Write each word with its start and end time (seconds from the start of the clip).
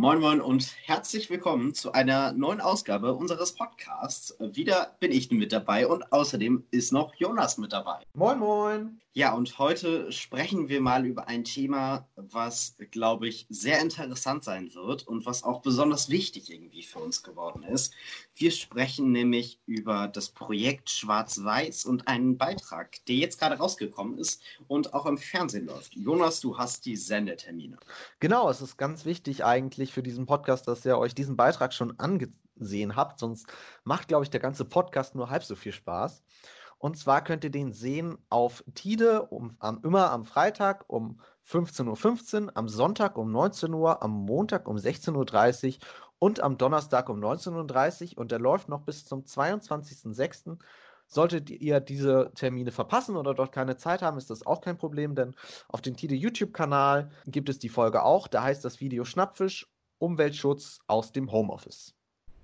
Moin 0.00 0.18
Moin 0.18 0.40
und 0.40 0.66
herzlich 0.86 1.28
willkommen 1.28 1.74
zu 1.74 1.92
einer 1.92 2.32
neuen 2.32 2.62
Ausgabe 2.62 3.12
unseres 3.12 3.54
Podcasts. 3.54 4.34
Wieder 4.40 4.96
bin 4.98 5.12
ich 5.12 5.30
mit 5.30 5.52
dabei 5.52 5.86
und 5.86 6.10
außerdem 6.10 6.64
ist 6.70 6.90
noch 6.90 7.14
Jonas 7.16 7.58
mit 7.58 7.74
dabei. 7.74 7.98
Moin 8.14 8.38
Moin. 8.38 8.98
Ja, 9.12 9.34
und 9.34 9.58
heute 9.58 10.12
sprechen 10.12 10.68
wir 10.68 10.80
mal 10.80 11.04
über 11.04 11.26
ein 11.26 11.42
Thema, 11.42 12.08
was, 12.14 12.76
glaube 12.92 13.26
ich, 13.26 13.44
sehr 13.48 13.80
interessant 13.80 14.44
sein 14.44 14.72
wird 14.72 15.08
und 15.08 15.26
was 15.26 15.42
auch 15.42 15.62
besonders 15.62 16.10
wichtig 16.10 16.48
irgendwie 16.48 16.84
für 16.84 17.00
uns 17.00 17.24
geworden 17.24 17.64
ist. 17.64 17.92
Wir 18.36 18.52
sprechen 18.52 19.10
nämlich 19.10 19.60
über 19.66 20.06
das 20.06 20.28
Projekt 20.28 20.90
Schwarz-Weiß 20.90 21.86
und 21.86 22.06
einen 22.06 22.38
Beitrag, 22.38 23.04
der 23.06 23.16
jetzt 23.16 23.40
gerade 23.40 23.56
rausgekommen 23.56 24.16
ist 24.16 24.42
und 24.68 24.94
auch 24.94 25.06
im 25.06 25.18
Fernsehen 25.18 25.66
läuft. 25.66 25.96
Jonas, 25.96 26.38
du 26.38 26.56
hast 26.56 26.86
die 26.86 26.94
Sendetermine. 26.94 27.78
Genau, 28.20 28.48
es 28.48 28.60
ist 28.60 28.76
ganz 28.76 29.06
wichtig 29.06 29.44
eigentlich 29.44 29.92
für 29.92 30.04
diesen 30.04 30.26
Podcast, 30.26 30.68
dass 30.68 30.84
ihr 30.84 30.96
euch 30.96 31.16
diesen 31.16 31.36
Beitrag 31.36 31.74
schon 31.74 31.98
angesehen 31.98 32.94
habt, 32.94 33.18
sonst 33.18 33.48
macht, 33.82 34.06
glaube 34.06 34.22
ich, 34.22 34.30
der 34.30 34.38
ganze 34.38 34.64
Podcast 34.64 35.16
nur 35.16 35.30
halb 35.30 35.42
so 35.42 35.56
viel 35.56 35.72
Spaß. 35.72 36.22
Und 36.80 36.96
zwar 36.96 37.22
könnt 37.22 37.44
ihr 37.44 37.50
den 37.50 37.74
sehen 37.74 38.16
auf 38.30 38.64
Tide 38.74 39.26
um, 39.26 39.54
am, 39.58 39.80
immer 39.84 40.10
am 40.10 40.24
Freitag 40.24 40.88
um 40.88 41.20
15.15 41.46 42.44
Uhr, 42.44 42.52
am 42.56 42.70
Sonntag 42.70 43.18
um 43.18 43.30
19 43.30 43.74
Uhr, 43.74 44.02
am 44.02 44.12
Montag 44.12 44.66
um 44.66 44.76
16.30 44.76 45.76
Uhr 45.76 45.86
und 46.18 46.40
am 46.40 46.56
Donnerstag 46.56 47.10
um 47.10 47.20
19.30 47.20 48.12
Uhr. 48.12 48.18
Und 48.18 48.32
der 48.32 48.38
läuft 48.38 48.70
noch 48.70 48.80
bis 48.80 49.04
zum 49.04 49.24
22.06. 49.24 50.56
Solltet 51.06 51.50
ihr 51.50 51.80
diese 51.80 52.32
Termine 52.34 52.70
verpassen 52.70 53.16
oder 53.16 53.34
dort 53.34 53.52
keine 53.52 53.76
Zeit 53.76 54.00
haben, 54.00 54.16
ist 54.16 54.30
das 54.30 54.46
auch 54.46 54.62
kein 54.62 54.78
Problem, 54.78 55.14
denn 55.14 55.36
auf 55.68 55.82
dem 55.82 55.96
Tide 55.96 56.14
YouTube-Kanal 56.14 57.10
gibt 57.26 57.50
es 57.50 57.58
die 57.58 57.68
Folge 57.68 58.04
auch. 58.04 58.26
Da 58.26 58.42
heißt 58.44 58.64
das 58.64 58.80
Video 58.80 59.04
Schnappfisch 59.04 59.70
Umweltschutz 59.98 60.78
aus 60.86 61.12
dem 61.12 61.30
Homeoffice. 61.30 61.94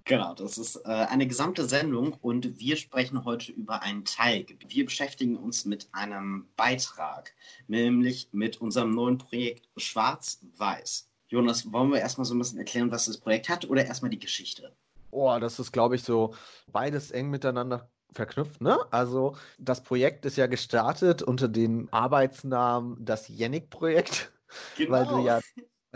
Genau, 0.08 0.34
das 0.34 0.56
ist 0.56 0.76
äh, 0.84 0.88
eine 0.88 1.26
gesamte 1.26 1.64
Sendung 1.64 2.16
und 2.22 2.60
wir 2.60 2.76
sprechen 2.76 3.24
heute 3.24 3.50
über 3.50 3.82
einen 3.82 4.04
Teilgebiet. 4.04 4.72
Wir 4.72 4.84
beschäftigen 4.84 5.36
uns 5.36 5.64
mit 5.64 5.88
einem 5.90 6.46
Beitrag, 6.56 7.34
nämlich 7.66 8.28
mit 8.30 8.60
unserem 8.60 8.92
neuen 8.92 9.18
Projekt 9.18 9.68
Schwarz-Weiß. 9.76 11.10
Jonas, 11.26 11.72
wollen 11.72 11.90
wir 11.90 11.98
erstmal 11.98 12.24
so 12.24 12.36
ein 12.36 12.38
bisschen 12.38 12.58
erklären, 12.58 12.92
was 12.92 13.06
das 13.06 13.18
Projekt 13.18 13.48
hat 13.48 13.68
oder 13.68 13.84
erstmal 13.84 14.12
die 14.12 14.20
Geschichte? 14.20 14.72
Oh, 15.10 15.36
das 15.40 15.58
ist, 15.58 15.72
glaube 15.72 15.96
ich, 15.96 16.04
so 16.04 16.36
beides 16.70 17.10
eng 17.10 17.28
miteinander 17.28 17.90
verknüpft, 18.12 18.60
ne? 18.60 18.78
Also 18.92 19.34
das 19.58 19.82
Projekt 19.82 20.24
ist 20.24 20.36
ja 20.36 20.46
gestartet 20.46 21.20
unter 21.20 21.48
dem 21.48 21.88
Arbeitsnamen 21.90 23.04
das 23.04 23.26
Yannick-Projekt, 23.26 24.30
genau. 24.76 24.92
weil 24.92 25.06
du 25.06 25.26
ja 25.26 25.40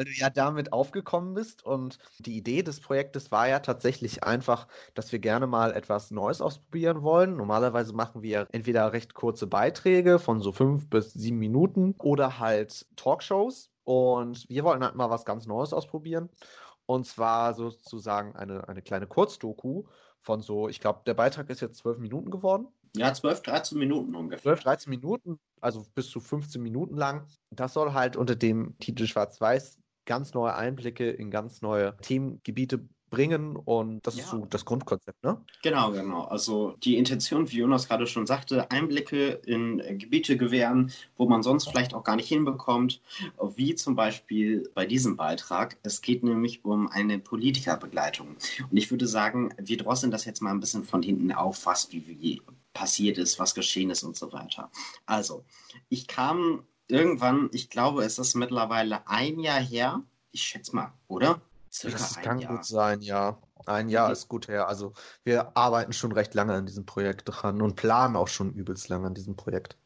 weil 0.01 0.07
du 0.07 0.13
ja 0.13 0.31
damit 0.31 0.73
aufgekommen 0.73 1.35
bist. 1.35 1.63
Und 1.63 1.99
die 2.21 2.35
Idee 2.39 2.63
des 2.63 2.81
Projektes 2.81 3.31
war 3.31 3.49
ja 3.49 3.59
tatsächlich 3.59 4.25
einfach, 4.25 4.67
dass 4.95 5.13
wir 5.13 5.19
gerne 5.19 5.47
mal 5.47 5.75
etwas 5.75 6.11
Neues 6.11 6.41
ausprobieren 6.41 7.03
wollen. 7.03 7.37
Normalerweise 7.37 7.93
machen 7.93 8.23
wir 8.23 8.47
entweder 8.51 8.95
recht 8.95 9.13
kurze 9.13 9.47
Beiträge 9.47 10.19
von 10.19 10.41
so 10.41 10.53
fünf 10.53 10.89
bis 10.89 11.13
sieben 11.13 11.37
Minuten 11.37 11.95
oder 11.99 12.39
halt 12.39 12.87
Talkshows. 12.97 13.71
Und 13.85 14.49
wir 14.49 14.65
wollten 14.65 14.85
halt 14.85 14.95
mal 14.95 15.11
was 15.11 15.27
ganz 15.27 15.47
Neues 15.47 15.75
ausprobieren. 15.75 16.31
Und 16.87 17.05
zwar 17.07 17.53
sozusagen 17.53 18.35
eine, 18.37 18.67
eine 18.69 18.81
kleine 18.81 19.07
Kurzdoku 19.07 19.85
von 20.23 20.41
so, 20.41 20.71
ich 20.71 20.81
glaube, 20.81 21.03
der 21.05 21.15
Beitrag 21.15 21.51
ist 21.51 21.61
jetzt 21.61 21.77
zwölf 21.77 21.99
Minuten 21.99 22.31
geworden. 22.31 22.69
Ja, 22.97 23.13
12, 23.13 23.43
13 23.43 23.79
Minuten 23.79 24.15
ungefähr. 24.15 24.43
12, 24.43 24.61
13 24.63 24.91
Minuten, 24.91 25.39
also 25.61 25.85
bis 25.95 26.09
zu 26.09 26.21
15 26.21 26.61
Minuten 26.63 26.97
lang. 26.97 27.27
Das 27.51 27.75
soll 27.75 27.93
halt 27.93 28.17
unter 28.17 28.35
dem 28.35 28.79
Titel 28.79 29.07
Schwarz-Weiß 29.07 29.80
ganz 30.11 30.35
neue 30.35 30.57
Einblicke 30.57 31.09
in 31.09 31.31
ganz 31.31 31.63
neue 31.63 31.97
Themengebiete 31.99 32.81
bringen 33.11 33.55
und 33.55 34.05
das 34.05 34.17
ja. 34.17 34.25
ist 34.25 34.31
so 34.31 34.45
das 34.45 34.65
Grundkonzept, 34.65 35.23
ne? 35.23 35.41
Genau, 35.63 35.93
genau. 35.93 36.25
Also 36.25 36.75
die 36.83 36.97
Intention, 36.97 37.49
wie 37.53 37.59
Jonas 37.59 37.87
gerade 37.87 38.09
schon 38.09 38.27
sagte, 38.27 38.69
Einblicke 38.73 39.41
in 39.47 39.79
Gebiete 39.99 40.37
gewähren, 40.37 40.91
wo 41.17 41.29
man 41.29 41.45
sonst 41.45 41.69
vielleicht 41.69 41.95
auch 41.95 42.03
gar 42.03 42.17
nicht 42.17 42.27
hinbekommt, 42.27 43.01
wie 43.55 43.77
zum 43.77 43.95
Beispiel 43.95 44.69
bei 44.75 44.85
diesem 44.85 45.17
Beitrag. 45.17 45.77
Es 45.85 46.03
geht 46.03 46.25
nämlich 46.25 46.65
um 46.65 46.89
eine 46.89 47.21
Politikerbegleitung. 47.21 48.37
Und 48.69 48.77
ich 48.77 48.91
würde 48.91 49.07
sagen, 49.07 49.55
wir 49.59 49.77
drosseln 49.77 50.11
das 50.11 50.25
jetzt 50.25 50.43
mal 50.43 50.51
ein 50.51 50.61
bisschen 50.61 50.83
von 50.83 51.05
hinten 51.05 51.31
auf, 51.31 51.67
was 51.67 51.93
wie, 51.93 52.05
wie 52.09 52.43
passiert 52.73 53.17
ist, 53.17 53.39
was 53.39 53.55
geschehen 53.55 53.91
ist 53.91 54.03
und 54.03 54.17
so 54.17 54.33
weiter. 54.33 54.71
Also, 55.07 55.45
ich 55.89 56.09
kam 56.09 56.65
irgendwann, 56.91 57.51
ich 57.53 57.71
glaube, 57.71 58.05
es 58.05 58.19
ist 58.19 58.35
mittlerweile 58.35 59.07
ein 59.09 59.39
Jahr 59.39 59.61
her. 59.61 60.03
Ich 60.33 60.43
schätze 60.43 60.75
mal, 60.75 60.93
oder? 61.09 61.41
Circa 61.73 61.99
das 61.99 62.17
kann 62.17 62.41
Jahr. 62.41 62.57
gut 62.57 62.65
sein, 62.65 63.01
ja. 63.01 63.39
Ein 63.67 63.89
Jahr 63.89 64.07
okay. 64.07 64.13
ist 64.13 64.29
gut 64.29 64.49
her. 64.49 64.69
Also 64.69 64.95
wir 65.23 65.57
arbeiten 65.57 65.93
schon 65.93 66.13
recht 66.13 66.35
lange 66.35 66.55
an 66.55 66.67
diesem 66.67 66.87
Projekt 66.87 67.25
dran 67.27 67.61
und 67.63 67.77
planen 67.77 68.17
auch 68.17 68.29
schon 68.29 68.53
übelst 68.53 68.89
lange 68.89 69.07
an 69.07 69.15
diesem 69.15 69.37
Projekt. 69.37 69.77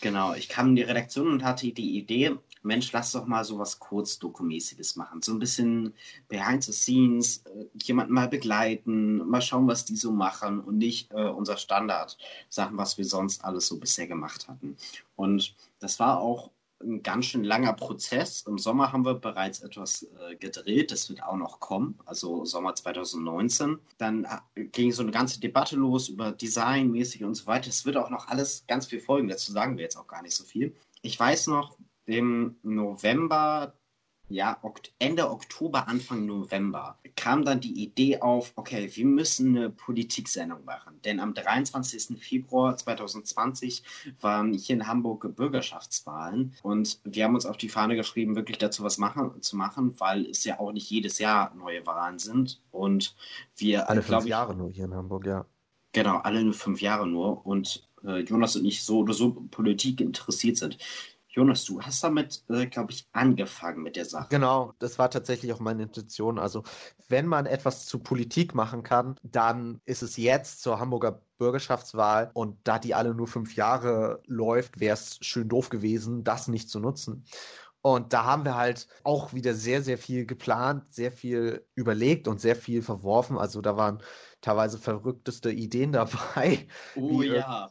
Genau, 0.00 0.34
ich 0.34 0.48
kam 0.48 0.68
in 0.68 0.76
die 0.76 0.82
Redaktion 0.82 1.28
und 1.28 1.44
hatte 1.44 1.72
die 1.72 1.96
Idee, 1.96 2.36
Mensch, 2.66 2.92
lass 2.92 3.12
doch 3.12 3.26
mal 3.26 3.44
so 3.44 3.58
was 3.58 3.78
Kurzdokumäßiges 3.78 4.96
machen. 4.96 5.22
So 5.22 5.32
ein 5.32 5.38
bisschen 5.38 5.94
behind 6.28 6.64
the 6.64 6.72
scenes, 6.72 7.38
äh, 7.46 7.66
jemanden 7.82 8.12
mal 8.12 8.28
begleiten, 8.28 9.18
mal 9.28 9.40
schauen, 9.40 9.68
was 9.68 9.84
die 9.84 9.96
so 9.96 10.12
machen 10.12 10.60
und 10.60 10.78
nicht 10.78 11.10
äh, 11.12 11.28
unser 11.28 11.56
Standard 11.56 12.18
Sachen, 12.48 12.76
was 12.76 12.98
wir 12.98 13.04
sonst 13.04 13.44
alles 13.44 13.66
so 13.68 13.78
bisher 13.78 14.06
gemacht 14.06 14.48
hatten. 14.48 14.76
Und 15.14 15.54
das 15.80 15.98
war 15.98 16.20
auch 16.20 16.50
ein 16.82 17.02
ganz 17.02 17.26
schön 17.26 17.44
langer 17.44 17.72
Prozess. 17.72 18.42
Im 18.42 18.58
Sommer 18.58 18.92
haben 18.92 19.04
wir 19.04 19.14
bereits 19.14 19.60
etwas 19.60 20.02
äh, 20.02 20.36
gedreht, 20.36 20.92
das 20.92 21.08
wird 21.08 21.22
auch 21.22 21.36
noch 21.36 21.60
kommen, 21.60 21.98
also 22.04 22.44
Sommer 22.44 22.74
2019. 22.74 23.78
Dann 23.98 24.24
äh, 24.54 24.64
ging 24.64 24.92
so 24.92 25.02
eine 25.02 25.10
ganze 25.10 25.40
Debatte 25.40 25.76
los 25.76 26.08
über 26.08 26.32
Designmäßig 26.32 27.24
und 27.24 27.34
so 27.34 27.46
weiter. 27.46 27.68
Es 27.68 27.86
wird 27.86 27.96
auch 27.96 28.10
noch 28.10 28.28
alles 28.28 28.64
ganz 28.66 28.86
viel 28.86 29.00
folgen, 29.00 29.28
dazu 29.28 29.52
sagen 29.52 29.76
wir 29.76 29.84
jetzt 29.84 29.96
auch 29.96 30.06
gar 30.06 30.22
nicht 30.22 30.34
so 30.34 30.44
viel. 30.44 30.74
Ich 31.02 31.18
weiß 31.18 31.46
noch, 31.48 31.76
im 32.06 32.56
November 32.62 33.74
ja, 34.28 34.60
Ende 34.98 35.30
Oktober, 35.30 35.86
Anfang 35.86 36.26
November 36.26 36.98
kam 37.14 37.44
dann 37.44 37.60
die 37.60 37.82
Idee 37.82 38.20
auf, 38.20 38.52
okay, 38.56 38.90
wir 38.92 39.06
müssen 39.06 39.56
eine 39.56 39.70
Politiksendung 39.70 40.64
machen. 40.64 41.00
Denn 41.04 41.20
am 41.20 41.32
23. 41.32 42.18
Februar 42.18 42.76
2020 42.76 43.84
waren 44.20 44.52
hier 44.52 44.76
in 44.76 44.86
Hamburg 44.86 45.34
Bürgerschaftswahlen 45.36 46.54
und 46.62 47.00
wir 47.04 47.24
haben 47.24 47.34
uns 47.34 47.46
auf 47.46 47.56
die 47.56 47.68
Fahne 47.68 47.94
geschrieben, 47.94 48.34
wirklich 48.34 48.58
dazu 48.58 48.82
was 48.82 48.98
machen, 48.98 49.40
zu 49.42 49.56
machen, 49.56 49.94
weil 49.98 50.26
es 50.26 50.44
ja 50.44 50.58
auch 50.58 50.72
nicht 50.72 50.90
jedes 50.90 51.18
Jahr 51.18 51.54
neue 51.54 51.86
Wahlen 51.86 52.18
sind 52.18 52.60
und 52.72 53.14
wir 53.56 53.88
alle 53.88 54.02
fünf 54.02 54.24
ich, 54.24 54.30
Jahre 54.30 54.56
nur 54.56 54.70
hier 54.70 54.86
in 54.86 54.94
Hamburg, 54.94 55.26
ja. 55.26 55.46
Genau, 55.92 56.18
alle 56.18 56.42
nur 56.42 56.54
fünf 56.54 56.82
Jahre 56.82 57.06
nur 57.06 57.46
und 57.46 57.88
äh, 58.04 58.20
Jonas 58.20 58.56
und 58.56 58.64
ich 58.64 58.82
so 58.82 58.98
oder 58.98 59.14
so 59.14 59.32
Politik 59.50 60.00
interessiert 60.00 60.56
sind. 60.56 60.78
Jonas, 61.36 61.66
du 61.66 61.82
hast 61.82 62.02
damit, 62.02 62.42
äh, 62.48 62.66
glaube 62.66 62.92
ich, 62.92 63.06
angefangen 63.12 63.82
mit 63.82 63.96
der 63.96 64.06
Sache. 64.06 64.28
Genau, 64.30 64.72
das 64.78 64.98
war 64.98 65.10
tatsächlich 65.10 65.52
auch 65.52 65.60
meine 65.60 65.82
Intention. 65.82 66.38
Also, 66.38 66.62
wenn 67.08 67.26
man 67.26 67.44
etwas 67.44 67.84
zu 67.84 67.98
Politik 67.98 68.54
machen 68.54 68.82
kann, 68.82 69.16
dann 69.22 69.82
ist 69.84 70.02
es 70.02 70.16
jetzt 70.16 70.62
zur 70.62 70.80
Hamburger 70.80 71.20
Bürgerschaftswahl 71.36 72.30
und 72.32 72.56
da 72.64 72.78
die 72.78 72.94
alle 72.94 73.14
nur 73.14 73.26
fünf 73.26 73.54
Jahre 73.54 74.22
läuft, 74.26 74.80
wäre 74.80 74.94
es 74.94 75.18
schön 75.20 75.50
doof 75.50 75.68
gewesen, 75.68 76.24
das 76.24 76.48
nicht 76.48 76.70
zu 76.70 76.80
nutzen. 76.80 77.26
Und 77.82 78.14
da 78.14 78.24
haben 78.24 78.44
wir 78.44 78.56
halt 78.56 78.88
auch 79.04 79.34
wieder 79.34 79.54
sehr, 79.54 79.82
sehr 79.82 79.98
viel 79.98 80.26
geplant, 80.26 80.92
sehr 80.92 81.12
viel 81.12 81.64
überlegt 81.74 82.26
und 82.26 82.40
sehr 82.40 82.56
viel 82.56 82.82
verworfen. 82.82 83.38
Also 83.38 83.60
da 83.60 83.76
waren 83.76 84.02
teilweise 84.46 84.78
verrückteste 84.78 85.50
Ideen 85.50 85.92
dabei. 85.92 86.68
Oh 86.94 87.22
ja. 87.22 87.68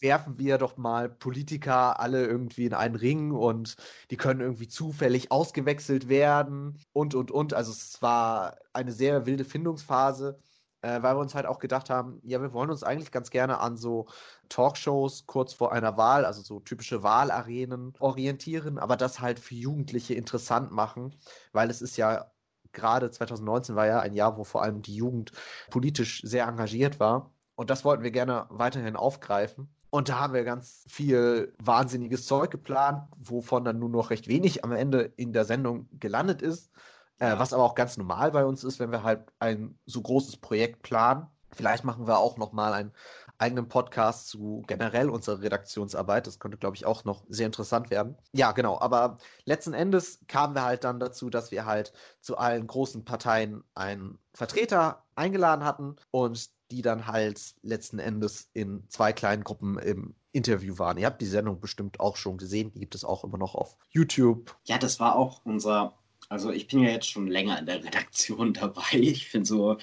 Werfen 0.00 0.38
wir 0.38 0.58
doch 0.58 0.76
mal 0.76 1.08
Politiker 1.08 2.00
alle 2.00 2.26
irgendwie 2.26 2.66
in 2.66 2.74
einen 2.74 2.96
Ring 2.96 3.30
und 3.30 3.76
die 4.10 4.16
können 4.16 4.40
irgendwie 4.40 4.68
zufällig 4.68 5.30
ausgewechselt 5.30 6.08
werden 6.08 6.78
und, 6.92 7.14
und, 7.14 7.30
und. 7.30 7.54
Also 7.54 7.72
es 7.72 8.02
war 8.02 8.56
eine 8.72 8.92
sehr 8.92 9.24
wilde 9.24 9.44
Findungsphase, 9.44 10.38
äh, 10.82 11.00
weil 11.00 11.16
wir 11.16 11.20
uns 11.20 11.34
halt 11.34 11.46
auch 11.46 11.60
gedacht 11.60 11.88
haben, 11.88 12.20
ja, 12.24 12.42
wir 12.42 12.52
wollen 12.52 12.70
uns 12.70 12.82
eigentlich 12.82 13.12
ganz 13.12 13.30
gerne 13.30 13.60
an 13.60 13.76
so 13.76 14.06
Talkshows 14.48 15.26
kurz 15.26 15.54
vor 15.54 15.72
einer 15.72 15.96
Wahl, 15.96 16.24
also 16.26 16.42
so 16.42 16.60
typische 16.60 17.02
Wahlarenen 17.02 17.94
orientieren, 18.00 18.78
aber 18.78 18.96
das 18.96 19.20
halt 19.20 19.38
für 19.38 19.54
Jugendliche 19.54 20.14
interessant 20.14 20.72
machen, 20.72 21.14
weil 21.52 21.70
es 21.70 21.80
ist 21.80 21.96
ja 21.96 22.30
gerade 22.76 23.10
2019 23.10 23.74
war 23.74 23.86
ja 23.86 23.98
ein 23.98 24.12
Jahr, 24.12 24.36
wo 24.38 24.44
vor 24.44 24.62
allem 24.62 24.82
die 24.82 24.94
Jugend 24.94 25.32
politisch 25.70 26.22
sehr 26.22 26.46
engagiert 26.46 27.00
war. 27.00 27.32
Und 27.56 27.70
das 27.70 27.84
wollten 27.84 28.04
wir 28.04 28.12
gerne 28.12 28.46
weiterhin 28.50 28.94
aufgreifen. 28.94 29.68
Und 29.90 30.08
da 30.08 30.20
haben 30.20 30.34
wir 30.34 30.44
ganz 30.44 30.84
viel 30.88 31.54
wahnsinniges 31.58 32.26
Zeug 32.26 32.50
geplant, 32.50 33.08
wovon 33.16 33.64
dann 33.64 33.78
nur 33.78 33.88
noch 33.88 34.10
recht 34.10 34.28
wenig 34.28 34.62
am 34.62 34.72
Ende 34.72 35.12
in 35.16 35.32
der 35.32 35.44
Sendung 35.44 35.88
gelandet 35.98 36.42
ist. 36.42 36.70
Äh, 37.18 37.38
was 37.38 37.54
aber 37.54 37.64
auch 37.64 37.74
ganz 37.74 37.96
normal 37.96 38.30
bei 38.30 38.44
uns 38.44 38.62
ist, 38.62 38.78
wenn 38.78 38.92
wir 38.92 39.02
halt 39.02 39.32
ein 39.38 39.78
so 39.86 40.02
großes 40.02 40.36
Projekt 40.36 40.82
planen. 40.82 41.26
Vielleicht 41.50 41.84
machen 41.84 42.06
wir 42.06 42.18
auch 42.18 42.36
noch 42.36 42.52
mal 42.52 42.74
einen 42.74 42.92
eigenen 43.38 43.68
Podcast 43.68 44.28
zu 44.28 44.62
generell 44.66 45.10
unserer 45.10 45.40
Redaktionsarbeit. 45.40 46.26
Das 46.26 46.38
könnte, 46.38 46.58
glaube 46.58 46.76
ich, 46.76 46.86
auch 46.86 47.04
noch 47.04 47.24
sehr 47.28 47.46
interessant 47.46 47.90
werden. 47.90 48.16
Ja, 48.32 48.52
genau. 48.52 48.78
Aber 48.80 49.18
letzten 49.44 49.74
Endes 49.74 50.20
kamen 50.28 50.54
wir 50.54 50.64
halt 50.64 50.84
dann 50.84 51.00
dazu, 51.00 51.30
dass 51.30 51.50
wir 51.50 51.66
halt 51.66 51.92
zu 52.20 52.36
allen 52.36 52.66
großen 52.66 53.04
Parteien 53.04 53.62
einen 53.74 54.18
Vertreter 54.32 55.04
eingeladen 55.14 55.64
hatten 55.64 55.96
und 56.10 56.50
die 56.70 56.82
dann 56.82 57.06
halt 57.06 57.54
letzten 57.62 57.98
Endes 57.98 58.50
in 58.52 58.88
zwei 58.88 59.12
kleinen 59.12 59.44
Gruppen 59.44 59.78
im 59.78 60.16
Interview 60.32 60.78
waren. 60.78 60.98
Ihr 60.98 61.06
habt 61.06 61.22
die 61.22 61.26
Sendung 61.26 61.60
bestimmt 61.60 62.00
auch 62.00 62.16
schon 62.16 62.38
gesehen. 62.38 62.72
Die 62.72 62.80
gibt 62.80 62.94
es 62.94 63.04
auch 63.04 63.24
immer 63.24 63.38
noch 63.38 63.54
auf 63.54 63.76
YouTube. 63.90 64.56
Ja, 64.64 64.78
das 64.78 64.98
war 64.98 65.16
auch 65.16 65.42
unser 65.44 65.94
also 66.28 66.50
ich 66.50 66.66
bin 66.66 66.80
ja 66.80 66.90
jetzt 66.90 67.08
schon 67.08 67.28
länger 67.28 67.58
in 67.58 67.66
der 67.66 67.84
Redaktion 67.84 68.52
dabei. 68.52 68.82
Ich 68.92 69.28
finde 69.28 69.46
so 69.46 69.76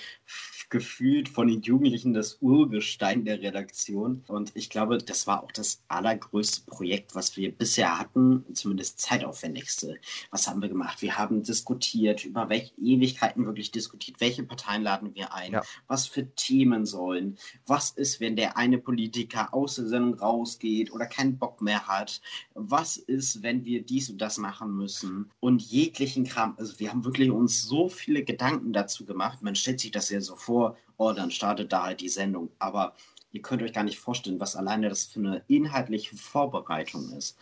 gefühlt 0.73 1.29
von 1.29 1.47
den 1.47 1.61
Jugendlichen 1.61 2.15
das 2.15 2.39
Urgestein 2.41 3.25
der 3.25 3.39
Redaktion. 3.39 4.23
Und 4.27 4.51
ich 4.55 4.71
glaube, 4.71 4.97
das 4.97 5.27
war 5.27 5.43
auch 5.43 5.51
das 5.51 5.83
allergrößte 5.87 6.65
Projekt, 6.65 7.13
was 7.13 7.37
wir 7.37 7.51
bisher 7.51 7.99
hatten, 7.99 8.43
zumindest 8.55 8.99
zeitaufwendigste. 8.99 9.99
Was 10.31 10.47
haben 10.47 10.63
wir 10.63 10.69
gemacht? 10.69 11.03
Wir 11.03 11.15
haben 11.15 11.43
diskutiert, 11.43 12.25
über 12.25 12.49
welche 12.49 12.73
Ewigkeiten 12.81 13.45
wirklich 13.45 13.69
diskutiert, 13.69 14.19
welche 14.19 14.41
Parteien 14.41 14.81
laden 14.81 15.13
wir 15.13 15.31
ein, 15.35 15.51
ja. 15.51 15.61
was 15.85 16.07
für 16.07 16.33
Themen 16.33 16.87
sollen, 16.87 17.37
was 17.67 17.91
ist, 17.91 18.19
wenn 18.19 18.35
der 18.35 18.57
eine 18.57 18.79
Politiker 18.79 19.53
aus 19.53 19.75
der 19.75 19.85
Sendung 19.85 20.15
rausgeht 20.15 20.91
oder 20.91 21.05
keinen 21.05 21.37
Bock 21.37 21.61
mehr 21.61 21.85
hat, 21.87 22.19
was 22.55 22.97
ist, 22.97 23.43
wenn 23.43 23.63
wir 23.63 23.83
dies 23.83 24.09
und 24.09 24.17
das 24.17 24.39
machen 24.39 24.75
müssen 24.75 25.29
und 25.39 25.61
jeglichen 25.61 26.23
Kram. 26.23 26.55
Also 26.57 26.79
wir 26.79 26.89
haben 26.89 27.05
wirklich 27.05 27.29
uns 27.29 27.61
so 27.61 27.89
viele 27.89 28.23
Gedanken 28.23 28.73
dazu 28.73 29.05
gemacht. 29.05 29.43
Man 29.43 29.53
stellt 29.53 29.79
sich 29.79 29.91
das 29.91 30.09
ja 30.09 30.19
so 30.19 30.35
vor, 30.35 30.62
oh, 30.97 31.11
dann 31.13 31.31
startet 31.31 31.71
da 31.71 31.83
halt 31.83 32.01
die 32.01 32.09
Sendung. 32.09 32.49
Aber 32.59 32.93
ihr 33.31 33.41
könnt 33.41 33.61
euch 33.61 33.73
gar 33.73 33.83
nicht 33.83 33.99
vorstellen, 33.99 34.39
was 34.39 34.55
alleine 34.55 34.89
das 34.89 35.05
für 35.05 35.19
eine 35.19 35.43
inhaltliche 35.47 36.15
Vorbereitung 36.15 37.11
ist. 37.13 37.37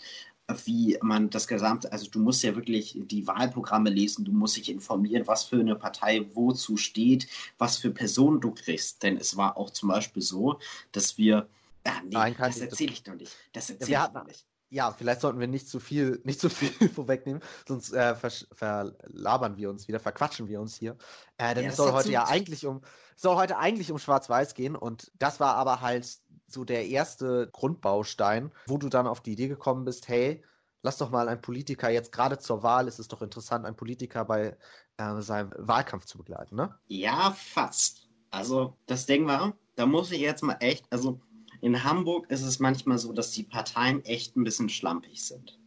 Wie 0.66 0.98
man 1.02 1.30
das 1.30 1.48
gesamte, 1.48 1.92
also 1.94 2.10
du 2.10 2.20
musst 2.20 2.44
ja 2.44 2.56
wirklich 2.56 2.98
die 2.98 3.26
Wahlprogramme 3.26 3.90
lesen, 3.90 4.26
du 4.26 4.34
musst 4.34 4.58
dich 4.58 4.70
informieren, 4.70 5.26
was 5.26 5.46
für 5.46 5.60
eine 5.60 5.76
Partei 5.76 6.28
wozu 6.34 6.76
steht, 6.76 7.28
was 7.58 7.78
für 7.78 7.92
Personen 7.92 8.42
du 8.42 8.52
kriegst. 8.52 9.02
Denn 9.02 9.16
es 9.16 9.38
war 9.38 9.56
auch 9.56 9.70
zum 9.70 9.90
Beispiel 9.90 10.22
so, 10.22 10.60
dass 10.92 11.18
wir, 11.18 11.48
ah, 11.86 12.02
nee, 12.04 12.10
Nein, 12.12 12.36
das 12.38 12.60
erzähle 12.60 12.92
ich 12.92 13.06
noch 13.06 13.16
nicht. 13.16 13.32
Das 13.54 13.70
erzähle 13.70 14.08
ich 14.08 14.14
noch 14.14 14.26
nicht 14.26 14.46
ja, 14.72 14.92
vielleicht 14.92 15.22
sollten 15.22 15.40
wir 15.40 15.48
nicht 15.48 15.68
zu 15.68 15.80
viel, 15.80 16.22
nicht 16.24 16.40
zu 16.40 16.50
viel 16.50 16.90
vorwegnehmen, 16.90 17.42
sonst 17.68 17.94
äh, 17.94 18.16
verlabern 18.16 19.58
wir 19.58 19.70
uns 19.70 19.88
wieder, 19.88 20.00
verquatschen 20.00 20.48
wir 20.48 20.60
uns 20.60 20.76
hier. 20.76 20.98
Äh, 21.38 21.54
denn 21.54 21.66
ja, 21.66 21.70
es 21.70 21.76
soll 21.76 21.92
heute 21.92 22.10
ja 22.10 22.26
eigentlich 22.28 22.66
um, 22.66 22.82
soll 23.16 23.36
heute 23.36 23.58
eigentlich 23.58 23.92
um 23.92 24.00
Schwarz-Weiß 24.00 24.56
gehen 24.56 24.76
und 24.76 25.12
das 25.20 25.40
war 25.40 25.56
aber 25.56 25.82
halt 25.82 26.18
so 26.48 26.64
der 26.64 26.88
erste 26.88 27.50
Grundbaustein, 27.52 28.52
wo 28.66 28.78
du 28.78 28.90
dann 28.90 29.08
auf 29.08 29.22
die 29.22 29.34
Idee 29.34 29.48
gekommen 29.48 29.86
bist, 29.86 30.08
hey, 30.08 30.44
lass 30.82 30.98
doch 30.98 31.12
mal 31.12 31.30
ein 31.30 31.42
Politiker 31.42 31.90
jetzt 31.90 32.12
gerade 32.12 32.40
zur 32.40 32.64
Wahl, 32.64 32.88
ist 32.88 33.00
es 33.00 33.08
doch 33.08 33.22
interessant, 33.22 33.66
einen 33.66 33.76
Politiker 33.76 34.26
bei 34.26 34.58
äh, 34.98 35.22
seinem 35.22 35.52
Wahlkampf 35.58 36.06
zu 36.06 36.18
begleiten, 36.18 36.56
ne? 36.56 36.76
Ja, 36.88 37.32
fast. 37.32 38.08
Also 38.32 38.78
das 38.86 39.06
Ding 39.06 39.28
war, 39.28 39.54
da 39.76 39.86
muss 39.86 40.12
ich 40.12 40.22
jetzt 40.22 40.42
mal 40.42 40.58
echt, 40.62 40.86
also 40.90 41.20
in 41.62 41.84
Hamburg 41.84 42.30
ist 42.30 42.42
es 42.42 42.60
manchmal 42.60 42.98
so, 42.98 43.14
dass 43.14 43.32
die 43.32 43.44
Parteien 43.44 44.04
echt 44.04 44.36
ein 44.36 44.44
bisschen 44.44 44.70
schlampig 44.70 45.24
sind. 45.24 45.58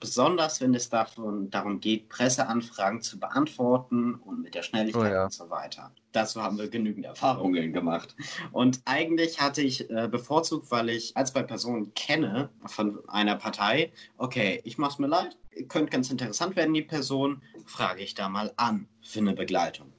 Besonders 0.00 0.60
wenn 0.60 0.74
es 0.74 0.88
davon, 0.90 1.50
darum 1.50 1.80
geht, 1.80 2.08
Presseanfragen 2.08 3.02
zu 3.02 3.18
beantworten 3.18 4.14
und 4.14 4.42
mit 4.42 4.54
der 4.54 4.62
Schnelligkeit 4.62 5.10
oh 5.10 5.14
ja. 5.14 5.24
und 5.24 5.32
so 5.32 5.50
weiter. 5.50 5.92
Dazu 6.12 6.40
haben 6.40 6.56
wir 6.56 6.68
genügend 6.68 7.04
Erfahrungen 7.04 7.72
gemacht. 7.72 8.14
Und 8.52 8.80
eigentlich 8.84 9.40
hatte 9.40 9.60
ich 9.62 9.90
äh, 9.90 10.08
bevorzugt, 10.08 10.70
weil 10.70 10.88
ich 10.90 11.16
als 11.16 11.32
bei 11.32 11.42
Personen 11.42 11.92
kenne 11.94 12.48
von 12.66 13.00
einer 13.08 13.34
Partei, 13.34 13.92
okay, 14.18 14.60
ich 14.64 14.78
mach's 14.78 15.00
mir 15.00 15.08
leid, 15.08 15.36
könnte 15.68 15.90
ganz 15.90 16.10
interessant 16.10 16.54
werden, 16.54 16.74
die 16.74 16.82
Person, 16.82 17.42
frage 17.66 18.02
ich 18.02 18.14
da 18.14 18.28
mal 18.28 18.52
an 18.56 18.86
für 19.02 19.18
eine 19.18 19.34
Begleitung. 19.34 19.92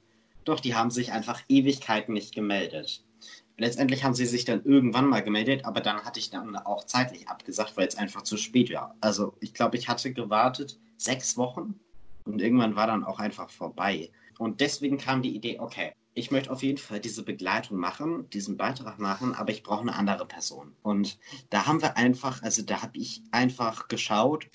Doch 0.44 0.60
die 0.60 0.74
haben 0.74 0.90
sich 0.90 1.12
einfach 1.12 1.42
Ewigkeiten 1.48 2.14
nicht 2.14 2.34
gemeldet. 2.34 3.04
Letztendlich 3.60 4.04
haben 4.04 4.14
sie 4.14 4.24
sich 4.24 4.46
dann 4.46 4.64
irgendwann 4.64 5.06
mal 5.06 5.22
gemeldet, 5.22 5.66
aber 5.66 5.82
dann 5.82 6.02
hatte 6.02 6.18
ich 6.18 6.30
dann 6.30 6.56
auch 6.56 6.84
zeitlich 6.84 7.28
abgesagt, 7.28 7.76
weil 7.76 7.86
es 7.86 7.94
einfach 7.94 8.22
zu 8.22 8.38
spät 8.38 8.72
war. 8.72 8.96
Also 9.02 9.34
ich 9.40 9.52
glaube, 9.52 9.76
ich 9.76 9.86
hatte 9.86 10.14
gewartet 10.14 10.80
sechs 10.96 11.36
Wochen 11.36 11.78
und 12.24 12.40
irgendwann 12.40 12.74
war 12.74 12.86
dann 12.86 13.04
auch 13.04 13.18
einfach 13.18 13.50
vorbei. 13.50 14.10
Und 14.38 14.62
deswegen 14.62 14.96
kam 14.96 15.20
die 15.20 15.36
Idee, 15.36 15.58
okay, 15.60 15.92
ich 16.12 16.30
möchte 16.30 16.50
auf 16.50 16.62
jeden 16.62 16.78
Fall 16.78 16.98
diese 17.00 17.22
Begleitung 17.22 17.78
machen, 17.78 18.28
diesen 18.30 18.56
Beitrag 18.56 18.98
machen, 18.98 19.34
aber 19.34 19.52
ich 19.52 19.62
brauche 19.62 19.82
eine 19.82 19.94
andere 19.94 20.26
Person. 20.26 20.74
Und 20.82 21.18
da 21.50 21.66
haben 21.66 21.80
wir 21.82 21.96
einfach, 21.96 22.42
also 22.42 22.62
da 22.62 22.82
habe 22.82 22.98
ich 22.98 23.22
einfach 23.30 23.86
geschaut, 23.86 24.48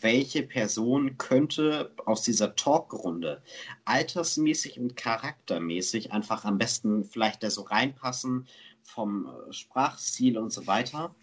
welche 0.00 0.42
Person 0.42 1.16
könnte 1.16 1.92
aus 2.04 2.22
dieser 2.22 2.56
Talkrunde 2.56 3.40
altersmäßig 3.84 4.80
und 4.80 4.96
charaktermäßig 4.96 6.12
einfach 6.12 6.44
am 6.44 6.58
besten 6.58 7.04
vielleicht 7.04 7.42
da 7.42 7.50
so 7.50 7.62
reinpassen 7.62 8.46
vom 8.82 9.26
äh, 9.26 9.52
Sprachstil 9.52 10.38
und 10.38 10.52
so 10.52 10.66
weiter. 10.66 11.14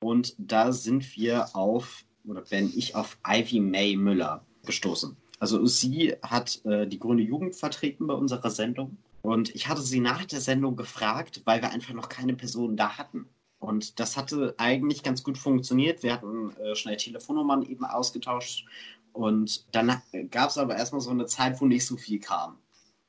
Und 0.00 0.34
da 0.38 0.72
sind 0.72 1.16
wir 1.16 1.54
auf, 1.54 2.04
oder 2.26 2.42
bin 2.42 2.72
ich 2.74 2.94
auf 2.94 3.18
Ivy 3.26 3.60
May 3.60 3.96
Müller 3.96 4.44
gestoßen. 4.64 5.16
Also 5.38 5.66
sie 5.66 6.14
hat 6.22 6.64
äh, 6.64 6.86
die 6.86 6.98
Grüne 6.98 7.22
Jugend 7.22 7.54
vertreten 7.54 8.06
bei 8.06 8.14
unserer 8.14 8.50
Sendung 8.50 8.96
und 9.28 9.54
ich 9.54 9.68
hatte 9.68 9.82
sie 9.82 10.00
nach 10.00 10.24
der 10.24 10.40
Sendung 10.40 10.74
gefragt, 10.74 11.42
weil 11.44 11.60
wir 11.60 11.70
einfach 11.70 11.92
noch 11.92 12.08
keine 12.08 12.32
Person 12.32 12.78
da 12.78 12.96
hatten. 12.96 13.28
Und 13.58 14.00
das 14.00 14.16
hatte 14.16 14.54
eigentlich 14.56 15.02
ganz 15.02 15.22
gut 15.22 15.36
funktioniert. 15.36 16.02
Wir 16.02 16.14
hatten 16.14 16.56
äh, 16.56 16.74
schnell 16.74 16.96
Telefonnummern 16.96 17.62
eben 17.62 17.84
ausgetauscht. 17.84 18.64
Und 19.12 19.66
dann 19.74 20.00
gab 20.30 20.48
es 20.48 20.56
aber 20.56 20.76
erstmal 20.76 21.02
so 21.02 21.10
eine 21.10 21.26
Zeit, 21.26 21.60
wo 21.60 21.66
nicht 21.66 21.84
so 21.84 21.98
viel 21.98 22.20
kam. 22.20 22.56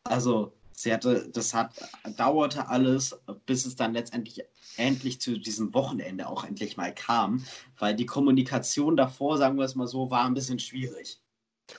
Also 0.04 0.51
sie 0.74 0.92
hatte, 0.92 1.30
das 1.30 1.54
hat, 1.54 1.71
dauerte 2.18 2.68
alles, 2.68 3.18
bis 3.45 3.66
es 3.66 3.77
dann 3.77 3.94
letztendlich 3.94 4.42
endlich 4.75 5.21
zu 5.21 5.39
diesem 5.39 5.74
Wochenende 5.74 6.27
auch 6.27 6.44
endlich 6.44 6.75
mal 6.75 6.94
kam, 6.94 7.45
weil 7.77 7.95
die 7.95 8.06
Kommunikation 8.06 8.98
davor, 8.98 9.38
sagen 9.38 9.57
wir 9.57 9.63
es 9.63 9.75
mal 9.75 9.88
so, 9.88 10.12
war 10.12 10.25
ein 10.25 10.33
bisschen 10.33 10.60
schwierig. 10.60 11.21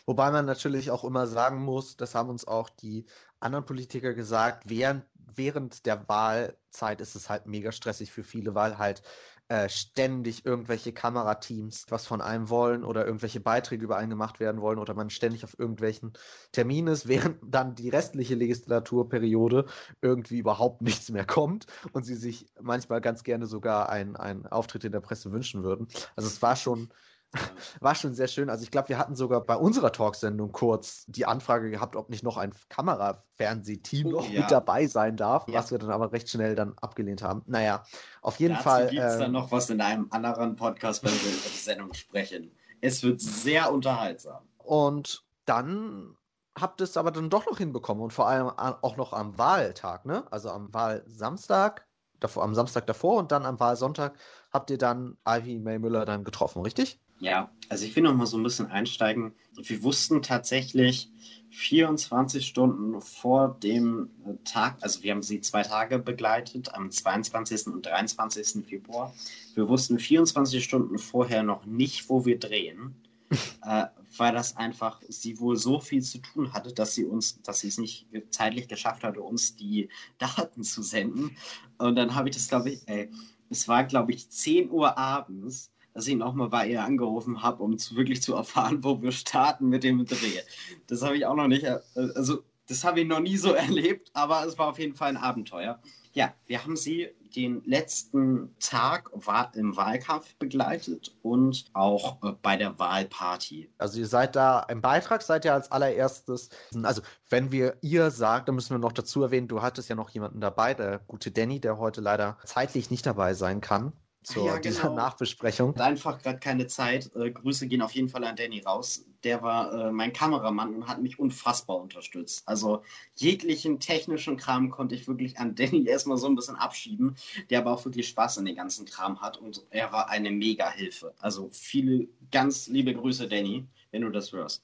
Wobei 0.06 0.30
man 0.30 0.46
natürlich 0.46 0.90
auch 0.90 1.04
immer 1.04 1.26
sagen 1.26 1.62
muss, 1.62 1.96
das 1.96 2.14
haben 2.14 2.30
uns 2.30 2.46
auch 2.46 2.70
die 2.70 3.04
anderen 3.40 3.64
Politiker 3.64 4.14
gesagt, 4.14 4.68
während, 4.68 5.04
während 5.14 5.86
der 5.86 6.08
Wahlzeit 6.08 7.00
ist 7.00 7.16
es 7.16 7.28
halt 7.28 7.46
mega 7.46 7.72
stressig 7.72 8.12
für 8.12 8.24
viele, 8.24 8.54
weil 8.54 8.78
halt 8.78 9.02
äh, 9.50 9.68
ständig 9.68 10.46
irgendwelche 10.46 10.92
Kamerateams 10.92 11.86
was 11.88 12.06
von 12.06 12.20
einem 12.20 12.50
wollen 12.50 12.84
oder 12.84 13.04
irgendwelche 13.04 13.40
Beiträge 13.40 13.82
über 13.82 13.96
einen 13.96 14.10
gemacht 14.10 14.38
werden 14.38 14.60
wollen 14.60 14.78
oder 14.78 14.94
man 14.94 15.10
ständig 15.10 15.42
auf 15.42 15.58
irgendwelchen 15.58 16.12
Terminen 16.52 16.86
ist, 16.86 17.08
während 17.08 17.38
dann 17.42 17.74
die 17.74 17.88
restliche 17.88 18.36
Legislaturperiode 18.36 19.66
irgendwie 20.02 20.38
überhaupt 20.38 20.82
nichts 20.82 21.10
mehr 21.10 21.24
kommt 21.26 21.66
und 21.92 22.04
sie 22.04 22.14
sich 22.14 22.46
manchmal 22.60 23.00
ganz 23.00 23.24
gerne 23.24 23.46
sogar 23.46 23.88
einen 23.88 24.46
Auftritt 24.46 24.84
in 24.84 24.92
der 24.92 25.00
Presse 25.00 25.32
wünschen 25.32 25.64
würden. 25.64 25.88
Also 26.14 26.28
es 26.28 26.40
war 26.42 26.54
schon 26.54 26.88
War 27.80 27.94
schon 27.94 28.14
sehr 28.14 28.28
schön. 28.28 28.50
Also 28.50 28.64
ich 28.64 28.70
glaube, 28.70 28.88
wir 28.88 28.98
hatten 28.98 29.14
sogar 29.14 29.40
bei 29.40 29.56
unserer 29.56 29.92
Talksendung 29.92 30.52
kurz 30.52 31.04
die 31.06 31.26
Anfrage 31.26 31.70
gehabt, 31.70 31.94
ob 31.94 32.10
nicht 32.10 32.24
noch 32.24 32.36
ein 32.36 32.52
Kamerafernsehteam 32.68 34.06
oh, 34.06 34.10
noch 34.10 34.28
ja. 34.28 34.40
mit 34.40 34.50
dabei 34.50 34.86
sein 34.86 35.16
darf, 35.16 35.46
ja. 35.48 35.54
was 35.54 35.70
wir 35.70 35.78
dann 35.78 35.90
aber 35.90 36.12
recht 36.12 36.28
schnell 36.28 36.54
dann 36.54 36.74
abgelehnt 36.80 37.22
haben. 37.22 37.42
Naja, 37.46 37.84
auf 38.22 38.40
jeden 38.40 38.54
Dazu 38.54 38.64
Fall. 38.64 38.88
Gibt 38.88 39.02
es 39.02 39.14
ähm, 39.14 39.20
dann 39.20 39.32
noch 39.32 39.52
was 39.52 39.70
in 39.70 39.80
einem 39.80 40.08
anderen 40.10 40.56
Podcast, 40.56 41.04
wenn 41.04 41.12
wir 41.12 41.30
über 41.30 41.48
die 41.48 41.58
Sendung 41.58 41.94
sprechen. 41.94 42.50
Es 42.80 43.02
wird 43.02 43.20
sehr 43.20 43.72
unterhaltsam. 43.72 44.42
Und 44.58 45.24
dann 45.44 46.16
habt 46.58 46.80
ihr 46.80 46.84
es 46.84 46.96
aber 46.96 47.10
dann 47.10 47.30
doch 47.30 47.46
noch 47.46 47.58
hinbekommen 47.58 48.02
und 48.02 48.12
vor 48.12 48.28
allem 48.28 48.48
auch 48.48 48.96
noch 48.96 49.12
am 49.12 49.38
Wahltag, 49.38 50.04
ne? 50.04 50.24
Also 50.30 50.50
am 50.50 50.72
Wahlsamstag, 50.74 51.86
davor, 52.18 52.42
am 52.42 52.54
Samstag 52.54 52.86
davor 52.86 53.18
und 53.18 53.32
dann 53.32 53.46
am 53.46 53.60
Wahlsonntag 53.60 54.18
habt 54.52 54.70
ihr 54.70 54.78
dann 54.78 55.16
Ivy 55.26 55.58
May 55.58 55.78
Müller 55.78 56.04
dann 56.04 56.24
getroffen, 56.24 56.62
richtig? 56.62 57.00
Ja, 57.20 57.50
also 57.68 57.84
ich 57.84 57.94
will 57.94 58.02
noch 58.02 58.14
mal 58.14 58.26
so 58.26 58.38
ein 58.38 58.42
bisschen 58.42 58.66
einsteigen. 58.66 59.34
Wir 59.54 59.82
wussten 59.82 60.22
tatsächlich 60.22 61.10
24 61.50 62.46
Stunden 62.46 63.00
vor 63.02 63.58
dem 63.62 64.08
Tag, 64.44 64.78
also 64.80 65.02
wir 65.02 65.12
haben 65.12 65.22
sie 65.22 65.40
zwei 65.42 65.62
Tage 65.62 65.98
begleitet, 65.98 66.74
am 66.74 66.90
22. 66.90 67.66
und 67.66 67.84
23. 67.84 68.64
Februar. 68.64 69.14
Wir 69.54 69.68
wussten 69.68 69.98
24 69.98 70.64
Stunden 70.64 70.98
vorher 70.98 71.42
noch 71.42 71.66
nicht, 71.66 72.08
wo 72.08 72.24
wir 72.24 72.38
drehen, 72.38 72.94
äh, 73.64 73.86
weil 74.16 74.32
das 74.32 74.56
einfach 74.56 75.02
sie 75.08 75.38
wohl 75.38 75.56
so 75.56 75.78
viel 75.78 76.02
zu 76.02 76.18
tun 76.18 76.54
hatte, 76.54 76.72
dass 76.72 76.94
sie 76.94 77.04
uns, 77.04 77.42
dass 77.42 77.60
sie 77.60 77.68
es 77.68 77.76
nicht 77.76 78.06
zeitlich 78.30 78.66
geschafft 78.66 79.04
hatte, 79.04 79.20
uns 79.20 79.56
die 79.56 79.90
Daten 80.18 80.62
zu 80.62 80.82
senden. 80.82 81.36
Und 81.76 81.96
dann 81.96 82.14
habe 82.14 82.30
ich 82.30 82.36
das, 82.36 82.48
glaube 82.48 82.70
ich, 82.70 82.80
ey, 82.86 83.10
es 83.50 83.68
war, 83.68 83.84
glaube 83.84 84.12
ich, 84.12 84.30
10 84.30 84.70
Uhr 84.70 84.96
abends 84.96 85.70
dass 85.92 86.06
ich 86.06 86.16
nochmal 86.16 86.48
bei 86.48 86.68
ihr 86.68 86.82
angerufen 86.82 87.42
habe, 87.42 87.62
um 87.62 87.78
zu, 87.78 87.96
wirklich 87.96 88.22
zu 88.22 88.34
erfahren, 88.34 88.82
wo 88.84 89.00
wir 89.02 89.12
starten 89.12 89.68
mit 89.68 89.84
dem 89.84 90.04
Dreh. 90.04 90.40
Das 90.86 91.02
habe 91.02 91.16
ich 91.16 91.26
auch 91.26 91.34
noch 91.34 91.48
nicht, 91.48 91.64
äh, 91.64 91.78
also 92.14 92.42
das 92.66 92.84
habe 92.84 93.00
ich 93.00 93.06
noch 93.06 93.20
nie 93.20 93.36
so 93.36 93.52
erlebt, 93.54 94.10
aber 94.14 94.46
es 94.46 94.58
war 94.58 94.68
auf 94.68 94.78
jeden 94.78 94.94
Fall 94.94 95.10
ein 95.10 95.16
Abenteuer. 95.16 95.80
Ja, 96.12 96.34
wir 96.46 96.64
haben 96.64 96.76
sie 96.76 97.08
den 97.36 97.62
letzten 97.64 98.56
Tag 98.58 99.10
im 99.54 99.76
Wahlkampf 99.76 100.34
begleitet 100.36 101.16
und 101.22 101.66
auch 101.72 102.20
äh, 102.24 102.32
bei 102.42 102.56
der 102.56 102.78
Wahlparty. 102.78 103.70
Also 103.78 104.00
ihr 104.00 104.08
seid 104.08 104.34
da 104.34 104.60
im 104.68 104.80
Beitrag, 104.80 105.22
seid 105.22 105.44
ihr 105.44 105.54
als 105.54 105.70
allererstes, 105.70 106.48
also 106.82 107.02
wenn 107.28 107.52
wir 107.52 107.76
ihr 107.82 108.10
sagt, 108.10 108.48
dann 108.48 108.56
müssen 108.56 108.74
wir 108.74 108.78
noch 108.78 108.92
dazu 108.92 109.22
erwähnen, 109.22 109.46
du 109.46 109.62
hattest 109.62 109.88
ja 109.88 109.94
noch 109.94 110.10
jemanden 110.10 110.40
dabei, 110.40 110.74
der 110.74 110.98
gute 111.06 111.30
Danny, 111.30 111.60
der 111.60 111.78
heute 111.78 112.00
leider 112.00 112.38
zeitlich 112.44 112.90
nicht 112.90 113.06
dabei 113.06 113.34
sein 113.34 113.60
kann 113.60 113.92
zur 114.22 114.46
ja, 114.46 114.52
genau. 114.58 114.62
dieser 114.62 114.90
Nachbesprechung. 114.90 115.76
Einfach 115.76 116.18
gerade 116.18 116.38
keine 116.38 116.66
Zeit. 116.66 117.14
Äh, 117.14 117.30
Grüße 117.30 117.66
gehen 117.66 117.82
auf 117.82 117.92
jeden 117.92 118.08
Fall 118.08 118.24
an 118.24 118.36
Danny 118.36 118.60
raus. 118.60 119.04
Der 119.24 119.42
war 119.42 119.72
äh, 119.72 119.92
mein 119.92 120.12
Kameramann 120.12 120.74
und 120.74 120.88
hat 120.88 121.02
mich 121.02 121.18
unfassbar 121.18 121.76
unterstützt. 121.80 122.42
Also 122.46 122.82
jeglichen 123.16 123.80
technischen 123.80 124.36
Kram 124.36 124.70
konnte 124.70 124.94
ich 124.94 125.08
wirklich 125.08 125.38
an 125.38 125.54
Danny 125.56 125.86
erstmal 125.86 126.18
so 126.18 126.26
ein 126.26 126.36
bisschen 126.36 126.56
abschieben, 126.56 127.16
der 127.50 127.60
aber 127.60 127.72
auch 127.72 127.84
wirklich 127.84 128.08
Spaß 128.08 128.38
an 128.38 128.44
den 128.44 128.56
ganzen 128.56 128.86
Kram 128.86 129.20
hat 129.20 129.36
und 129.38 129.64
er 129.70 129.92
war 129.92 130.08
eine 130.08 130.30
mega 130.30 130.70
Hilfe. 130.70 131.14
Also 131.18 131.48
viele 131.52 132.08
ganz 132.30 132.68
liebe 132.68 132.94
Grüße, 132.94 133.28
Danny, 133.28 133.66
wenn 133.90 134.02
du 134.02 134.10
das 134.10 134.32
hörst. 134.32 134.62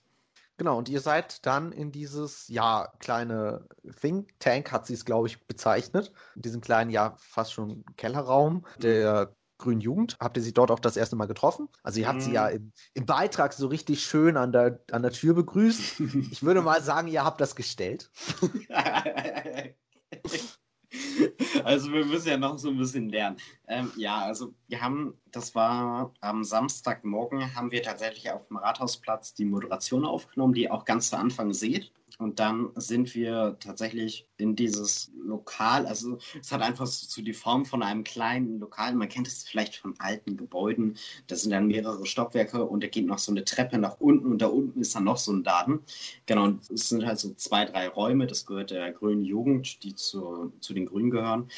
Genau, 0.59 0.79
und 0.79 0.89
ihr 0.89 1.01
seid 1.01 1.45
dann 1.45 1.71
in 1.71 1.93
dieses, 1.93 2.49
ja, 2.49 2.91
kleine 2.99 3.67
Think 4.01 4.29
Tank, 4.39 4.73
hat 4.73 4.87
sie 4.87 4.95
es, 4.95 5.05
glaube 5.05 5.29
ich, 5.29 5.47
bezeichnet. 5.47 6.13
In 6.35 6.43
diesem 6.43 6.63
kleinen, 6.63 6.91
ja, 6.91 7.15
fast 7.19 7.53
schon 7.53 7.85
Kellerraum 7.97 8.65
der 8.79 9.37
Grünen 9.59 9.81
Jugend. 9.81 10.17
Habt 10.21 10.37
ihr 10.37 10.43
sie 10.43 10.53
dort 10.53 10.71
auch 10.71 10.81
das 10.81 10.97
erste 10.97 11.17
Mal 11.17 11.27
getroffen? 11.27 11.69
Also 11.83 12.01
ihr 12.01 12.09
habt 12.09 12.19
mm. 12.19 12.23
sie 12.23 12.33
ja 12.33 12.49
mhm. 12.49 12.57
im, 12.57 12.73
im, 12.95 13.07
Beitrag 13.07 13.53
so 13.53 13.67
richtig 13.69 14.05
schön 14.05 14.37
an 14.37 14.53
der, 14.53 14.81
an 14.91 15.03
der 15.03 15.13
Tür 15.13 15.35
begrüßt. 15.35 16.01
ich 16.31 16.43
würde 16.43 16.63
mal 16.63 16.83
sagen, 16.83 17.09
ihr 17.09 17.25
habt 17.25 17.41
das 17.41 17.57
gestellt. 17.57 18.11
also 21.65 21.93
wir 21.93 22.05
müssen 22.05 22.29
ja 22.29 22.37
noch 22.37 22.59
so 22.59 22.69
ein 22.71 22.77
bisschen 22.77 23.09
lernen. 23.09 23.39
Ähm, 23.69 23.91
ja, 23.97 24.19
also 24.19 24.55
wir 24.69 24.81
haben, 24.81 25.15
das 25.37 25.55
war 25.55 26.14
am 26.21 26.45
Samstagmorgen, 26.45 27.55
haben 27.55 27.71
wir 27.71 27.83
tatsächlich 27.83 28.31
auf 28.31 28.49
dem 28.49 28.57
Rathausplatz 28.57 29.35
die 29.35 29.45
Moderation 29.45 30.07
aufgenommen, 30.07 30.55
die 30.55 30.62
ihr 30.62 30.73
auch 30.73 30.87
ganz 30.87 31.11
zu 31.11 31.19
Anfang 31.19 31.52
seht. 31.52 31.93
Und 32.19 32.38
dann 32.40 32.71
sind 32.76 33.14
wir 33.14 33.57
tatsächlich 33.61 34.26
in 34.38 34.57
dieses 34.57 35.12
Lokal, 35.23 35.87
also 35.87 36.16
es 36.40 36.50
hat 36.50 36.62
einfach 36.62 36.87
so 36.87 37.21
die 37.21 37.35
Form 37.35 37.66
von 37.66 37.83
einem 37.83 38.05
kleinen 38.05 38.59
Lokal. 38.59 38.95
Man 38.95 39.11
kennt 39.11 39.26
es 39.26 39.43
vielleicht 39.43 39.76
von 39.76 39.95
alten 39.99 40.38
Gebäuden. 40.38 40.97
Da 41.26 41.37
sind 41.37 41.50
dann 41.50 41.66
mehrere 41.66 42.07
Stockwerke 42.07 42.64
und 42.64 42.83
da 42.83 42.87
geht 42.87 43.05
noch 43.05 43.19
so 43.19 43.33
eine 43.33 43.45
Treppe 43.45 43.76
nach 43.76 44.00
unten 44.00 44.33
und 44.33 44.40
da 44.40 44.47
unten 44.47 44.81
ist 44.81 44.95
dann 44.95 45.05
noch 45.05 45.19
so 45.19 45.33
ein 45.33 45.45
Laden. 45.45 45.81
Genau, 46.25 46.45
und 46.45 46.71
es 46.71 46.88
sind 46.88 47.05
halt 47.05 47.19
so 47.19 47.35
zwei, 47.35 47.66
drei 47.66 47.88
Räume. 47.88 48.26
Das 48.26 48.47
gehört 48.47 48.71
der 48.71 48.93
Grünen 48.93 49.25
Jugend, 49.25 49.83
die 49.83 49.95
zu, 49.95 50.52
zu 50.61 50.73
den 50.73 50.87
Grünen 50.87 51.11
gehören. 51.11 51.50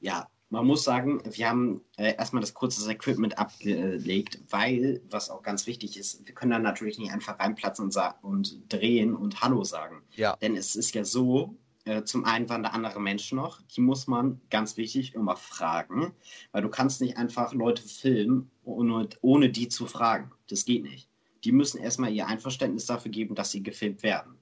Ja, 0.00 0.28
man 0.50 0.66
muss 0.66 0.84
sagen, 0.84 1.20
wir 1.24 1.48
haben 1.48 1.80
äh, 1.96 2.14
erstmal 2.16 2.40
das 2.40 2.54
kurze 2.54 2.88
Equipment 2.90 3.38
abgelegt, 3.38 4.38
weil, 4.50 5.00
was 5.10 5.30
auch 5.30 5.42
ganz 5.42 5.66
wichtig 5.66 5.96
ist, 5.98 6.26
wir 6.26 6.34
können 6.34 6.52
dann 6.52 6.62
natürlich 6.62 6.98
nicht 6.98 7.12
einfach 7.12 7.38
reinplatzen 7.38 7.86
und, 7.86 7.96
und 8.22 8.72
drehen 8.72 9.14
und 9.14 9.40
Hallo 9.40 9.64
sagen. 9.64 10.02
Ja. 10.14 10.36
Denn 10.36 10.56
es 10.56 10.76
ist 10.76 10.94
ja 10.94 11.04
so, 11.04 11.56
äh, 11.84 12.04
zum 12.04 12.24
einen 12.24 12.48
waren 12.48 12.62
da 12.62 12.70
andere 12.70 13.00
Menschen 13.00 13.36
noch, 13.36 13.60
die 13.62 13.80
muss 13.80 14.06
man, 14.06 14.40
ganz 14.50 14.76
wichtig, 14.76 15.14
immer 15.14 15.36
fragen, 15.36 16.14
weil 16.52 16.62
du 16.62 16.68
kannst 16.68 17.00
nicht 17.00 17.16
einfach 17.16 17.52
Leute 17.52 17.82
filmen, 17.82 18.50
ohne, 18.64 19.08
ohne 19.20 19.50
die 19.50 19.68
zu 19.68 19.86
fragen. 19.86 20.30
Das 20.48 20.64
geht 20.64 20.82
nicht. 20.82 21.08
Die 21.44 21.52
müssen 21.52 21.78
erstmal 21.78 22.12
ihr 22.12 22.26
Einverständnis 22.26 22.86
dafür 22.86 23.10
geben, 23.10 23.34
dass 23.34 23.50
sie 23.50 23.62
gefilmt 23.62 24.02
werden. 24.02 24.38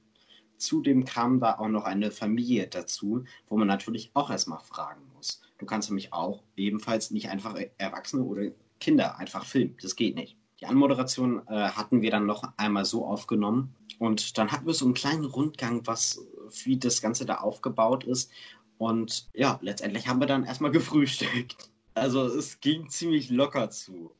Zudem 0.62 1.04
kam 1.04 1.40
da 1.40 1.58
auch 1.58 1.68
noch 1.68 1.84
eine 1.84 2.10
Familie 2.10 2.68
dazu, 2.68 3.24
wo 3.48 3.56
man 3.56 3.66
natürlich 3.66 4.10
auch 4.14 4.30
erstmal 4.30 4.60
fragen 4.60 5.02
muss. 5.16 5.42
Du 5.58 5.66
kannst 5.66 5.90
nämlich 5.90 6.12
auch 6.12 6.42
ebenfalls 6.56 7.10
nicht 7.10 7.28
einfach 7.28 7.56
Erwachsene 7.78 8.22
oder 8.22 8.50
Kinder 8.78 9.18
einfach 9.18 9.44
filmen. 9.44 9.76
Das 9.82 9.96
geht 9.96 10.14
nicht. 10.14 10.36
Die 10.60 10.66
Anmoderation 10.66 11.42
äh, 11.48 11.70
hatten 11.70 12.02
wir 12.02 12.12
dann 12.12 12.26
noch 12.26 12.44
einmal 12.56 12.84
so 12.84 13.04
aufgenommen 13.04 13.74
und 13.98 14.38
dann 14.38 14.52
hatten 14.52 14.66
wir 14.66 14.74
so 14.74 14.84
einen 14.84 14.94
kleinen 14.94 15.24
Rundgang, 15.24 15.84
was 15.86 16.24
wie 16.64 16.78
das 16.78 17.02
Ganze 17.02 17.26
da 17.26 17.38
aufgebaut 17.38 18.04
ist. 18.04 18.30
Und 18.78 19.28
ja, 19.34 19.58
letztendlich 19.62 20.06
haben 20.06 20.20
wir 20.20 20.28
dann 20.28 20.44
erstmal 20.44 20.70
gefrühstückt. 20.72 21.70
Also 21.94 22.24
es 22.26 22.60
ging 22.60 22.88
ziemlich 22.88 23.30
locker 23.30 23.70
zu. 23.70 24.12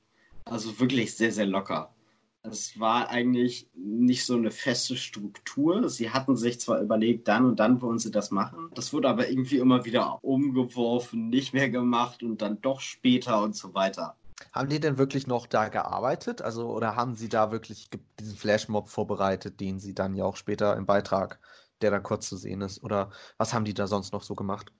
Also 0.44 0.80
wirklich 0.80 1.14
sehr, 1.14 1.30
sehr 1.30 1.46
locker. 1.46 1.94
Es 2.44 2.78
war 2.80 3.08
eigentlich 3.08 3.70
nicht 3.74 4.26
so 4.26 4.34
eine 4.34 4.50
feste 4.50 4.96
Struktur. 4.96 5.88
Sie 5.88 6.10
hatten 6.10 6.36
sich 6.36 6.60
zwar 6.60 6.80
überlegt, 6.80 7.28
dann 7.28 7.44
und 7.44 7.60
dann 7.60 7.80
wollen 7.80 8.00
sie 8.00 8.10
das 8.10 8.32
machen. 8.32 8.68
Das 8.74 8.92
wurde 8.92 9.08
aber 9.08 9.28
irgendwie 9.28 9.58
immer 9.58 9.84
wieder 9.84 10.18
umgeworfen, 10.24 11.28
nicht 11.28 11.54
mehr 11.54 11.70
gemacht 11.70 12.22
und 12.22 12.42
dann 12.42 12.60
doch 12.60 12.80
später 12.80 13.42
und 13.42 13.54
so 13.54 13.74
weiter. 13.74 14.16
Haben 14.52 14.68
die 14.68 14.80
denn 14.80 14.98
wirklich 14.98 15.26
noch 15.28 15.46
da 15.46 15.68
gearbeitet? 15.68 16.42
Also, 16.42 16.68
oder 16.70 16.96
haben 16.96 17.14
sie 17.14 17.28
da 17.28 17.52
wirklich 17.52 17.88
diesen 18.18 18.36
Flashmob 18.36 18.88
vorbereitet, 18.88 19.60
den 19.60 19.78
sie 19.78 19.94
dann 19.94 20.14
ja 20.14 20.24
auch 20.24 20.36
später 20.36 20.76
im 20.76 20.84
Beitrag, 20.84 21.40
der 21.80 21.92
da 21.92 22.00
kurz 22.00 22.28
zu 22.28 22.36
sehen 22.36 22.60
ist? 22.60 22.82
Oder 22.82 23.10
was 23.38 23.54
haben 23.54 23.64
die 23.64 23.74
da 23.74 23.86
sonst 23.86 24.12
noch 24.12 24.22
so 24.24 24.34
gemacht? 24.34 24.72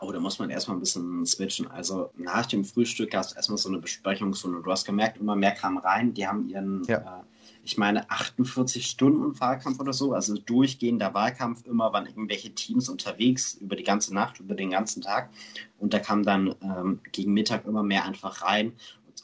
Oh, 0.00 0.12
da 0.12 0.20
muss 0.20 0.38
man 0.38 0.50
erstmal 0.50 0.76
ein 0.76 0.80
bisschen 0.80 1.26
switchen. 1.26 1.70
Also 1.70 2.10
nach 2.16 2.46
dem 2.46 2.64
Frühstück 2.64 3.10
gab 3.10 3.24
es 3.24 3.32
erstmal 3.32 3.58
so 3.58 3.68
eine 3.68 3.78
Besprechung, 3.78 4.34
so 4.34 4.48
eine, 4.48 4.60
du 4.60 4.70
hast 4.70 4.84
gemerkt, 4.84 5.18
immer 5.18 5.36
mehr 5.36 5.52
kam 5.52 5.78
rein. 5.78 6.14
Die 6.14 6.26
haben 6.26 6.48
ihren, 6.48 6.84
ja. 6.84 6.98
äh, 6.98 7.24
ich 7.64 7.76
meine, 7.78 8.08
48 8.10 8.86
Stunden 8.86 9.38
Wahlkampf 9.40 9.80
oder 9.80 9.92
so, 9.92 10.12
also 10.12 10.34
durchgehender 10.34 11.14
Wahlkampf. 11.14 11.64
Immer 11.66 11.92
waren 11.92 12.06
irgendwelche 12.06 12.54
Teams 12.54 12.88
unterwegs 12.88 13.54
über 13.54 13.76
die 13.76 13.84
ganze 13.84 14.14
Nacht, 14.14 14.40
über 14.40 14.54
den 14.54 14.70
ganzen 14.70 15.02
Tag. 15.02 15.30
Und 15.78 15.94
da 15.94 15.98
kam 15.98 16.22
dann 16.22 16.54
ähm, 16.62 17.00
gegen 17.12 17.32
Mittag 17.32 17.66
immer 17.66 17.82
mehr 17.82 18.04
einfach 18.04 18.42
rein 18.42 18.72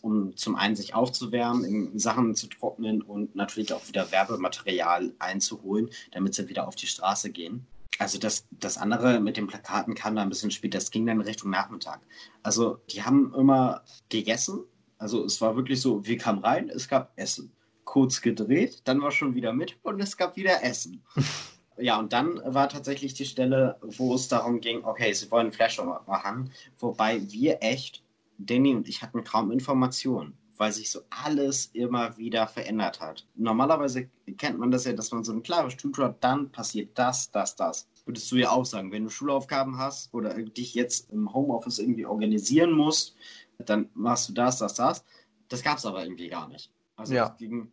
um 0.02 0.35
zum 0.35 0.57
einen 0.57 0.76
sich 0.76 0.95
aufzuwärmen, 0.95 1.99
Sachen 1.99 2.35
zu 2.35 2.47
trocknen 2.47 3.02
und 3.02 3.35
natürlich 3.35 3.75
auch 3.75 3.87
wieder 3.87 4.11
Werbematerial 4.11 5.12
einzuholen, 5.19 5.90
damit 6.12 6.35
sie 6.35 6.49
wieder 6.49 6.66
auf 6.66 6.75
die 6.75 6.87
Straße 6.87 7.30
gehen. 7.30 7.66
Also 7.99 8.19
das, 8.19 8.47
das 8.51 8.79
andere 8.79 9.21
mit 9.21 9.37
den 9.37 9.47
Plakaten 9.47 9.95
kam 9.95 10.17
da 10.17 10.23
ein 10.23 10.29
bisschen 10.29 10.51
später. 10.51 10.79
Das 10.79 10.91
ging 10.91 11.07
dann 11.07 11.21
Richtung 11.21 11.51
Nachmittag. 11.51 12.01
Also 12.43 12.81
die 12.91 13.03
haben 13.03 13.35
immer 13.35 13.83
gegessen. 14.09 14.65
Also 14.99 15.25
es 15.25 15.41
war 15.41 15.57
wirklich 15.57 15.81
so, 15.81 16.05
wir 16.07 16.19
kamen 16.19 16.41
rein, 16.41 16.69
es 16.69 16.89
gab 16.89 17.13
Essen. 17.17 17.53
Kurz 17.85 18.21
gedreht, 18.21 18.83
dann 18.85 19.03
war 19.03 19.11
schon 19.11 19.35
wieder 19.35 19.53
mit 19.53 19.77
und 19.83 20.01
es 20.01 20.17
gab 20.17 20.37
wieder 20.37 20.63
Essen. 20.63 21.03
ja, 21.79 21.99
und 21.99 22.13
dann 22.13 22.41
war 22.45 22.69
tatsächlich 22.69 23.15
die 23.15 23.25
Stelle, 23.25 23.79
wo 23.83 24.15
es 24.15 24.29
darum 24.29 24.61
ging, 24.61 24.85
okay, 24.85 25.13
sie 25.13 25.31
wollen 25.31 25.51
Flash 25.51 25.81
machen, 26.07 26.53
wobei 26.79 27.21
wir 27.33 27.59
echt, 27.63 28.05
Danny 28.39 28.75
und 28.75 28.89
ich 28.89 29.03
hatten 29.03 29.25
kaum 29.25 29.51
Informationen 29.51 30.37
weil 30.61 30.73
sich 30.73 30.90
so 30.90 31.00
alles 31.09 31.71
immer 31.73 32.19
wieder 32.19 32.47
verändert 32.47 33.00
hat. 33.00 33.26
Normalerweise 33.35 34.11
kennt 34.37 34.59
man 34.59 34.71
das 34.71 34.85
ja, 34.85 34.93
dass 34.93 35.11
man 35.11 35.25
so 35.25 35.33
eine 35.33 35.40
klare 35.40 35.71
Struktur 35.71 36.05
hat, 36.05 36.23
dann 36.23 36.52
passiert 36.52 36.90
das, 36.99 37.31
das, 37.31 37.57
das. 37.57 37.88
Würdest 38.05 38.31
du 38.31 38.37
ja 38.37 38.50
auch 38.50 38.67
sagen, 38.67 38.93
wenn 38.93 39.05
du 39.05 39.09
Schulaufgaben 39.09 39.79
hast 39.79 40.12
oder 40.12 40.35
dich 40.35 40.75
jetzt 40.75 41.11
im 41.12 41.33
Homeoffice 41.33 41.79
irgendwie 41.79 42.05
organisieren 42.05 42.73
musst, 42.73 43.17
dann 43.57 43.88
machst 43.95 44.29
du 44.29 44.35
das, 44.35 44.59
das, 44.59 44.75
das. 44.75 45.02
Das 45.49 45.62
gab 45.62 45.79
es 45.79 45.87
aber 45.87 46.02
irgendwie 46.02 46.29
gar 46.29 46.47
nicht. 46.47 46.71
Also 46.95 47.14
ja. 47.14 47.31
Ging, 47.38 47.73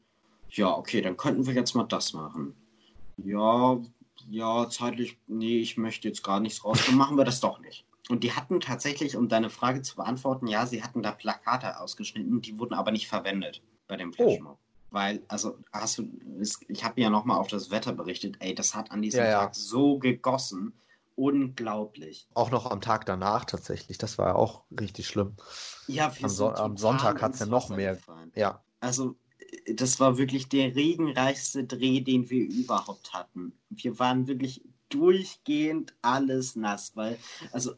ja, 0.51 0.73
okay, 0.73 1.01
dann 1.01 1.17
könnten 1.17 1.45
wir 1.45 1.55
jetzt 1.55 1.75
mal 1.75 1.83
das 1.83 2.13
machen. 2.13 2.55
Ja, 3.17 3.81
ja, 4.29 4.69
zeitlich, 4.69 5.17
nee, 5.27 5.59
ich 5.59 5.75
möchte 5.75 6.07
jetzt 6.07 6.23
gar 6.23 6.39
nichts 6.39 6.63
raus, 6.63 6.79
dann 6.85 6.95
machen 6.95 7.17
wir 7.17 7.25
das 7.25 7.41
doch 7.41 7.59
nicht. 7.59 7.85
Und 8.09 8.23
die 8.23 8.31
hatten 8.31 8.59
tatsächlich, 8.59 9.15
um 9.17 9.27
deine 9.27 9.49
Frage 9.49 9.81
zu 9.81 9.95
beantworten, 9.95 10.47
ja, 10.47 10.65
sie 10.65 10.83
hatten 10.83 11.03
da 11.03 11.11
Plakate 11.11 11.79
ausgeschnitten, 11.79 12.41
die 12.41 12.57
wurden 12.57 12.73
aber 12.73 12.91
nicht 12.91 13.07
verwendet 13.07 13.61
bei 13.87 13.97
dem 13.97 14.13
Flashmob. 14.13 14.57
Oh. 14.57 14.67
Weil, 14.91 15.21
also, 15.27 15.57
hast 15.73 15.97
du, 15.97 16.09
ich 16.69 16.83
habe 16.83 17.01
ja 17.01 17.09
nochmal 17.09 17.37
auf 17.37 17.47
das 17.47 17.71
Wetter 17.71 17.91
berichtet, 17.91 18.37
ey, 18.39 18.55
das 18.55 18.73
hat 18.73 18.91
an 18.91 19.01
diesem 19.01 19.25
ja, 19.25 19.31
Tag 19.31 19.49
ja. 19.49 19.53
so 19.53 19.99
gegossen. 19.99 20.73
Unglaublich. 21.15 22.27
Auch 22.35 22.51
noch 22.51 22.69
am 22.69 22.79
Tag 22.79 23.07
danach 23.07 23.43
tatsächlich, 23.43 23.97
das 23.97 24.19
war 24.19 24.27
ja 24.27 24.35
auch 24.35 24.63
richtig 24.79 25.07
schlimm. 25.07 25.35
Ja, 25.87 26.13
am, 26.21 26.29
so 26.29 26.51
am 26.51 26.77
Sonntag 26.77 27.23
hat 27.23 27.33
es 27.33 27.39
ja 27.39 27.47
noch 27.47 27.69
mehr. 27.69 27.95
Gefallen. 27.95 28.31
Ja. 28.35 28.61
Also, 28.81 29.15
das 29.65 29.99
war 29.99 30.17
wirklich 30.17 30.47
der 30.47 30.75
regenreichste 30.75 31.63
Dreh, 31.63 32.01
den 32.01 32.29
wir 32.29 32.47
überhaupt 32.47 33.13
hatten. 33.13 33.53
Wir 33.69 33.97
waren 33.97 34.27
wirklich 34.27 34.61
durchgehend 34.89 35.95
alles 36.01 36.55
nass, 36.55 36.95
weil, 36.95 37.17
also 37.51 37.73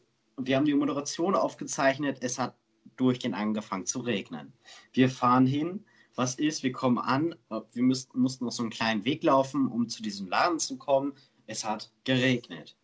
wir 0.46 0.56
haben 0.56 0.64
die 0.64 0.74
Moderation 0.74 1.34
aufgezeichnet, 1.34 2.18
es 2.20 2.38
hat 2.38 2.56
durchgehend 2.96 3.34
angefangen 3.34 3.86
zu 3.86 4.00
regnen. 4.00 4.52
Wir 4.92 5.08
fahren 5.08 5.46
hin, 5.46 5.84
was 6.14 6.34
ist, 6.34 6.62
wir 6.62 6.72
kommen 6.72 6.98
an, 6.98 7.34
wir 7.72 7.82
müssten, 7.82 8.20
mussten 8.20 8.44
noch 8.44 8.52
so 8.52 8.62
einen 8.62 8.70
kleinen 8.70 9.04
Weg 9.04 9.22
laufen, 9.22 9.68
um 9.68 9.88
zu 9.88 10.02
diesem 10.02 10.28
Laden 10.28 10.58
zu 10.58 10.76
kommen. 10.76 11.14
Es 11.46 11.64
hat 11.64 11.92
geregnet. 12.04 12.76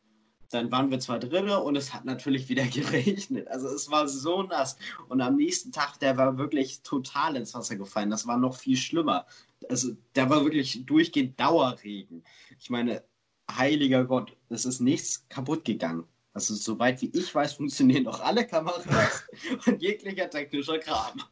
Dann 0.50 0.70
waren 0.70 0.90
wir 0.90 1.00
zwar 1.00 1.18
drinnen 1.18 1.58
und 1.58 1.76
es 1.76 1.92
hat 1.92 2.04
natürlich 2.04 2.48
wieder 2.48 2.64
geregnet. 2.66 3.48
Also 3.48 3.68
es 3.68 3.90
war 3.90 4.08
so 4.08 4.42
nass. 4.42 4.76
Und 5.08 5.20
am 5.20 5.36
nächsten 5.36 5.72
Tag, 5.72 5.98
der 5.98 6.16
war 6.16 6.38
wirklich 6.38 6.82
total 6.82 7.36
ins 7.36 7.52
Wasser 7.54 7.76
gefallen. 7.76 8.10
Das 8.10 8.26
war 8.26 8.38
noch 8.38 8.56
viel 8.56 8.76
schlimmer. 8.76 9.26
Also 9.68 9.96
der 10.14 10.30
war 10.30 10.44
wirklich 10.44 10.86
durchgehend 10.86 11.38
Dauerregen. 11.38 12.22
Ich 12.58 12.70
meine, 12.70 13.02
heiliger 13.50 14.04
Gott, 14.04 14.36
es 14.48 14.64
ist 14.64 14.80
nichts 14.80 15.28
kaputt 15.28 15.64
gegangen. 15.64 16.04
Also 16.36 16.54
soweit 16.54 17.00
wie 17.00 17.10
ich 17.14 17.34
weiß, 17.34 17.54
funktionieren 17.54 18.04
doch 18.04 18.20
alle 18.20 18.46
Kameras 18.46 19.24
und 19.66 19.80
jeglicher 19.80 20.28
technischer 20.28 20.78
Kram. 20.78 21.22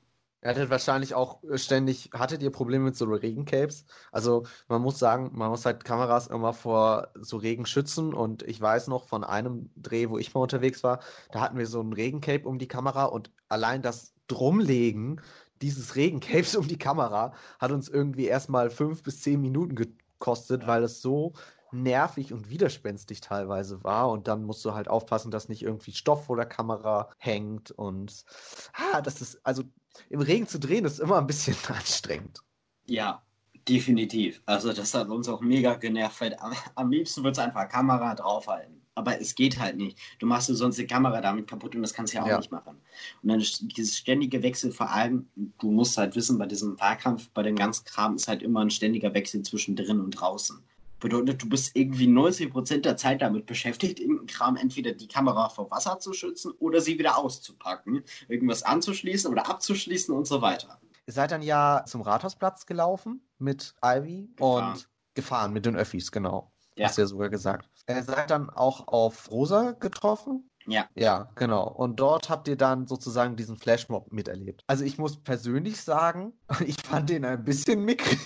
Er 0.40 0.52
hattet 0.52 0.70
wahrscheinlich 0.70 1.14
auch 1.14 1.44
äh, 1.44 1.58
ständig, 1.58 2.08
hattet 2.14 2.42
ihr 2.42 2.50
Probleme 2.50 2.86
mit 2.86 2.96
so 2.96 3.04
Regencapes? 3.04 3.84
Also 4.12 4.44
man 4.66 4.80
muss 4.80 4.98
sagen, 4.98 5.30
man 5.34 5.50
muss 5.50 5.66
halt 5.66 5.84
Kameras 5.84 6.28
immer 6.28 6.54
vor 6.54 7.08
so 7.20 7.36
Regen 7.36 7.66
schützen 7.66 8.14
und 8.14 8.44
ich 8.44 8.58
weiß 8.58 8.88
noch 8.88 9.04
von 9.06 9.24
einem 9.24 9.68
Dreh, 9.76 10.08
wo 10.08 10.16
ich 10.16 10.32
mal 10.32 10.40
unterwegs 10.40 10.82
war, 10.82 11.00
da 11.32 11.42
hatten 11.42 11.58
wir 11.58 11.66
so 11.66 11.82
ein 11.82 11.92
Regencape 11.92 12.48
um 12.48 12.58
die 12.58 12.68
Kamera 12.68 13.04
und 13.04 13.30
allein 13.50 13.82
das 13.82 14.14
Drumlegen 14.26 15.20
dieses 15.60 15.96
Regencapes 15.96 16.56
um 16.56 16.66
die 16.66 16.78
Kamera 16.78 17.34
hat 17.58 17.72
uns 17.72 17.90
irgendwie 17.90 18.24
erstmal 18.24 18.70
fünf 18.70 19.02
bis 19.02 19.20
zehn 19.20 19.42
Minuten 19.42 19.74
gekostet, 19.74 20.62
ja. 20.62 20.68
weil 20.68 20.82
es 20.84 21.02
so 21.02 21.34
nervig 21.74 22.32
und 22.32 22.50
widerspenstig 22.50 23.20
teilweise 23.20 23.84
war. 23.84 24.10
Und 24.10 24.28
dann 24.28 24.44
musst 24.44 24.64
du 24.64 24.74
halt 24.74 24.88
aufpassen, 24.88 25.30
dass 25.30 25.48
nicht 25.48 25.62
irgendwie 25.62 25.92
Stoff 25.92 26.26
vor 26.26 26.36
der 26.36 26.46
Kamera 26.46 27.10
hängt. 27.18 27.70
Und 27.70 28.24
ah, 28.72 29.00
das 29.02 29.20
ist, 29.20 29.44
also 29.44 29.64
im 30.08 30.20
Regen 30.20 30.46
zu 30.46 30.58
drehen, 30.58 30.84
ist 30.84 31.00
immer 31.00 31.18
ein 31.18 31.26
bisschen 31.26 31.56
anstrengend. 31.68 32.40
Ja, 32.86 33.22
definitiv. 33.68 34.42
Also 34.46 34.72
das 34.72 34.94
hat 34.94 35.08
uns 35.08 35.28
auch 35.28 35.40
mega 35.40 35.74
genervt. 35.74 36.20
Weil 36.20 36.36
am 36.74 36.90
liebsten 36.90 37.24
wird 37.24 37.36
es 37.36 37.42
einfach 37.42 37.68
Kamera 37.68 38.14
draufhalten. 38.14 38.80
Aber 38.96 39.20
es 39.20 39.34
geht 39.34 39.58
halt 39.58 39.76
nicht. 39.76 39.98
Du 40.20 40.26
machst 40.26 40.48
du 40.48 40.54
sonst 40.54 40.78
die 40.78 40.86
Kamera 40.86 41.20
damit 41.20 41.48
kaputt 41.48 41.74
und 41.74 41.82
das 41.82 41.92
kannst 41.92 42.12
du 42.12 42.18
ja 42.18 42.22
auch 42.22 42.28
ja. 42.28 42.38
nicht 42.38 42.52
machen. 42.52 42.80
Und 43.22 43.28
dann 43.28 43.40
dieses 43.40 43.98
ständige 43.98 44.40
Wechsel, 44.42 44.70
vor 44.70 44.88
allem, 44.88 45.28
du 45.58 45.72
musst 45.72 45.98
halt 45.98 46.14
wissen, 46.14 46.38
bei 46.38 46.46
diesem 46.46 46.78
Fahrkampf, 46.78 47.28
bei 47.30 47.42
dem 47.42 47.56
ganzen 47.56 47.84
Kram 47.86 48.14
ist 48.14 48.28
halt 48.28 48.42
immer 48.42 48.60
ein 48.60 48.70
ständiger 48.70 49.12
Wechsel 49.12 49.42
zwischen 49.42 49.74
drin 49.74 50.00
und 50.00 50.12
draußen. 50.12 50.62
Bedeutet, 51.00 51.42
du 51.42 51.48
bist 51.48 51.76
irgendwie 51.76 52.06
90% 52.06 52.80
der 52.80 52.96
Zeit 52.96 53.20
damit 53.22 53.46
beschäftigt, 53.46 54.00
irgendeinen 54.00 54.26
Kram 54.26 54.56
entweder 54.56 54.92
die 54.92 55.08
Kamera 55.08 55.48
vor 55.48 55.70
Wasser 55.70 55.98
zu 55.98 56.12
schützen 56.12 56.52
oder 56.58 56.80
sie 56.80 56.98
wieder 56.98 57.18
auszupacken, 57.18 58.04
irgendwas 58.28 58.62
anzuschließen 58.62 59.30
oder 59.30 59.48
abzuschließen 59.48 60.14
und 60.14 60.26
so 60.26 60.40
weiter. 60.40 60.80
Ihr 61.06 61.12
seid 61.12 61.32
dann 61.32 61.42
ja 61.42 61.84
zum 61.86 62.00
Rathausplatz 62.00 62.64
gelaufen 62.64 63.20
mit 63.38 63.74
Ivy 63.84 64.30
gefahren. 64.36 64.72
und 64.72 64.88
gefahren 65.14 65.52
mit 65.52 65.66
den 65.66 65.76
Öffis, 65.76 66.10
genau. 66.10 66.52
Ja. 66.76 66.88
Hast 66.88 66.98
du 66.98 67.02
ja 67.02 67.06
sogar 67.06 67.28
gesagt. 67.28 67.68
Ihr 67.88 68.02
seid 68.02 68.30
dann 68.30 68.50
auch 68.50 68.88
auf 68.88 69.30
Rosa 69.30 69.72
getroffen? 69.72 70.50
Ja. 70.66 70.88
Ja, 70.94 71.30
genau. 71.34 71.68
Und 71.68 72.00
dort 72.00 72.30
habt 72.30 72.48
ihr 72.48 72.56
dann 72.56 72.86
sozusagen 72.86 73.36
diesen 73.36 73.56
Flashmob 73.56 74.12
miterlebt. 74.12 74.62
Also 74.66 74.84
ich 74.84 74.98
muss 74.98 75.22
persönlich 75.22 75.80
sagen, 75.82 76.32
ich 76.66 76.76
fand 76.82 77.10
den 77.10 77.24
ein 77.24 77.44
bisschen 77.44 77.84
mickrig 77.84 78.18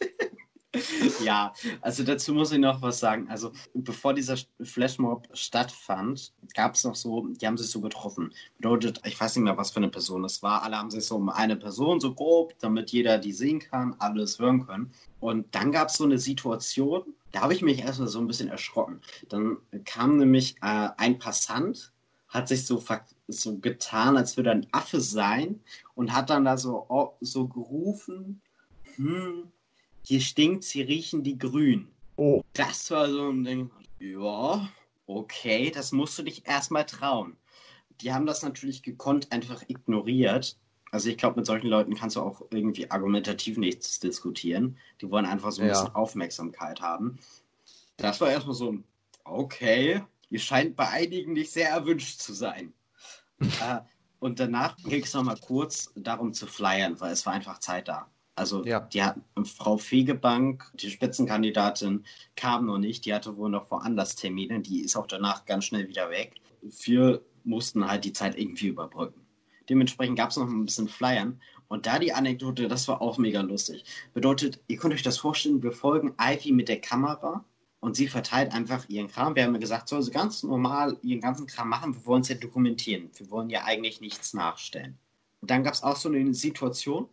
ja, 1.24 1.52
also 1.80 2.02
dazu 2.02 2.34
muss 2.34 2.52
ich 2.52 2.58
noch 2.58 2.82
was 2.82 3.00
sagen. 3.00 3.28
Also 3.28 3.52
bevor 3.74 4.14
dieser 4.14 4.36
Flashmob 4.62 5.28
stattfand, 5.32 6.32
gab 6.54 6.74
es 6.74 6.84
noch 6.84 6.94
so, 6.94 7.26
die 7.28 7.46
haben 7.46 7.56
sich 7.56 7.70
so 7.70 7.80
getroffen. 7.80 8.32
Bedeutet, 8.56 9.00
ich 9.04 9.20
weiß 9.20 9.36
nicht 9.36 9.44
mehr, 9.44 9.56
was 9.56 9.70
für 9.70 9.78
eine 9.78 9.88
Person 9.88 10.24
es 10.24 10.42
war. 10.42 10.62
Alle 10.62 10.76
haben 10.76 10.90
sich 10.90 11.04
so 11.04 11.16
um 11.16 11.28
eine 11.28 11.56
Person 11.56 12.00
so 12.00 12.14
grob, 12.14 12.54
damit 12.60 12.90
jeder 12.90 13.18
die 13.18 13.32
sehen 13.32 13.60
kann, 13.60 13.94
alles 13.98 14.38
hören 14.38 14.66
können. 14.66 14.92
Und 15.20 15.54
dann 15.54 15.72
gab 15.72 15.88
es 15.88 15.94
so 15.94 16.04
eine 16.04 16.18
Situation, 16.18 17.14
da 17.32 17.42
habe 17.42 17.54
ich 17.54 17.62
mich 17.62 17.80
erstmal 17.80 18.08
so 18.08 18.18
ein 18.18 18.26
bisschen 18.26 18.48
erschrocken. 18.48 19.00
Dann 19.28 19.58
kam 19.84 20.16
nämlich 20.16 20.56
äh, 20.62 20.88
ein 20.96 21.18
Passant, 21.18 21.92
hat 22.28 22.48
sich 22.48 22.66
so, 22.66 22.82
so 23.28 23.58
getan, 23.58 24.16
als 24.16 24.36
würde 24.36 24.50
ein 24.50 24.66
Affe 24.72 25.00
sein 25.00 25.60
und 25.94 26.12
hat 26.12 26.30
dann 26.30 26.44
da 26.44 26.56
so, 26.56 27.16
so 27.20 27.46
gerufen, 27.46 28.40
hm, 28.96 29.52
hier 30.06 30.20
stinkt's, 30.20 30.70
hier 30.70 30.86
riechen 30.86 31.24
die 31.24 31.36
grün. 31.36 31.88
Oh. 32.14 32.42
Das 32.52 32.90
war 32.92 33.10
so 33.10 33.28
ein 33.28 33.42
Ding, 33.42 33.70
ja, 33.98 34.68
okay, 35.06 35.70
das 35.70 35.90
musst 35.90 36.16
du 36.18 36.22
dich 36.22 36.46
erstmal 36.46 36.86
trauen. 36.86 37.36
Die 38.00 38.12
haben 38.12 38.24
das 38.24 38.42
natürlich 38.42 38.82
gekonnt 38.84 39.32
einfach 39.32 39.64
ignoriert. 39.66 40.56
Also 40.92 41.08
ich 41.08 41.16
glaube, 41.16 41.40
mit 41.40 41.46
solchen 41.46 41.66
Leuten 41.66 41.96
kannst 41.96 42.14
du 42.14 42.20
auch 42.20 42.40
irgendwie 42.50 42.88
argumentativ 42.88 43.58
nichts 43.58 43.98
diskutieren. 43.98 44.78
Die 45.00 45.10
wollen 45.10 45.26
einfach 45.26 45.50
so 45.50 45.62
ein 45.62 45.68
ja. 45.68 45.74
bisschen 45.74 45.94
Aufmerksamkeit 45.96 46.80
haben. 46.80 47.18
Das 47.96 48.20
war 48.20 48.30
erstmal 48.30 48.54
so 48.54 48.72
ein, 48.72 48.84
okay, 49.24 50.02
ihr 50.30 50.38
scheint 50.38 50.76
bei 50.76 50.88
einigen 50.88 51.32
nicht 51.32 51.50
sehr 51.50 51.70
erwünscht 51.70 52.20
zu 52.20 52.32
sein. 52.32 52.72
äh, 53.40 53.80
und 54.20 54.38
danach 54.38 54.76
ging 54.76 55.02
es 55.02 55.14
nochmal 55.14 55.38
kurz 55.40 55.92
darum 55.96 56.32
zu 56.32 56.46
flyern, 56.46 57.00
weil 57.00 57.12
es 57.12 57.26
war 57.26 57.32
einfach 57.32 57.58
Zeit 57.58 57.88
da. 57.88 58.08
Also 58.36 58.64
ja. 58.64 58.80
die 58.80 59.02
hat, 59.02 59.16
Frau 59.44 59.78
Fegebank, 59.78 60.70
die 60.74 60.90
Spitzenkandidatin, 60.90 62.04
kam 62.36 62.66
noch 62.66 62.78
nicht. 62.78 63.06
Die 63.06 63.14
hatte 63.14 63.36
wohl 63.36 63.50
noch 63.50 63.70
woanders 63.70 64.14
Termine. 64.14 64.60
Die 64.60 64.82
ist 64.82 64.94
auch 64.94 65.06
danach 65.06 65.46
ganz 65.46 65.64
schnell 65.64 65.88
wieder 65.88 66.10
weg. 66.10 66.34
Wir 66.60 67.22
mussten 67.44 67.88
halt 67.88 68.04
die 68.04 68.12
Zeit 68.12 68.38
irgendwie 68.38 68.68
überbrücken. 68.68 69.26
Dementsprechend 69.68 70.18
gab 70.18 70.30
es 70.30 70.36
noch 70.36 70.48
ein 70.48 70.66
bisschen 70.66 70.88
Flyern. 70.88 71.40
Und 71.68 71.86
da 71.86 71.98
die 71.98 72.12
Anekdote, 72.12 72.68
das 72.68 72.86
war 72.86 73.00
auch 73.00 73.18
mega 73.18 73.40
lustig. 73.40 73.84
Bedeutet, 74.14 74.60
ihr 74.68 74.76
könnt 74.76 74.94
euch 74.94 75.02
das 75.02 75.18
vorstellen, 75.18 75.62
wir 75.62 75.72
folgen 75.72 76.14
Ivy 76.20 76.52
mit 76.52 76.68
der 76.68 76.80
Kamera 76.80 77.44
und 77.80 77.96
sie 77.96 78.06
verteilt 78.06 78.52
einfach 78.52 78.88
ihren 78.88 79.08
Kram. 79.08 79.34
Wir 79.34 79.44
haben 79.44 79.54
ja 79.54 79.60
gesagt, 79.60 79.88
soll 79.88 80.02
sie 80.02 80.10
ganz 80.10 80.42
normal 80.42 80.98
ihren 81.02 81.20
ganzen 81.20 81.46
Kram 81.46 81.70
machen. 81.70 81.94
Wir 81.94 82.06
wollen 82.06 82.22
es 82.22 82.28
ja 82.28 82.36
dokumentieren. 82.36 83.10
Wir 83.16 83.30
wollen 83.30 83.50
ja 83.50 83.64
eigentlich 83.64 84.00
nichts 84.00 84.34
nachstellen. 84.34 84.98
Und 85.40 85.50
dann 85.50 85.64
gab 85.64 85.74
es 85.74 85.82
auch 85.82 85.96
so 85.96 86.08
eine 86.08 86.34
Situation, 86.34 87.08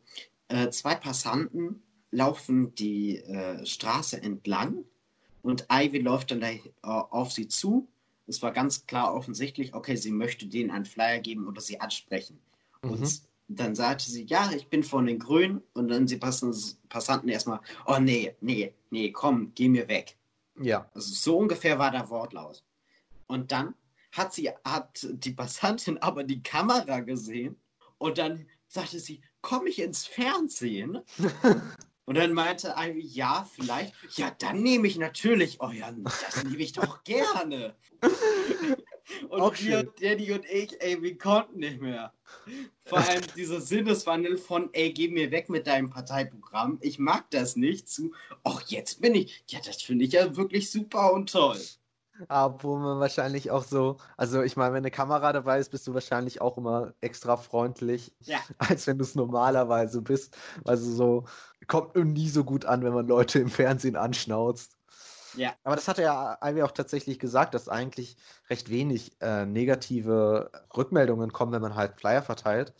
äh, 0.47 0.69
zwei 0.69 0.95
Passanten 0.95 1.81
laufen 2.11 2.75
die 2.75 3.17
äh, 3.17 3.65
Straße 3.65 4.21
entlang 4.21 4.85
und 5.41 5.65
Ivy 5.71 5.99
läuft 5.99 6.31
dann 6.31 6.41
da, 6.41 6.49
äh, 6.49 6.61
auf 6.81 7.31
sie 7.31 7.47
zu. 7.47 7.87
Es 8.27 8.41
war 8.41 8.51
ganz 8.51 8.85
klar 8.85 9.13
offensichtlich, 9.13 9.73
okay, 9.73 9.95
sie 9.95 10.11
möchte 10.11 10.47
denen 10.47 10.71
einen 10.71 10.85
Flyer 10.85 11.19
geben 11.19 11.47
oder 11.47 11.61
sie 11.61 11.81
ansprechen. 11.81 12.39
Mhm. 12.81 12.91
Und 12.91 13.21
dann 13.47 13.75
sagte 13.75 14.09
sie, 14.09 14.23
ja, 14.23 14.51
ich 14.55 14.67
bin 14.67 14.83
von 14.83 15.05
den 15.05 15.19
Grünen. 15.19 15.61
Und 15.73 15.89
dann 15.89 16.07
sie 16.07 16.17
Passanten 16.17 17.29
erstmal, 17.29 17.59
oh 17.85 17.99
nee, 17.99 18.35
nee, 18.39 18.73
nee, 18.89 19.11
komm, 19.11 19.51
geh 19.55 19.67
mir 19.67 19.87
weg. 19.87 20.15
Ja. 20.61 20.89
Also 20.93 21.13
so 21.13 21.37
ungefähr 21.37 21.77
war 21.79 21.91
der 21.91 22.09
Wortlaut. 22.09 22.63
Und 23.27 23.51
dann 23.51 23.73
hat 24.11 24.33
sie, 24.33 24.49
hat 24.63 25.05
die 25.11 25.31
Passantin 25.31 25.97
aber 26.01 26.23
die 26.23 26.41
Kamera 26.41 27.01
gesehen 27.01 27.57
und 27.97 28.17
dann 28.17 28.45
sagte 28.73 28.99
sie, 28.99 29.21
komme 29.41 29.69
ich 29.69 29.79
ins 29.79 30.05
Fernsehen? 30.05 30.99
Und 32.05 32.17
dann 32.17 32.33
meinte 32.33 32.75
Ivy, 32.77 33.05
ja, 33.05 33.47
vielleicht. 33.55 33.93
Ja, 34.17 34.35
dann 34.39 34.61
nehme 34.61 34.87
ich 34.87 34.97
natürlich 34.97 35.61
euren. 35.61 36.03
Das 36.03 36.43
nehme 36.43 36.61
ich 36.61 36.73
doch 36.73 37.03
gerne. 37.05 37.75
Und 39.29 39.41
Auch 39.41 39.51
wir, 39.51 39.79
schön. 39.79 39.91
Daddy 40.01 40.31
und 40.33 40.45
ich, 40.45 40.81
ey, 40.81 41.01
wir 41.01 41.17
konnten 41.17 41.59
nicht 41.59 41.79
mehr. 41.79 42.13
Vor 42.85 42.99
allem 42.99 43.23
dieser 43.37 43.61
Sinneswandel 43.61 44.37
von, 44.37 44.69
ey, 44.73 44.91
geh 44.91 45.07
mir 45.07 45.31
weg 45.31 45.49
mit 45.49 45.67
deinem 45.67 45.89
Parteiprogramm. 45.89 46.77
Ich 46.81 46.99
mag 46.99 47.29
das 47.31 47.55
nicht 47.55 47.87
zu, 47.87 48.13
ach, 48.43 48.61
jetzt 48.67 49.01
bin 49.01 49.15
ich. 49.15 49.43
Ja, 49.47 49.59
das 49.65 49.81
finde 49.81 50.03
ich 50.05 50.13
ja 50.13 50.35
wirklich 50.35 50.71
super 50.71 51.13
und 51.13 51.31
toll. 51.31 51.59
Obwohl 52.29 52.79
man 52.79 52.99
wahrscheinlich 52.99 53.49
auch 53.49 53.63
so, 53.63 53.97
also 54.17 54.43
ich 54.43 54.55
meine, 54.55 54.73
wenn 54.73 54.83
eine 54.83 54.91
Kamera 54.91 55.33
dabei 55.33 55.59
ist, 55.59 55.69
bist 55.69 55.87
du 55.87 55.93
wahrscheinlich 55.93 56.41
auch 56.41 56.57
immer 56.57 56.93
extra 57.01 57.37
freundlich, 57.37 58.15
ja. 58.21 58.37
als 58.59 58.85
wenn 58.87 58.97
du 58.97 59.03
es 59.03 59.15
normalerweise 59.15 60.01
bist. 60.01 60.37
Also 60.65 60.91
so 60.91 61.25
kommt 61.67 61.95
nie 61.95 62.29
so 62.29 62.43
gut 62.43 62.65
an, 62.65 62.83
wenn 62.83 62.93
man 62.93 63.07
Leute 63.07 63.39
im 63.39 63.49
Fernsehen 63.49 63.95
anschnauzt. 63.95 64.77
Ja. 65.35 65.55
Aber 65.63 65.75
das 65.75 65.87
hat 65.87 65.97
ja 65.97 66.37
Ivy 66.43 66.61
auch 66.61 66.71
tatsächlich 66.71 67.17
gesagt, 67.17 67.55
dass 67.55 67.67
eigentlich 67.67 68.17
recht 68.49 68.69
wenig 68.69 69.19
äh, 69.21 69.45
negative 69.45 70.51
Rückmeldungen 70.75 71.33
kommen, 71.33 71.51
wenn 71.51 71.61
man 71.61 71.75
halt 71.75 71.99
Flyer 71.99 72.21
verteilt. 72.21 72.73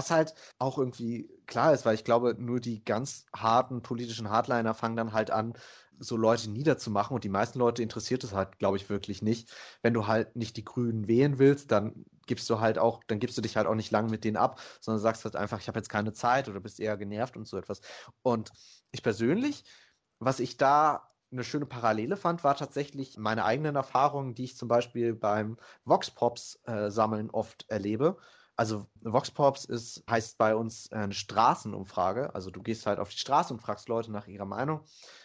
Was 0.00 0.10
halt 0.10 0.34
auch 0.58 0.78
irgendwie 0.78 1.28
klar 1.46 1.74
ist, 1.74 1.84
weil 1.84 1.94
ich 1.94 2.04
glaube, 2.04 2.34
nur 2.38 2.58
die 2.60 2.82
ganz 2.82 3.26
harten 3.36 3.82
politischen 3.82 4.30
Hardliner 4.30 4.72
fangen 4.72 4.96
dann 4.96 5.12
halt 5.12 5.30
an, 5.30 5.52
so 5.98 6.16
Leute 6.16 6.48
niederzumachen 6.48 7.14
und 7.14 7.22
die 7.24 7.28
meisten 7.28 7.58
Leute 7.58 7.82
interessiert 7.82 8.24
es 8.24 8.32
halt, 8.32 8.58
glaube 8.58 8.78
ich, 8.78 8.88
wirklich 8.88 9.20
nicht. 9.20 9.52
Wenn 9.82 9.92
du 9.92 10.06
halt 10.06 10.36
nicht 10.36 10.56
die 10.56 10.64
Grünen 10.64 11.06
wählen 11.06 11.38
willst, 11.38 11.70
dann 11.70 12.06
gibst 12.26 12.48
du 12.48 12.60
halt 12.60 12.78
auch, 12.78 13.04
dann 13.08 13.18
gibst 13.18 13.36
du 13.36 13.42
dich 13.42 13.58
halt 13.58 13.66
auch 13.66 13.74
nicht 13.74 13.90
lang 13.90 14.08
mit 14.08 14.24
denen 14.24 14.38
ab, 14.38 14.58
sondern 14.80 15.02
sagst 15.02 15.24
halt 15.24 15.36
einfach, 15.36 15.60
ich 15.60 15.68
habe 15.68 15.78
jetzt 15.78 15.90
keine 15.90 16.14
Zeit 16.14 16.48
oder 16.48 16.60
bist 16.60 16.80
eher 16.80 16.96
genervt 16.96 17.36
und 17.36 17.46
so 17.46 17.58
etwas. 17.58 17.82
Und 18.22 18.50
ich 18.92 19.02
persönlich, 19.02 19.64
was 20.18 20.40
ich 20.40 20.56
da 20.56 21.10
eine 21.30 21.44
schöne 21.44 21.66
Parallele 21.66 22.16
fand, 22.16 22.42
war 22.42 22.56
tatsächlich 22.56 23.18
meine 23.18 23.44
eigenen 23.44 23.76
Erfahrungen, 23.76 24.34
die 24.34 24.44
ich 24.44 24.56
zum 24.56 24.68
Beispiel 24.68 25.14
beim 25.14 25.58
Vox 25.84 26.10
Pops 26.10 26.58
äh, 26.64 26.90
sammeln 26.90 27.30
oft 27.30 27.68
erlebe. 27.68 28.16
Also 28.60 28.84
Vox 29.00 29.30
Pops 29.30 29.64
ist, 29.64 30.04
heißt 30.06 30.36
bei 30.36 30.54
uns 30.54 30.92
eine 30.92 31.14
Straßenumfrage. 31.14 32.34
Also 32.34 32.50
du 32.50 32.60
gehst 32.60 32.84
halt 32.84 32.98
auf 32.98 33.08
die 33.08 33.16
Straße 33.16 33.54
und 33.54 33.60
fragst 33.60 33.88
Leute 33.88 34.12
nach 34.12 34.26
ihrer 34.26 34.44
Meinung. 34.44 34.82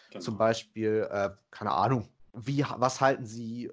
Genau. 0.08 0.24
Zum 0.24 0.38
Beispiel, 0.38 1.06
äh, 1.10 1.28
keine 1.50 1.72
Ahnung, 1.72 2.08
wie, 2.32 2.64
was 2.78 3.02
halten 3.02 3.26
Sie 3.26 3.70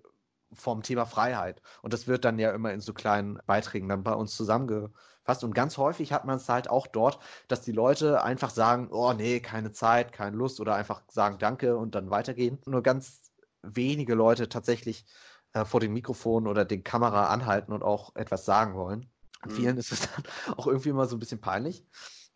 vom 0.51 0.83
Thema 0.83 1.05
Freiheit? 1.05 1.61
Und 1.81 1.93
das 1.93 2.07
wird 2.07 2.25
dann 2.25 2.39
ja 2.39 2.51
immer 2.51 2.73
in 2.73 2.81
so 2.81 2.91
kleinen 2.91 3.39
Beiträgen 3.45 3.87
dann 3.87 4.03
bei 4.03 4.11
uns 4.13 4.35
zusammengefasst. 4.35 5.45
Und 5.45 5.55
ganz 5.55 5.77
häufig 5.77 6.11
hat 6.11 6.25
man 6.25 6.35
es 6.35 6.49
halt 6.49 6.69
auch 6.69 6.85
dort, 6.85 7.19
dass 7.47 7.61
die 7.61 7.71
Leute 7.71 8.21
einfach 8.21 8.49
sagen, 8.49 8.89
oh 8.91 9.13
nee, 9.13 9.39
keine 9.39 9.71
Zeit, 9.71 10.11
keine 10.11 10.35
Lust 10.35 10.59
oder 10.59 10.75
einfach 10.75 11.03
sagen 11.09 11.37
Danke 11.37 11.77
und 11.77 11.95
dann 11.95 12.09
weitergehen. 12.09 12.59
Nur 12.65 12.83
ganz 12.83 13.31
wenige 13.61 14.13
Leute 14.13 14.49
tatsächlich 14.49 15.05
äh, 15.53 15.63
vor 15.63 15.79
dem 15.79 15.93
Mikrofon 15.93 16.47
oder 16.47 16.65
den 16.65 16.83
Kamera 16.83 17.27
anhalten 17.27 17.71
und 17.71 17.81
auch 17.81 18.13
etwas 18.17 18.43
sagen 18.43 18.75
wollen. 18.75 19.09
Mhm. 19.45 19.51
Vielen 19.51 19.77
ist 19.77 19.91
es 19.91 20.01
dann 20.15 20.23
auch 20.57 20.67
irgendwie 20.67 20.89
immer 20.89 21.05
so 21.05 21.15
ein 21.15 21.19
bisschen 21.19 21.41
peinlich. 21.41 21.83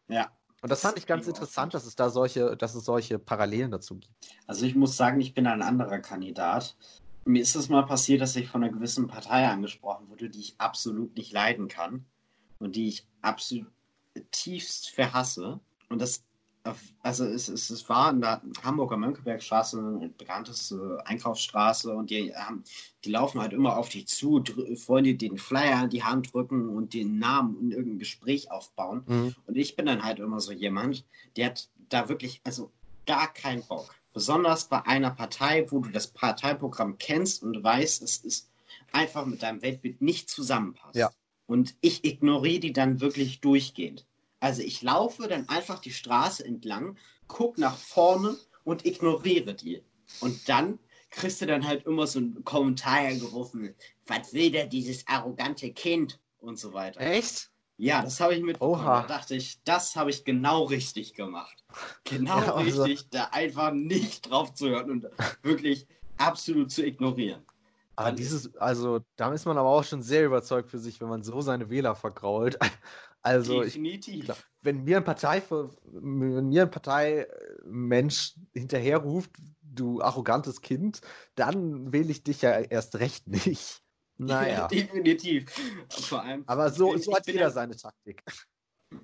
Ja. 0.08 0.32
Und 0.62 0.72
das 0.72 0.82
fand 0.82 0.98
ich 0.98 1.06
ganz 1.06 1.28
interessant, 1.28 1.74
dass 1.74 1.86
es 1.86 1.96
da 1.96 2.10
solche, 2.10 2.58
dass 2.58 2.74
es 2.74 2.84
solche 2.84 3.20
Parallelen 3.20 3.72
dazu 3.72 3.96
gibt. 3.96 4.12
Also 4.48 4.66
ich 4.66 4.76
muss 4.76 4.98
sagen, 4.98 5.22
ich 5.22 5.34
bin 5.34 5.46
ein 5.46 5.62
anderer 5.62 6.00
Kandidat. 6.00 6.76
Mir 7.26 7.42
ist 7.42 7.56
es 7.56 7.70
mal 7.70 7.86
passiert, 7.86 8.22
dass 8.22 8.36
ich 8.36 8.48
von 8.48 8.64
einer 8.64 8.74
gewissen 8.74 9.08
Partei 9.08 9.48
angesprochen 9.48 10.10
wurde, 10.10 10.30
die 10.30 10.40
ich 10.40 10.56
absolut 10.58 11.16
nicht 11.16 11.32
leiden 11.32 11.68
kann 11.68 12.06
und 12.58 12.76
die 12.76 12.88
ich 12.88 13.08
absolut 13.22 13.68
tiefst 14.32 14.90
verhasse. 14.90 15.60
Und 15.90 16.02
das 16.02 16.24
also 17.02 17.26
es, 17.26 17.48
es, 17.48 17.70
es 17.70 17.88
war 17.90 18.12
in 18.12 18.22
der 18.22 18.42
Hamburger 18.64 18.98
Mönckebergstraße 18.98 19.78
eine 19.78 20.10
bekannteste 20.10 21.02
Einkaufsstraße 21.06 21.94
und 21.94 22.10
die, 22.10 22.30
ähm, 22.30 22.64
die 23.04 23.12
laufen 23.12 23.42
halt 23.42 23.54
immer 23.54 23.78
auf 23.78 23.90
dich 23.90 24.08
zu, 24.08 24.44
wollen 24.88 25.04
dir 25.04 25.18
den 25.18 25.38
Flyer 25.38 25.84
in 25.84 25.90
die 25.90 26.04
Hand 26.04 26.34
drücken 26.34 26.70
und 26.70 26.94
den 26.94 27.20
Namen 27.20 27.60
in 27.60 27.72
irgendein 27.72 28.00
Gespräch 28.00 28.52
aufbauen. 28.52 29.04
Mhm. 29.08 29.36
Und 29.46 29.58
ich 29.58 29.76
bin 29.76 29.86
dann 29.86 30.04
halt 30.04 30.20
immer 30.20 30.40
so 30.40 30.52
jemand, 30.52 31.06
der 31.36 31.48
hat 31.48 31.70
da 31.90 32.10
wirklich, 32.10 32.42
also 32.44 32.72
gar 33.06 33.34
keinen 33.34 33.64
Bock. 33.64 33.96
Besonders 34.14 34.66
bei 34.66 34.86
einer 34.86 35.12
Partei, 35.12 35.66
wo 35.70 35.80
du 35.80 35.90
das 35.90 36.08
Parteiprogramm 36.08 36.98
kennst 36.98 37.44
und 37.44 37.64
weißt, 37.64 38.02
es 38.02 38.18
ist 38.18 38.50
einfach 38.92 39.26
mit 39.26 39.44
deinem 39.44 39.62
Weltbild 39.62 40.02
nicht 40.02 40.30
zusammenpasst. 40.30 40.96
Ja. 40.96 41.12
Und 41.46 41.76
ich 41.82 42.04
ignoriere 42.04 42.60
die 42.60 42.74
dann 42.74 43.00
wirklich 43.00 43.40
durchgehend. 43.40 44.06
Also 44.40 44.62
ich 44.62 44.82
laufe 44.82 45.28
dann 45.28 45.50
einfach 45.50 45.80
die 45.80 45.92
Straße 45.92 46.46
entlang, 46.46 46.98
guck 47.28 47.58
nach 47.58 47.78
vorne 47.78 48.38
und 48.64 48.86
ignoriere 48.86 49.54
die. 49.54 49.84
Und 50.20 50.48
dann 50.48 50.80
kriegst 51.10 51.42
du 51.42 51.46
dann 51.46 51.68
halt 51.68 51.86
immer 51.86 52.06
so 52.06 52.20
einen 52.20 52.44
Kommentar 52.44 53.14
gerufen, 53.14 53.74
was 54.06 54.34
will 54.34 54.52
der 54.52 54.68
dieses 54.68 55.08
arrogante 55.08 55.72
Kind 55.72 56.20
und 56.40 56.60
so 56.60 56.74
weiter. 56.74 57.02
Echt? 57.02 57.52
Ja, 57.78 58.02
das 58.02 58.20
habe 58.20 58.36
ich 58.36 58.42
mit. 58.42 58.60
Da 58.60 59.06
dachte 59.08 59.36
ich, 59.36 59.62
das 59.64 59.96
habe 59.96 60.10
ich 60.10 60.24
genau 60.24 60.64
richtig 60.64 61.14
gemacht. 61.14 61.64
Genau 62.04 62.40
ja, 62.42 62.56
also... 62.56 62.84
richtig, 62.84 63.10
da 63.10 63.26
einfach 63.26 63.72
nicht 63.72 64.30
drauf 64.30 64.54
zu 64.54 64.70
hören 64.70 64.90
und 64.92 65.06
wirklich 65.44 65.88
absolut 66.18 66.72
zu 66.72 66.86
ignorieren. 66.86 67.44
Aber 67.96 68.12
dieses, 68.12 68.56
also 68.58 69.00
da 69.16 69.34
ist 69.34 69.46
man 69.46 69.58
aber 69.58 69.70
auch 69.70 69.84
schon 69.84 70.04
sehr 70.04 70.26
überzeugt 70.26 70.70
für 70.70 70.78
sich, 70.78 71.02
wenn 71.02 71.10
man 71.10 71.24
so 71.24 71.42
seine 71.42 71.72
Wähler 71.72 71.96
vergrault. 71.96 72.58
Also 73.22 73.64
Definitiv. 73.64 74.30
Ich, 74.30 74.36
wenn 74.62 74.84
mir 74.84 74.98
ein 74.98 75.04
Partei, 75.04 75.42
wenn 75.84 76.50
mir 76.50 76.64
ein 76.64 76.72
Parteimensch 76.72 78.36
hinterher 78.54 78.98
ruft, 78.98 79.32
du 79.62 80.02
arrogantes 80.02 80.62
Kind, 80.62 81.02
dann 81.36 81.92
wähle 81.92 82.12
ich 82.12 82.24
dich 82.24 82.42
ja 82.42 82.60
erst 82.60 82.96
recht 82.96 83.28
nicht. 83.28 83.82
Naja. 84.20 84.62
Ja, 84.62 84.68
definitiv. 84.68 85.46
Vor 85.90 86.24
allem. 86.24 86.44
Aber 86.48 86.72
so, 86.72 86.90
bin, 86.90 87.02
so 87.04 87.16
hat 87.16 87.28
jeder 87.28 87.42
dann, 87.42 87.52
seine 87.52 87.76
Taktik. 87.76 88.24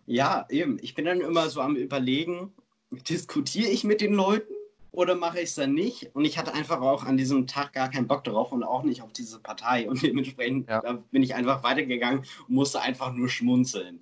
Ja, 0.08 0.48
eben. 0.50 0.80
Ich 0.82 0.96
bin 0.96 1.06
dann 1.06 1.22
immer 1.22 1.52
so 1.52 1.62
am 1.62 1.76
überlegen, 1.76 2.56
diskutiere 2.90 3.70
ich 3.70 3.84
mit 3.84 4.02
den 4.02 4.14
Leuten 4.14 4.52
oder 4.94 5.16
mache 5.16 5.40
ich 5.40 5.50
es 5.50 5.56
dann 5.56 5.74
nicht? 5.74 6.12
Und 6.14 6.24
ich 6.24 6.38
hatte 6.38 6.54
einfach 6.54 6.80
auch 6.80 7.04
an 7.04 7.18
diesem 7.18 7.48
Tag 7.48 7.74
gar 7.74 7.90
keinen 7.90 8.08
Bock 8.08 8.24
darauf 8.24 8.52
und 8.52 8.64
auch 8.64 8.84
nicht 8.84 9.02
auf 9.02 9.12
diese 9.12 9.40
Partei. 9.40 9.90
Und 9.90 10.04
dementsprechend 10.04 10.70
ja. 10.70 10.82
bin 11.12 11.24
ich 11.24 11.34
einfach 11.34 11.64
weitergegangen 11.64 12.20
und 12.48 12.54
musste 12.54 12.80
einfach 12.80 13.12
nur 13.12 13.28
schmunzeln. 13.28 14.00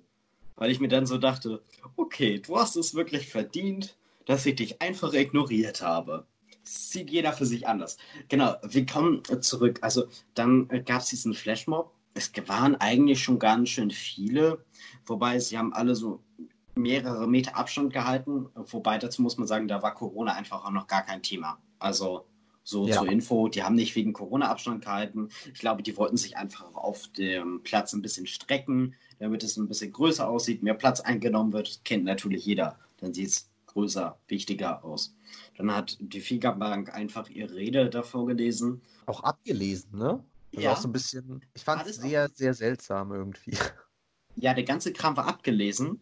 Weil 0.54 0.70
ich 0.70 0.80
mir 0.80 0.88
dann 0.88 1.06
so 1.06 1.16
dachte, 1.16 1.62
okay, 1.96 2.38
du 2.38 2.58
hast 2.58 2.76
es 2.76 2.94
wirklich 2.94 3.28
verdient, 3.28 3.96
dass 4.26 4.44
ich 4.44 4.54
dich 4.54 4.82
einfach 4.82 5.14
ignoriert 5.14 5.80
habe. 5.80 6.26
Sieht 6.62 7.10
jeder 7.10 7.32
für 7.32 7.46
sich 7.46 7.66
anders. 7.66 7.96
Genau, 8.28 8.54
wir 8.62 8.84
kommen 8.84 9.22
zurück. 9.40 9.78
Also 9.80 10.04
dann 10.34 10.68
gab 10.84 11.00
es 11.00 11.06
diesen 11.06 11.32
Flashmob. 11.32 11.90
Es 12.14 12.30
waren 12.46 12.76
eigentlich 12.76 13.22
schon 13.22 13.38
ganz 13.38 13.70
schön 13.70 13.90
viele, 13.90 14.62
wobei 15.06 15.38
sie 15.38 15.56
haben 15.56 15.72
alle 15.72 15.94
so 15.94 16.20
mehrere 16.74 17.28
Meter 17.28 17.56
Abstand 17.56 17.92
gehalten. 17.92 18.48
Wobei 18.54 18.98
dazu 18.98 19.22
muss 19.22 19.38
man 19.38 19.46
sagen, 19.46 19.68
da 19.68 19.82
war 19.82 19.94
Corona 19.94 20.34
einfach 20.34 20.64
auch 20.64 20.70
noch 20.70 20.86
gar 20.86 21.02
kein 21.02 21.22
Thema. 21.22 21.58
Also 21.78 22.26
so 22.64 22.86
ja. 22.86 22.96
zur 22.96 23.08
Info, 23.08 23.48
die 23.48 23.62
haben 23.62 23.74
nicht 23.74 23.94
wegen 23.96 24.12
Corona 24.12 24.48
Abstand 24.48 24.84
gehalten. 24.84 25.28
Ich 25.52 25.60
glaube, 25.60 25.82
die 25.82 25.96
wollten 25.96 26.16
sich 26.16 26.36
einfach 26.36 26.74
auf 26.74 27.08
dem 27.08 27.62
Platz 27.62 27.92
ein 27.92 28.02
bisschen 28.02 28.26
strecken, 28.26 28.94
damit 29.18 29.42
es 29.42 29.56
ein 29.56 29.68
bisschen 29.68 29.92
größer 29.92 30.28
aussieht, 30.28 30.62
mehr 30.62 30.74
Platz 30.74 31.00
eingenommen 31.00 31.52
wird. 31.52 31.84
Kennt 31.84 32.04
natürlich 32.04 32.46
jeder. 32.46 32.78
Dann 32.98 33.12
sieht 33.12 33.28
es 33.28 33.50
größer, 33.66 34.18
wichtiger 34.28 34.84
aus. 34.84 35.16
Dann 35.56 35.74
hat 35.74 35.96
die 36.00 36.20
FIGA-Bank 36.20 36.94
einfach 36.94 37.28
ihre 37.28 37.54
Rede 37.54 37.90
davor 37.90 38.26
gelesen. 38.26 38.82
Auch 39.06 39.22
abgelesen, 39.24 39.98
ne? 39.98 40.24
Also 40.54 40.64
ja. 40.64 40.72
auch 40.72 40.76
so 40.76 40.88
ein 40.88 40.92
bisschen. 40.92 41.44
Ich 41.54 41.64
fand 41.64 41.86
es 41.86 41.96
sehr, 41.96 42.26
auch... 42.26 42.34
sehr 42.34 42.54
seltsam 42.54 43.12
irgendwie. 43.12 43.56
Ja, 44.36 44.54
der 44.54 44.64
ganze 44.64 44.92
Kram 44.92 45.16
war 45.16 45.26
abgelesen. 45.26 46.00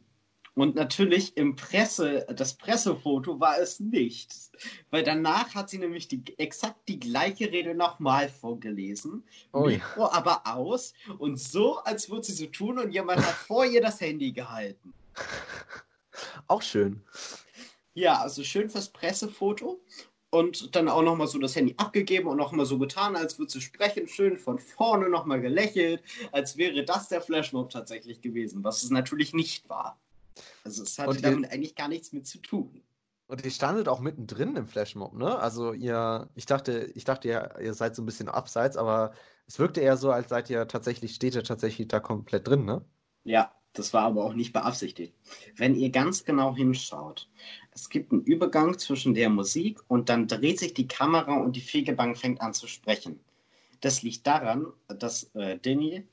Und 0.60 0.74
natürlich 0.74 1.38
im 1.38 1.56
Presse, 1.56 2.26
das 2.36 2.52
Pressefoto 2.52 3.40
war 3.40 3.58
es 3.58 3.80
nicht. 3.80 4.34
Weil 4.90 5.02
danach 5.02 5.54
hat 5.54 5.70
sie 5.70 5.78
nämlich 5.78 6.06
die, 6.06 6.22
exakt 6.36 6.86
die 6.86 7.00
gleiche 7.00 7.50
Rede 7.50 7.74
nochmal 7.74 8.28
vorgelesen. 8.28 9.24
Ui. 9.54 9.72
Mikro 9.72 10.10
aber 10.10 10.42
aus 10.44 10.92
und 11.16 11.40
so, 11.40 11.78
als 11.78 12.10
würde 12.10 12.26
sie 12.26 12.34
so 12.34 12.44
tun 12.44 12.78
und 12.78 12.92
jemand 12.92 13.26
hat 13.26 13.32
vor 13.32 13.64
ihr 13.64 13.80
das 13.80 14.02
Handy 14.02 14.32
gehalten. 14.32 14.92
Auch 16.46 16.60
schön. 16.60 17.00
Ja, 17.94 18.20
also 18.20 18.44
schön 18.44 18.68
fürs 18.68 18.90
Pressefoto. 18.90 19.80
Und 20.28 20.76
dann 20.76 20.90
auch 20.90 21.02
nochmal 21.02 21.26
so 21.26 21.38
das 21.38 21.56
Handy 21.56 21.74
abgegeben 21.78 22.28
und 22.28 22.36
nochmal 22.36 22.66
so 22.66 22.78
getan, 22.78 23.16
als 23.16 23.38
würde 23.38 23.50
sie 23.50 23.62
sprechen. 23.62 24.06
Schön 24.08 24.36
von 24.36 24.58
vorne 24.58 25.08
nochmal 25.08 25.40
gelächelt, 25.40 26.02
als 26.32 26.58
wäre 26.58 26.84
das 26.84 27.08
der 27.08 27.22
Flashmob 27.22 27.70
tatsächlich 27.70 28.20
gewesen, 28.20 28.62
was 28.62 28.82
es 28.82 28.90
natürlich 28.90 29.32
nicht 29.32 29.66
war. 29.70 29.98
Also 30.64 30.82
es 30.82 30.98
hatte 30.98 31.20
damit 31.20 31.50
ihr, 31.50 31.52
eigentlich 31.52 31.74
gar 31.74 31.88
nichts 31.88 32.12
mit 32.12 32.26
zu 32.26 32.38
tun. 32.38 32.82
Und 33.26 33.44
ihr 33.44 33.50
standet 33.50 33.88
auch 33.88 34.00
mittendrin 34.00 34.56
im 34.56 34.66
Flashmob, 34.66 35.14
ne? 35.14 35.38
Also 35.38 35.72
ihr, 35.72 36.28
ich 36.34 36.46
dachte, 36.46 36.90
ich 36.94 37.04
dachte 37.04 37.28
ja, 37.28 37.58
ihr 37.60 37.74
seid 37.74 37.94
so 37.94 38.02
ein 38.02 38.06
bisschen 38.06 38.28
abseits, 38.28 38.76
aber 38.76 39.12
es 39.46 39.58
wirkte 39.58 39.80
eher 39.80 39.96
so, 39.96 40.10
als 40.10 40.28
seid 40.28 40.50
ihr 40.50 40.66
tatsächlich, 40.66 41.14
steht 41.14 41.34
ihr 41.34 41.44
tatsächlich 41.44 41.88
da 41.88 42.00
komplett 42.00 42.48
drin, 42.48 42.64
ne? 42.64 42.84
Ja, 43.24 43.54
das 43.72 43.94
war 43.94 44.02
aber 44.02 44.24
auch 44.24 44.34
nicht 44.34 44.52
beabsichtigt. 44.52 45.14
Wenn 45.56 45.76
ihr 45.76 45.90
ganz 45.90 46.24
genau 46.24 46.56
hinschaut, 46.56 47.30
es 47.72 47.88
gibt 47.88 48.12
einen 48.12 48.22
Übergang 48.22 48.76
zwischen 48.78 49.14
der 49.14 49.30
Musik 49.30 49.80
und 49.86 50.08
dann 50.08 50.26
dreht 50.26 50.58
sich 50.58 50.74
die 50.74 50.88
Kamera 50.88 51.34
und 51.34 51.54
die 51.54 51.60
Fegebank 51.60 52.18
fängt 52.18 52.40
an 52.40 52.52
zu 52.52 52.66
sprechen. 52.66 53.20
Das 53.80 54.02
liegt 54.02 54.26
daran, 54.26 54.66
dass 54.88 55.34
äh, 55.34 55.56
Denny 55.58 56.06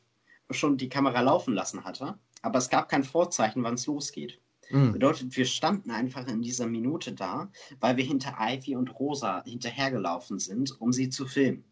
schon 0.52 0.78
die 0.78 0.90
Kamera 0.90 1.22
laufen 1.22 1.54
lassen 1.54 1.84
hatte 1.84 2.18
aber 2.42 2.60
es 2.60 2.70
gab 2.70 2.90
kein 2.90 3.04
Vorzeichen, 3.04 3.64
wann 3.64 3.76
es 3.76 3.88
losgeht. 3.88 4.40
Mhm. 4.70 4.94
Bedeutet, 4.94 5.36
wir 5.38 5.46
standen 5.46 5.92
einfach 5.92 6.28
in 6.28 6.42
dieser 6.42 6.68
Minute 6.68 7.14
da, 7.14 7.50
weil 7.80 7.98
wir 7.98 8.04
hinter 8.04 8.36
Ivy 8.40 8.76
und 8.76 9.00
Rosa 9.00 9.44
hinterhergelaufen 9.46 10.40
sind, 10.40 10.80
um 10.82 10.92
sie 10.92 11.10
zu 11.10 11.26
filmen. 11.26 11.64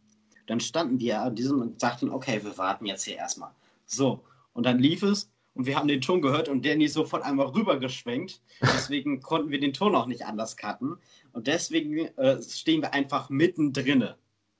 Dann 0.47 0.60
standen 0.60 0.99
wir 0.99 1.21
an 1.21 1.36
diesem 1.36 1.60
und 1.60 1.80
sagten, 1.80 2.10
okay, 2.10 2.43
wir 2.43 2.58
warten 2.58 2.86
jetzt 2.86 3.04
hier 3.04 3.17
erstmal. 3.17 3.51
So, 3.86 4.23
und 4.54 4.65
dann 4.65 4.80
lief 4.80 5.04
es 5.04 5.30
und 5.56 5.65
wir 5.65 5.78
haben 5.78 5.88
den 5.88 6.01
Ton 6.01 6.21
gehört 6.21 6.49
und 6.49 6.65
Danny 6.65 6.88
sofort 6.88 7.23
einmal 7.23 7.47
rübergeschwenkt. 7.47 8.41
Deswegen 8.62 9.19
konnten 9.21 9.49
wir 9.49 9.60
den 9.60 9.73
Ton 9.73 9.95
auch 9.95 10.06
nicht 10.06 10.25
anders 10.25 10.56
cutten. 10.58 10.97
Und 11.34 11.47
deswegen 11.47 11.97
äh, 12.17 12.41
stehen 12.41 12.82
wir 12.82 12.93
einfach 12.93 13.30
mittendrin. 13.30 14.10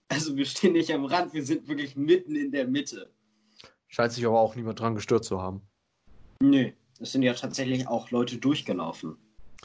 Also 0.08 0.36
wir 0.36 0.46
stehen 0.46 0.74
nicht 0.74 0.92
am 0.92 1.06
Rand, 1.06 1.34
wir 1.34 1.44
sind 1.44 1.68
wirklich 1.68 1.96
mitten 1.96 2.36
in 2.36 2.52
der 2.52 2.68
Mitte. 2.68 3.12
Scheint 3.88 4.14
sich 4.14 4.26
aber 4.26 4.40
auch 4.40 4.56
niemand 4.56 4.80
dran 4.80 4.96
gestört 4.96 5.26
zu 5.26 5.42
haben. 5.42 5.62
Nö, 6.42 6.72
es 7.00 7.12
sind 7.12 7.24
ja 7.24 7.34
tatsächlich 7.34 7.88
auch 7.88 8.12
Leute 8.12 8.38
durchgelaufen, 8.38 9.18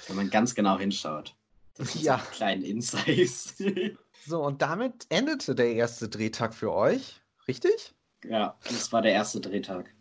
wenn 0.06 0.16
man 0.16 0.30
ganz 0.30 0.54
genau 0.54 0.78
hinschaut. 0.78 1.36
Das 1.76 2.00
ja. 2.02 2.18
Kleinen 2.32 2.62
Insights. 2.62 3.54
so, 4.26 4.42
und 4.44 4.60
damit 4.60 5.06
endete 5.08 5.54
der 5.54 5.72
erste 5.72 6.08
Drehtag 6.08 6.54
für 6.54 6.72
euch, 6.72 7.20
richtig? 7.48 7.94
Ja, 8.24 8.58
das 8.64 8.92
war 8.92 9.02
der 9.02 9.12
erste 9.12 9.40
Drehtag. 9.40 9.94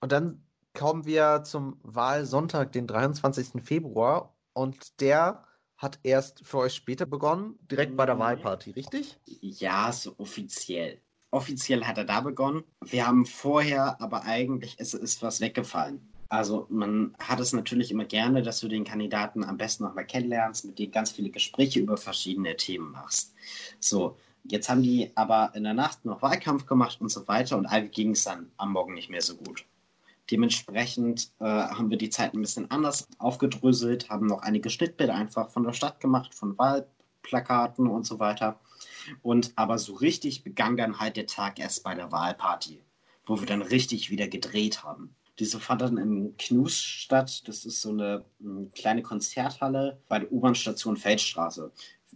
Und 0.00 0.12
dann 0.12 0.44
kommen 0.74 1.06
wir 1.06 1.42
zum 1.44 1.80
Wahlsonntag, 1.82 2.72
den 2.72 2.86
23. 2.86 3.62
Februar. 3.64 4.36
Und 4.52 5.00
der 5.00 5.44
hat 5.76 5.98
erst 6.02 6.46
für 6.46 6.58
euch 6.58 6.74
später 6.74 7.06
begonnen, 7.06 7.58
direkt 7.70 7.96
bei 7.96 8.06
der 8.06 8.14
mhm. 8.14 8.20
Wahlparty, 8.20 8.72
richtig? 8.72 9.18
Ja, 9.26 9.92
so 9.92 10.14
offiziell 10.18 11.00
offiziell 11.36 11.84
hat 11.84 11.98
er 11.98 12.04
da 12.04 12.20
begonnen. 12.20 12.64
Wir 12.80 13.06
haben 13.06 13.26
vorher, 13.26 14.00
aber 14.00 14.24
eigentlich 14.24 14.78
ist, 14.80 14.94
ist 14.94 15.22
was 15.22 15.40
weggefallen. 15.40 16.00
Also 16.28 16.66
man 16.70 17.14
hat 17.20 17.38
es 17.40 17.52
natürlich 17.52 17.90
immer 17.90 18.04
gerne, 18.04 18.42
dass 18.42 18.60
du 18.60 18.68
den 18.68 18.84
Kandidaten 18.84 19.44
am 19.44 19.58
besten 19.58 19.84
nochmal 19.84 20.06
kennenlernst, 20.06 20.64
mit 20.64 20.78
dem 20.78 20.90
ganz 20.90 21.12
viele 21.12 21.30
Gespräche 21.30 21.80
über 21.80 21.96
verschiedene 21.96 22.56
Themen 22.56 22.90
machst. 22.90 23.34
So, 23.78 24.16
jetzt 24.44 24.68
haben 24.68 24.82
die 24.82 25.12
aber 25.14 25.52
in 25.54 25.64
der 25.64 25.74
Nacht 25.74 26.04
noch 26.04 26.22
Wahlkampf 26.22 26.66
gemacht 26.66 27.00
und 27.00 27.10
so 27.10 27.28
weiter 27.28 27.56
und 27.56 27.66
all 27.66 27.88
ging 27.88 28.10
es 28.12 28.24
dann 28.24 28.50
am 28.56 28.72
Morgen 28.72 28.94
nicht 28.94 29.10
mehr 29.10 29.22
so 29.22 29.36
gut. 29.36 29.64
Dementsprechend 30.30 31.30
äh, 31.38 31.44
haben 31.44 31.90
wir 31.90 31.98
die 31.98 32.10
Zeit 32.10 32.34
ein 32.34 32.40
bisschen 32.40 32.68
anders 32.70 33.06
aufgedröselt, 33.18 34.10
haben 34.10 34.26
noch 34.26 34.42
einige 34.42 34.70
Schnittbilder 34.70 35.14
einfach 35.14 35.50
von 35.50 35.62
der 35.62 35.72
Stadt 35.72 36.00
gemacht, 36.00 36.34
von 36.34 36.58
Wahlplakaten 36.58 37.86
und 37.86 38.04
so 38.04 38.18
weiter. 38.18 38.58
Und 39.22 39.52
aber 39.56 39.78
so 39.78 39.94
richtig 39.94 40.44
begann 40.44 40.76
dann 40.76 40.98
halt 40.98 41.16
der 41.16 41.26
Tag 41.26 41.58
erst 41.58 41.84
bei 41.84 41.94
der 41.94 42.12
Wahlparty, 42.12 42.82
wo 43.26 43.40
wir 43.40 43.46
dann 43.46 43.62
richtig 43.62 44.10
wieder 44.10 44.28
gedreht 44.28 44.82
haben. 44.82 45.14
Diese 45.38 45.60
fand 45.60 45.82
dann 45.82 45.98
im 45.98 46.34
Knus 46.38 46.78
statt. 46.78 47.46
Das 47.46 47.64
ist 47.64 47.82
so 47.82 47.90
eine, 47.90 48.24
eine 48.40 48.70
kleine 48.74 49.02
Konzerthalle 49.02 50.00
bei 50.08 50.20
der 50.20 50.32
U-Bahn-Station 50.32 50.96
Feldstraße 50.96 51.70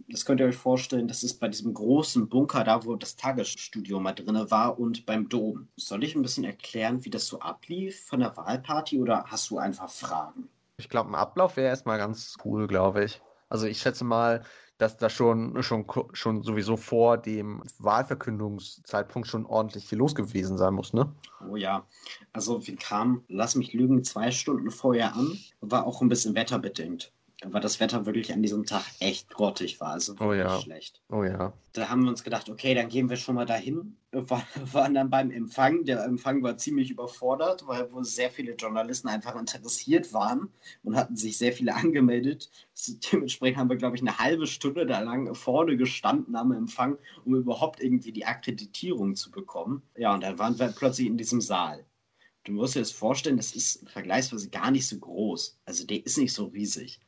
das 0.07 0.25
könnt 0.25 0.39
ihr 0.39 0.47
euch 0.47 0.55
vorstellen, 0.55 1.07
das 1.07 1.23
ist 1.23 1.39
bei 1.39 1.47
diesem 1.47 1.73
großen 1.73 2.29
Bunker 2.29 2.63
da, 2.63 2.83
wo 2.85 2.95
das 2.95 3.15
Tagesstudio 3.15 3.99
mal 3.99 4.13
drin 4.13 4.49
war 4.49 4.79
und 4.79 5.05
beim 5.05 5.29
Dom. 5.29 5.67
Soll 5.75 6.03
ich 6.03 6.15
ein 6.15 6.21
bisschen 6.21 6.43
erklären, 6.43 7.03
wie 7.05 7.09
das 7.09 7.27
so 7.27 7.39
ablief 7.39 8.05
von 8.05 8.19
der 8.19 8.35
Wahlparty 8.35 8.99
oder 8.99 9.25
hast 9.27 9.49
du 9.49 9.57
einfach 9.57 9.89
Fragen? 9.89 10.49
Ich 10.77 10.89
glaube, 10.89 11.09
ein 11.09 11.15
Ablauf 11.15 11.57
wäre 11.57 11.67
erstmal 11.67 11.97
ganz 11.97 12.37
cool, 12.43 12.67
glaube 12.67 13.03
ich. 13.03 13.21
Also 13.49 13.67
ich 13.67 13.79
schätze 13.79 14.03
mal, 14.03 14.43
dass 14.81 14.97
da 14.97 15.11
schon, 15.11 15.61
schon, 15.61 15.85
schon 16.13 16.41
sowieso 16.41 16.75
vor 16.75 17.19
dem 17.19 17.61
Wahlverkündungszeitpunkt 17.77 19.27
schon 19.27 19.45
ordentlich 19.45 19.85
viel 19.85 19.99
los 19.99 20.15
gewesen 20.15 20.57
sein 20.57 20.73
muss, 20.73 20.91
ne? 20.91 21.13
Oh 21.47 21.55
ja. 21.55 21.85
Also 22.33 22.65
wir 22.65 22.75
kamen, 22.77 23.23
lass 23.27 23.55
mich 23.55 23.73
lügen, 23.73 24.03
zwei 24.03 24.31
Stunden 24.31 24.71
vorher 24.71 25.15
an. 25.15 25.37
War 25.61 25.85
auch 25.85 26.01
ein 26.01 26.09
bisschen 26.09 26.33
wetterbedingt 26.33 27.11
weil 27.43 27.61
das 27.61 27.79
Wetter 27.79 28.05
wirklich 28.05 28.31
an 28.33 28.43
diesem 28.43 28.65
Tag 28.65 28.83
echt 28.99 29.29
grottig 29.29 29.79
war. 29.79 29.93
Also 29.93 30.15
oh 30.19 30.33
ja. 30.33 30.59
schlecht. 30.59 31.01
Oh 31.09 31.23
ja. 31.23 31.53
Da 31.73 31.89
haben 31.89 32.03
wir 32.03 32.09
uns 32.09 32.23
gedacht, 32.23 32.49
okay, 32.49 32.75
dann 32.75 32.89
gehen 32.89 33.09
wir 33.09 33.17
schon 33.17 33.35
mal 33.35 33.45
dahin. 33.45 33.97
Wir 34.11 34.29
waren 34.73 34.93
dann 34.93 35.09
beim 35.09 35.31
Empfang. 35.31 35.83
Der 35.85 36.03
Empfang 36.03 36.43
war 36.43 36.57
ziemlich 36.57 36.91
überfordert, 36.91 37.65
weil 37.65 37.91
wo 37.91 38.03
sehr 38.03 38.29
viele 38.29 38.53
Journalisten 38.53 39.07
einfach 39.07 39.35
interessiert 39.35 40.13
waren 40.13 40.49
und 40.83 40.95
hatten 40.95 41.15
sich 41.15 41.37
sehr 41.37 41.51
viele 41.51 41.75
angemeldet. 41.75 42.51
Dementsprechend 43.11 43.57
haben 43.57 43.69
wir, 43.69 43.77
glaube 43.77 43.95
ich, 43.95 44.01
eine 44.01 44.19
halbe 44.19 44.45
Stunde 44.45 44.85
da 44.85 44.99
lang 44.99 45.33
vorne 45.33 45.77
gestanden 45.77 46.35
am 46.35 46.51
Empfang, 46.51 46.97
um 47.25 47.35
überhaupt 47.35 47.81
irgendwie 47.81 48.11
die 48.11 48.25
Akkreditierung 48.25 49.15
zu 49.15 49.31
bekommen. 49.31 49.81
Ja, 49.97 50.13
und 50.13 50.21
dann 50.21 50.37
waren 50.37 50.59
wir 50.59 50.67
plötzlich 50.67 51.07
in 51.07 51.17
diesem 51.17 51.41
Saal. 51.41 51.85
Du 52.43 52.53
musst 52.53 52.75
dir 52.75 52.79
das 52.79 52.91
vorstellen, 52.91 53.37
das 53.37 53.55
ist 53.55 53.87
vergleichsweise 53.89 54.49
gar 54.49 54.71
nicht 54.71 54.87
so 54.87 54.97
groß. 54.97 55.59
Also 55.65 55.85
der 55.85 56.03
ist 56.05 56.17
nicht 56.17 56.33
so 56.33 56.45
riesig. 56.45 56.99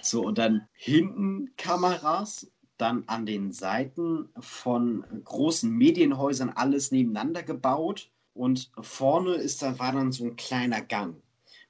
So, 0.00 0.24
und 0.24 0.38
dann 0.38 0.68
hinten 0.74 1.54
Kameras, 1.56 2.50
dann 2.78 3.04
an 3.06 3.26
den 3.26 3.52
Seiten 3.52 4.28
von 4.40 5.04
großen 5.24 5.70
Medienhäusern 5.70 6.50
alles 6.50 6.90
nebeneinander 6.90 7.42
gebaut. 7.42 8.10
Und 8.34 8.72
vorne 8.80 9.34
ist 9.34 9.62
dann, 9.62 9.78
war 9.78 9.92
dann 9.92 10.10
so 10.10 10.24
ein 10.24 10.36
kleiner 10.36 10.80
Gang. 10.80 11.22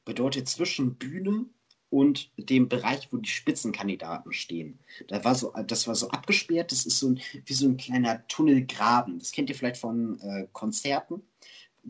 Bedeutet 0.04 0.48
zwischen 0.48 0.96
Bühne 0.96 1.46
und 1.90 2.30
dem 2.38 2.68
Bereich, 2.70 3.12
wo 3.12 3.18
die 3.18 3.28
Spitzenkandidaten 3.28 4.32
stehen. 4.32 4.78
Da 5.08 5.22
war 5.24 5.34
so, 5.34 5.52
das 5.66 5.86
war 5.86 5.94
so 5.94 6.08
abgesperrt, 6.08 6.72
das 6.72 6.86
ist 6.86 6.98
so 6.98 7.10
ein, 7.10 7.20
wie 7.44 7.52
so 7.52 7.66
ein 7.66 7.76
kleiner 7.76 8.26
Tunnelgraben. 8.28 9.18
Das 9.18 9.32
kennt 9.32 9.50
ihr 9.50 9.54
vielleicht 9.54 9.76
von 9.76 10.18
äh, 10.20 10.46
Konzerten. 10.52 11.22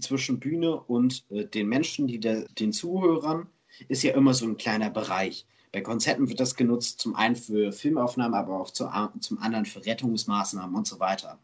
Zwischen 0.00 0.40
Bühne 0.40 0.80
und 0.80 1.24
äh, 1.30 1.44
den 1.44 1.68
Menschen, 1.68 2.08
die 2.08 2.18
der, 2.18 2.48
den 2.48 2.72
Zuhörern, 2.72 3.46
ist 3.86 4.02
ja 4.02 4.14
immer 4.14 4.34
so 4.34 4.46
ein 4.46 4.56
kleiner 4.56 4.90
Bereich. 4.90 5.46
Bei 5.72 5.80
Konzerten 5.80 6.28
wird 6.28 6.38
das 6.38 6.54
genutzt, 6.54 7.00
zum 7.00 7.16
einen 7.16 7.34
für 7.34 7.72
Filmaufnahmen, 7.72 8.34
aber 8.34 8.60
auch 8.60 8.70
zu, 8.70 8.88
zum 9.20 9.38
anderen 9.38 9.64
für 9.64 9.84
Rettungsmaßnahmen 9.84 10.76
und 10.76 10.86
so 10.86 11.00
weiter. 11.00 11.38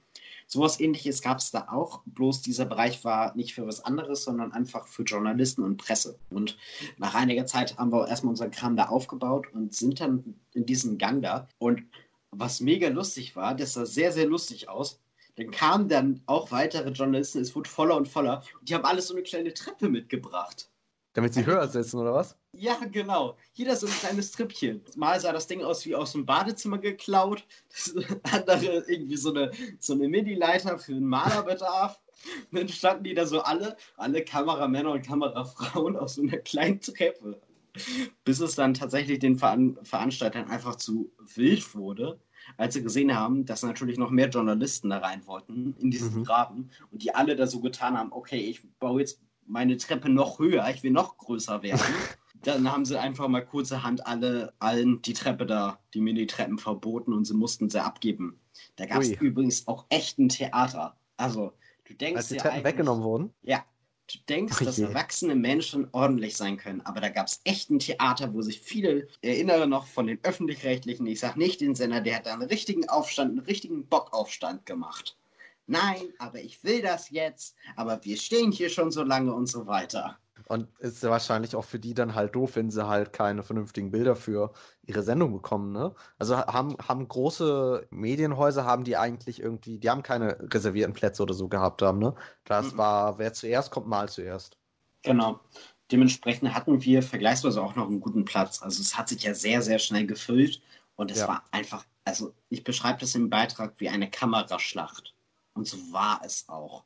Sowas 0.46 0.80
ähnliches 0.80 1.20
gab 1.20 1.38
es 1.38 1.50
da 1.50 1.68
auch, 1.70 2.02
bloß 2.06 2.40
dieser 2.40 2.64
Bereich 2.64 3.04
war 3.04 3.34
nicht 3.36 3.54
für 3.54 3.66
was 3.66 3.84
anderes, 3.84 4.24
sondern 4.24 4.52
einfach 4.52 4.86
für 4.86 5.02
Journalisten 5.02 5.62
und 5.62 5.76
Presse. 5.76 6.18
Und 6.30 6.56
nach 6.96 7.14
einiger 7.14 7.44
Zeit 7.44 7.76
haben 7.76 7.92
wir 7.92 8.08
erstmal 8.08 8.30
unseren 8.30 8.50
Kram 8.50 8.76
da 8.76 8.86
aufgebaut 8.86 9.46
und 9.52 9.74
sind 9.74 10.00
dann 10.00 10.36
in 10.54 10.64
diesen 10.64 10.96
Gang 10.96 11.22
da. 11.22 11.48
Und 11.58 11.82
was 12.30 12.60
mega 12.60 12.88
lustig 12.88 13.36
war, 13.36 13.54
das 13.54 13.74
sah 13.74 13.84
sehr, 13.84 14.12
sehr 14.12 14.26
lustig 14.26 14.68
aus. 14.68 15.00
Dann 15.36 15.50
kamen 15.50 15.88
dann 15.88 16.22
auch 16.26 16.50
weitere 16.50 16.90
Journalisten, 16.90 17.40
es 17.40 17.54
wurde 17.54 17.68
voller 17.68 17.96
und 17.96 18.08
voller 18.08 18.42
und 18.58 18.68
die 18.68 18.74
haben 18.74 18.84
alles 18.84 19.08
so 19.08 19.14
eine 19.14 19.22
kleine 19.22 19.54
Treppe 19.54 19.88
mitgebracht. 19.88 20.70
Damit 21.18 21.34
sie 21.34 21.44
höher 21.44 21.66
sitzen, 21.66 21.98
oder 21.98 22.14
was? 22.14 22.36
Ja, 22.52 22.76
genau. 22.92 23.36
Jeder 23.52 23.74
so 23.74 23.88
ein 23.88 23.92
kleines 23.92 24.30
Trippchen. 24.30 24.82
Mal 24.94 25.18
sah 25.18 25.32
das 25.32 25.48
Ding 25.48 25.64
aus 25.64 25.84
wie 25.84 25.96
aus 25.96 26.12
dem 26.12 26.24
Badezimmer 26.24 26.78
geklaut. 26.78 27.44
Das 27.70 27.92
andere 28.32 28.84
irgendwie 28.86 29.16
so 29.16 29.30
eine, 29.30 29.50
so 29.80 29.94
eine 29.94 30.08
Mini-Leiter 30.08 30.78
für 30.78 30.94
den 30.94 31.04
Malerbedarf. 31.04 32.00
Und 32.52 32.60
dann 32.60 32.68
standen 32.68 33.02
die 33.02 33.14
da 33.14 33.26
so 33.26 33.40
alle, 33.40 33.76
alle 33.96 34.22
Kameramänner 34.22 34.92
und 34.92 35.04
Kamerafrauen 35.04 35.96
auf 35.96 36.10
so 36.10 36.22
einer 36.22 36.36
kleinen 36.36 36.80
Treppe. 36.80 37.40
Bis 38.22 38.38
es 38.38 38.54
dann 38.54 38.74
tatsächlich 38.74 39.18
den 39.18 39.40
Veran 39.40 39.76
Veranstaltern 39.82 40.48
einfach 40.48 40.76
zu 40.76 41.10
wild 41.34 41.74
wurde, 41.74 42.20
als 42.58 42.74
sie 42.74 42.82
gesehen 42.84 43.12
haben, 43.12 43.44
dass 43.44 43.64
natürlich 43.64 43.98
noch 43.98 44.10
mehr 44.10 44.28
Journalisten 44.28 44.90
da 44.90 44.98
rein 44.98 45.26
wollten 45.26 45.74
in 45.80 45.90
diesen 45.90 46.20
mhm. 46.20 46.24
Graben 46.24 46.70
und 46.92 47.02
die 47.02 47.12
alle 47.12 47.34
da 47.34 47.48
so 47.48 47.58
getan 47.58 47.98
haben, 47.98 48.12
okay, 48.12 48.38
ich 48.38 48.62
baue 48.78 49.00
jetzt 49.00 49.20
meine 49.48 49.76
Treppe 49.76 50.08
noch 50.08 50.38
höher, 50.38 50.68
ich 50.68 50.82
will 50.82 50.90
noch 50.90 51.16
größer 51.16 51.62
werden. 51.62 51.80
Dann 52.42 52.70
haben 52.70 52.84
sie 52.84 52.98
einfach 52.98 53.26
mal 53.26 53.44
kurzerhand 53.44 54.06
alle, 54.06 54.52
allen 54.60 55.02
die 55.02 55.12
Treppe 55.12 55.44
da, 55.44 55.80
die 55.92 56.00
Mini-Treppen 56.00 56.58
verboten 56.58 57.12
und 57.12 57.24
sie 57.24 57.34
mussten 57.34 57.68
sie 57.68 57.82
abgeben. 57.82 58.38
Da 58.76 58.86
gab 58.86 59.02
es 59.02 59.10
übrigens 59.10 59.66
auch 59.66 59.86
echt 59.88 60.18
ein 60.18 60.28
Theater. 60.28 60.96
Also, 61.16 61.52
du 61.84 61.94
denkst. 61.94 62.16
Als 62.16 62.28
die 62.28 62.36
Treppen 62.36 62.62
weggenommen 62.62 63.02
wurden? 63.02 63.34
Ja. 63.42 63.64
Du 64.10 64.18
denkst, 64.26 64.54
Ach 64.56 64.64
dass 64.64 64.78
erwachsene 64.78 65.34
Menschen 65.34 65.88
ordentlich 65.92 66.34
sein 66.34 66.56
können, 66.56 66.80
aber 66.82 67.00
da 67.00 67.10
gab 67.10 67.26
es 67.26 67.42
echt 67.44 67.68
ein 67.70 67.78
Theater, 67.78 68.32
wo 68.32 68.40
sich 68.40 68.58
viele 68.60 69.06
erinnere 69.20 69.66
noch 69.66 69.86
von 69.86 70.06
den 70.06 70.18
öffentlich-rechtlichen, 70.22 71.06
ich 71.06 71.20
sag 71.20 71.36
nicht 71.36 71.60
den 71.60 71.74
Sender, 71.74 72.00
der 72.00 72.16
hat 72.16 72.26
da 72.26 72.32
einen 72.32 72.48
richtigen 72.48 72.88
Aufstand, 72.88 73.32
einen 73.32 73.40
richtigen 73.40 73.86
Bockaufstand 73.86 74.64
gemacht 74.64 75.18
nein, 75.68 76.12
aber 76.18 76.40
ich 76.40 76.62
will 76.64 76.82
das 76.82 77.10
jetzt, 77.10 77.54
aber 77.76 78.04
wir 78.04 78.16
stehen 78.16 78.50
hier 78.52 78.70
schon 78.70 78.90
so 78.90 79.02
lange 79.02 79.32
und 79.32 79.46
so 79.46 79.66
weiter. 79.66 80.18
Und 80.46 80.68
ist 80.78 81.02
ja 81.02 81.10
wahrscheinlich 81.10 81.54
auch 81.56 81.64
für 81.64 81.78
die 81.78 81.92
dann 81.92 82.14
halt 82.14 82.34
doof, 82.34 82.56
wenn 82.56 82.70
sie 82.70 82.86
halt 82.86 83.12
keine 83.12 83.42
vernünftigen 83.42 83.90
Bilder 83.90 84.16
für 84.16 84.52
ihre 84.82 85.02
Sendung 85.02 85.32
bekommen, 85.32 85.72
ne? 85.72 85.94
Also 86.18 86.38
haben, 86.38 86.76
haben 86.78 87.06
große 87.06 87.86
Medienhäuser, 87.90 88.64
haben 88.64 88.84
die 88.84 88.96
eigentlich 88.96 89.42
irgendwie, 89.42 89.78
die 89.78 89.90
haben 89.90 90.02
keine 90.02 90.38
reservierten 90.40 90.94
Plätze 90.94 91.22
oder 91.22 91.34
so 91.34 91.48
gehabt 91.48 91.82
haben, 91.82 91.98
ne? 91.98 92.14
Das 92.44 92.72
mhm. 92.72 92.78
war, 92.78 93.18
wer 93.18 93.34
zuerst 93.34 93.70
kommt, 93.70 93.88
mal 93.88 94.08
zuerst. 94.08 94.56
Genau. 95.02 95.40
Dementsprechend 95.90 96.54
hatten 96.54 96.82
wir 96.82 97.02
vergleichsweise 97.02 97.62
auch 97.62 97.74
noch 97.74 97.86
einen 97.86 98.00
guten 98.00 98.24
Platz. 98.24 98.62
Also 98.62 98.80
es 98.80 98.96
hat 98.96 99.08
sich 99.08 99.22
ja 99.24 99.34
sehr, 99.34 99.60
sehr 99.60 99.78
schnell 99.78 100.06
gefüllt 100.06 100.62
und 100.96 101.10
es 101.10 101.18
ja. 101.18 101.28
war 101.28 101.44
einfach, 101.50 101.84
also 102.04 102.32
ich 102.48 102.64
beschreibe 102.64 103.00
das 103.00 103.14
im 103.14 103.28
Beitrag 103.28 103.74
wie 103.78 103.88
eine 103.88 104.10
Kameraschlacht. 104.10 105.14
Und 105.58 105.66
so 105.66 105.76
war 105.92 106.20
es 106.24 106.48
auch. 106.48 106.84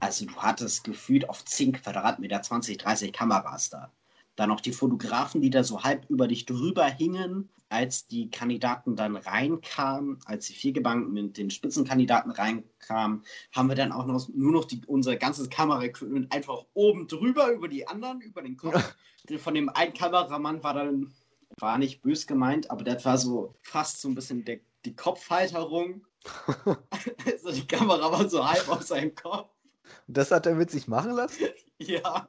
Also 0.00 0.24
du 0.24 0.34
hattest 0.36 0.84
gefühlt 0.84 1.28
auf 1.28 1.44
10 1.44 1.72
Quadratmeter 1.72 2.40
20, 2.40 2.78
30 2.78 3.12
Kameras 3.12 3.68
da. 3.68 3.92
Dann 4.36 4.48
noch 4.48 4.62
die 4.62 4.72
Fotografen, 4.72 5.42
die 5.42 5.50
da 5.50 5.62
so 5.62 5.82
halb 5.82 6.08
über 6.08 6.26
dich 6.26 6.46
drüber 6.46 6.86
hingen, 6.86 7.50
als 7.68 8.06
die 8.06 8.30
Kandidaten 8.30 8.96
dann 8.96 9.16
reinkamen, 9.16 10.18
als 10.24 10.46
die 10.46 10.54
Viergebanken 10.54 11.12
mit 11.12 11.36
den 11.36 11.50
Spitzenkandidaten 11.50 12.30
reinkamen, 12.30 13.22
haben 13.52 13.68
wir 13.68 13.74
dann 13.74 13.92
auch 13.92 14.06
noch 14.06 14.26
nur 14.28 14.52
noch 14.52 14.64
die, 14.64 14.80
unser 14.86 15.16
ganzes 15.16 15.50
Kameraequipment 15.50 16.32
einfach 16.32 16.64
oben 16.72 17.08
drüber 17.08 17.50
über 17.50 17.68
die 17.68 17.86
anderen, 17.86 18.22
über 18.22 18.40
den 18.40 18.56
Kopf. 18.56 18.94
Von 19.38 19.52
dem 19.52 19.68
einen 19.68 19.92
Kameramann 19.92 20.62
war 20.62 20.72
dann, 20.72 21.12
war 21.58 21.76
nicht 21.76 22.00
bös 22.00 22.26
gemeint, 22.26 22.70
aber 22.70 22.82
das 22.82 23.04
war 23.04 23.18
so 23.18 23.54
fast 23.60 24.00
so 24.00 24.08
ein 24.08 24.14
bisschen 24.14 24.42
der, 24.46 24.60
die 24.86 24.96
Kopfhalterung 24.96 26.06
also 27.26 27.52
die 27.52 27.66
Kamera 27.66 28.10
war 28.10 28.28
so 28.28 28.46
halb 28.46 28.68
auf 28.68 28.82
seinem 28.82 29.14
Kopf. 29.14 29.50
Und 30.08 30.16
das 30.16 30.30
hat 30.30 30.46
er 30.46 30.54
mit 30.54 30.70
sich 30.70 30.88
machen 30.88 31.12
lassen? 31.12 31.46
ja. 31.78 32.28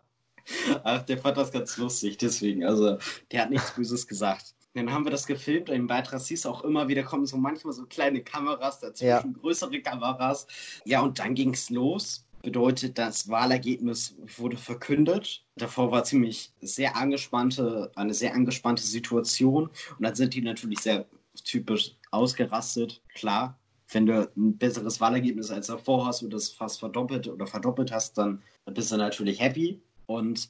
Ach, 0.83 1.01
der 1.03 1.17
fand 1.17 1.38
das 1.38 1.51
ganz 1.51 1.77
lustig, 1.77 2.17
deswegen. 2.17 2.63
Also, 2.63 2.97
der 3.31 3.43
hat 3.43 3.49
nichts 3.49 3.71
Böses 3.71 4.07
gesagt. 4.07 4.55
Dann 4.73 4.91
haben 4.91 5.05
wir 5.05 5.12
das 5.12 5.25
gefilmt 5.25 5.69
und 5.69 5.75
im 5.75 5.88
Beitrag 5.88 6.21
siehst 6.21 6.45
du 6.45 6.49
auch 6.49 6.63
immer 6.63 6.88
wieder, 6.88 7.03
kommen 7.03 7.25
so 7.25 7.36
manchmal 7.38 7.73
so 7.73 7.86
kleine 7.86 8.21
Kameras 8.21 8.79
dazwischen, 8.79 9.33
ja. 9.33 9.39
größere 9.41 9.81
Kameras. 9.81 10.45
Ja, 10.86 11.01
und 11.01 11.19
dann 11.19 11.33
ging 11.33 11.53
es 11.53 11.69
los. 11.69 12.25
Bedeutet, 12.43 12.97
das 12.97 13.27
Wahlergebnis 13.27 14.15
wurde 14.38 14.55
verkündet. 14.55 15.43
Davor 15.55 15.91
war 15.91 16.03
ziemlich 16.03 16.53
sehr 16.62 16.95
angespannte, 16.95 17.91
eine 17.95 18.13
sehr 18.13 18.33
angespannte 18.36 18.83
Situation. 18.83 19.63
Und 19.97 20.05
dann 20.05 20.15
sind 20.15 20.36
die 20.36 20.41
natürlich 20.41 20.79
sehr 20.79 21.07
typisch 21.43 21.95
ausgerastet. 22.12 23.01
Klar, 23.15 23.60
wenn 23.89 24.06
du 24.06 24.30
ein 24.36 24.58
besseres 24.58 25.00
Wahlergebnis 25.00 25.52
als 25.52 25.67
davor 25.67 26.08
hast 26.08 26.21
und 26.21 26.32
das 26.32 26.50
fast 26.50 26.80
verdoppelt 26.80 27.28
oder 27.28 27.47
verdoppelt 27.47 27.91
hast, 27.91 28.17
dann 28.17 28.41
bist 28.65 28.91
du 28.91 28.97
natürlich 28.97 29.39
happy. 29.39 29.82
Und 30.08 30.50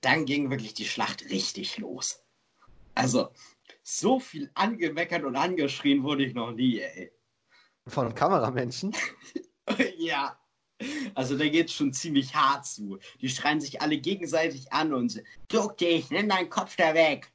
dann 0.00 0.24
ging 0.24 0.50
wirklich 0.50 0.74
die 0.74 0.84
Schlacht 0.84 1.28
richtig 1.30 1.78
los. 1.78 2.22
Also, 2.94 3.28
so 3.82 4.20
viel 4.20 4.50
angemeckert 4.54 5.24
und 5.24 5.36
angeschrien 5.36 6.02
wurde 6.02 6.24
ich 6.24 6.34
noch 6.34 6.52
nie, 6.52 6.80
ey. 6.80 7.12
Von 7.86 8.14
Kameramenschen? 8.14 8.94
ja. 9.98 10.38
Also 11.14 11.36
da 11.36 11.48
geht 11.48 11.68
es 11.68 11.74
schon 11.74 11.92
ziemlich 11.92 12.34
hart 12.34 12.64
zu. 12.66 12.98
Die 13.20 13.28
schreien 13.28 13.60
sich 13.60 13.82
alle 13.82 13.98
gegenseitig 13.98 14.72
an 14.72 14.92
und 14.92 15.22
duck 15.48 15.76
dich, 15.78 16.10
nimm 16.10 16.28
deinen 16.28 16.50
Kopf 16.50 16.76
da 16.76 16.94
weg, 16.94 17.32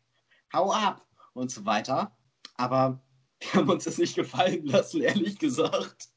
hau 0.53 0.71
ab 0.71 1.05
und 1.33 1.51
so 1.51 1.65
weiter. 1.65 2.15
Aber 2.55 3.01
Wir 3.51 3.61
haben 3.61 3.69
uns 3.69 3.83
das 3.83 3.97
nicht 3.97 4.15
gefallen 4.15 4.65
lassen, 4.65 5.01
ehrlich 5.01 5.37
gesagt. 5.39 6.09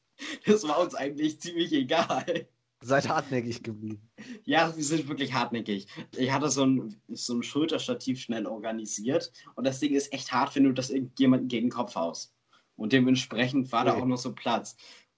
Das 0.45 0.67
war 0.67 0.79
uns 0.79 0.95
eigentlich 0.95 1.39
ziemlich 1.39 1.73
egal. 1.73 2.47
Seid 2.81 3.09
hartnäckig 3.09 3.63
geblieben. 3.63 4.07
Ja, 4.45 4.75
wir 4.75 4.83
sind 4.83 5.07
wirklich 5.07 5.33
hartnäckig. 5.33 5.87
Ich 6.15 6.31
hatte 6.31 6.49
so 6.49 6.63
ein, 6.63 7.01
so 7.07 7.33
ein 7.33 7.43
Schulterstativ 7.43 8.19
schnell 8.19 8.45
organisiert 8.45 9.31
und 9.55 9.65
das 9.65 9.79
Ding 9.79 9.95
ist 9.95 10.13
echt 10.13 10.31
hart, 10.31 10.55
wenn 10.55 10.63
du 10.63 10.73
das 10.73 10.91
irgendjemanden 10.91 11.47
gegen 11.47 11.67
den 11.67 11.71
Kopf 11.71 11.95
haust. 11.95 12.35
Und 12.75 12.93
dementsprechend 12.93 13.71
war 13.71 13.81
okay. 13.81 13.95
da 13.95 14.01
auch 14.01 14.05
noch 14.05 14.17
so 14.17 14.33
Platz. 14.33 14.75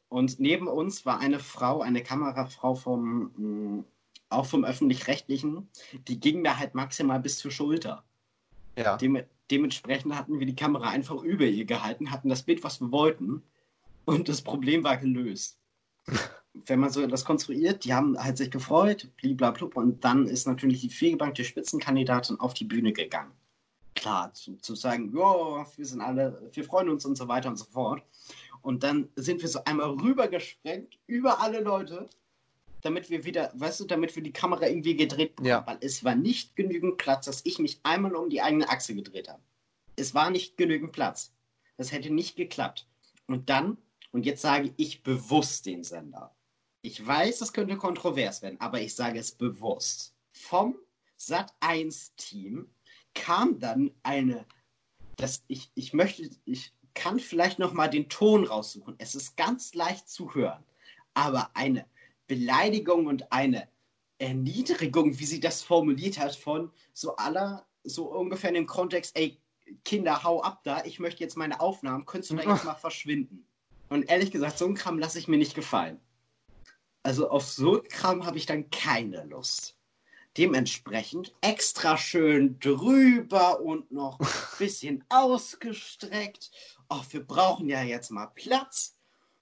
Und 0.08 0.40
neben 0.40 0.68
uns 0.68 1.06
war 1.06 1.20
eine 1.20 1.40
Frau, 1.40 1.82
eine 1.82 2.02
Kamerafrau 2.02 2.76
vom, 2.76 3.32
mm, 3.36 3.86
auch 4.30 4.46
vom 4.46 4.64
Öffentlich-Rechtlichen, 4.64 5.70
die 6.08 6.20
ging 6.20 6.42
mir 6.42 6.58
halt 6.58 6.76
maximal 6.76 7.20
bis 7.20 7.40
zur 7.40 7.52
Schulter. 7.52 8.06
Ja. 8.78 8.96
Dem, 8.96 9.22
dementsprechend 9.52 10.16
hatten 10.16 10.40
wir 10.40 10.46
die 10.46 10.56
Kamera 10.56 10.90
einfach 10.90 11.22
über 11.24 11.46
ihr 11.46 11.66
gehalten, 11.66 12.12
hatten 12.12 12.30
das 12.30 12.44
Bild, 12.44 12.64
was 12.64 12.80
wir 12.82 12.92
wollten. 12.92 13.42
Und 14.06 14.30
das 14.30 14.42
Problem 14.42 14.84
war 14.84 14.98
gelöst. 14.98 15.60
Wenn 16.66 16.80
man 16.80 16.90
so 16.90 17.02
etwas 17.02 17.26
konstruiert, 17.26 17.86
die 17.86 17.94
haben 17.94 18.18
halt 18.18 18.38
sich 18.38 18.50
gefreut, 18.50 19.08
blablabla, 19.18 19.68
und 19.76 20.04
dann 20.04 20.26
ist 20.26 20.48
natürlich 20.48 20.82
die 20.82 20.90
vielgebankte 20.90 21.44
Spitzenkandidatin 21.44 22.40
auf 22.40 22.54
die 22.54 22.66
Bühne 22.66 22.92
gegangen. 22.92 23.32
Klar, 23.96 24.34
zu, 24.34 24.56
zu 24.58 24.76
sagen, 24.76 25.16
ja, 25.16 25.66
wir 25.76 25.86
sind 25.86 26.02
alle, 26.02 26.50
wir 26.52 26.64
freuen 26.64 26.90
uns 26.90 27.06
und 27.06 27.18
so 27.18 27.28
weiter 27.28 27.50
und 27.50 27.58
so 27.58 27.66
fort. 27.66 28.04
Und 28.62 28.84
dann 28.84 29.10
sind 29.16 29.42
wir 29.42 29.48
so 29.48 29.64
einmal 29.66 29.90
rübergesprengt 29.90 30.98
über 31.08 31.40
alle 31.40 31.62
Leute, 31.62 32.10
damit 32.82 33.10
wir 33.10 33.26
wieder, 33.26 33.52
weißt 33.56 33.82
du, 33.82 33.86
damit 33.86 34.16
wir 34.16 34.24
die 34.24 34.34
Kamera 34.34 34.68
irgendwie 34.68 34.96
gedreht 34.96 35.36
bekommen. 35.36 35.50
Ja. 35.50 35.68
Weil 35.68 35.78
es 35.82 36.04
war 36.04 36.16
nicht 36.16 36.56
genügend 36.56 36.98
Platz, 36.98 37.26
dass 37.26 37.42
ich 37.46 37.60
mich 37.60 37.80
einmal 37.84 38.16
um 38.16 38.30
die 38.30 38.42
eigene 38.42 38.70
Achse 38.70 38.96
gedreht 38.96 39.28
habe. 39.28 39.42
Es 39.96 40.14
war 40.14 40.30
nicht 40.30 40.58
genügend 40.58 40.92
Platz. 40.92 41.34
Das 41.78 41.92
hätte 41.92 42.10
nicht 42.10 42.36
geklappt. 42.36 42.88
Und 43.28 43.50
dann, 43.50 43.78
und 44.12 44.26
jetzt 44.26 44.42
sage 44.42 44.74
ich 44.78 45.04
bewusst 45.04 45.66
den 45.66 45.84
Sender. 45.84 46.36
Ich 46.82 47.06
weiß, 47.06 47.40
das 47.40 47.54
könnte 47.54 47.76
kontrovers 47.76 48.42
werden, 48.42 48.60
aber 48.62 48.82
ich 48.82 48.96
sage 48.96 49.20
es 49.20 49.32
bewusst. 49.34 50.16
Vom 50.32 50.78
Sat 51.18 51.54
1 51.60 52.16
Team 52.16 52.70
kam 53.14 53.60
dann 53.60 53.92
eine, 54.04 54.46
das 55.18 55.44
ich, 55.48 55.70
ich 55.76 55.94
möchte, 55.94 56.30
ich 56.46 56.74
kann 56.94 57.20
vielleicht 57.20 57.60
noch 57.60 57.74
mal 57.74 57.90
den 57.90 58.08
Ton 58.08 58.46
raussuchen. 58.46 58.96
Es 58.98 59.16
ist 59.16 59.36
ganz 59.36 59.74
leicht 59.74 60.10
zu 60.10 60.34
hören, 60.34 60.64
aber 61.14 61.52
eine 61.54 61.86
Beleidigung 62.30 63.08
und 63.08 63.34
eine 63.34 63.68
Erniedrigung, 64.20 65.20
wie 65.20 65.26
sie 65.26 65.42
das 65.42 65.62
formuliert 65.62 66.18
hat, 66.20 66.36
von 66.36 66.72
so 66.94 67.16
aller, 67.18 67.66
so 67.84 68.06
ungefähr 68.06 68.50
in 68.50 68.56
dem 68.56 68.68
Kontext, 68.68 69.18
ey, 69.18 69.42
Kinder, 69.84 70.24
hau 70.24 70.42
ab 70.42 70.62
da, 70.64 70.86
ich 70.86 71.00
möchte 71.00 71.24
jetzt 71.24 71.36
meine 71.36 71.60
Aufnahmen, 71.60 72.06
könntest 72.06 72.32
du 72.32 72.36
da 72.36 72.44
jetzt 72.44 72.64
mal 72.66 72.76
verschwinden? 72.76 73.46
Und 73.90 74.10
ehrlich 74.10 74.32
gesagt, 74.32 74.58
so 74.58 74.66
ein 74.66 74.76
Kram 74.76 75.00
lasse 75.00 75.20
ich 75.20 75.28
mir 75.28 75.38
nicht 75.38 75.56
gefallen. 75.56 76.00
Also 77.02 77.30
auf 77.30 77.46
so 77.46 77.82
ein 77.82 77.88
Kram 77.88 78.26
habe 78.26 78.38
ich 78.38 78.46
dann 78.46 78.70
keine 78.70 79.26
Lust. 79.26 79.76
Dementsprechend 80.38 81.34
extra 81.42 81.98
schön 81.98 82.60
drüber 82.60 83.62
und 83.62 83.92
noch 83.92 84.20
ein 84.20 84.28
bisschen 84.60 85.04
ausgestreckt. 85.10 86.52
Ach, 86.90 87.06
wir 87.10 87.26
brauchen 87.26 87.68
ja 87.68 87.82
jetzt 87.82 88.12
mal 88.12 88.28
Platz. 88.28 88.99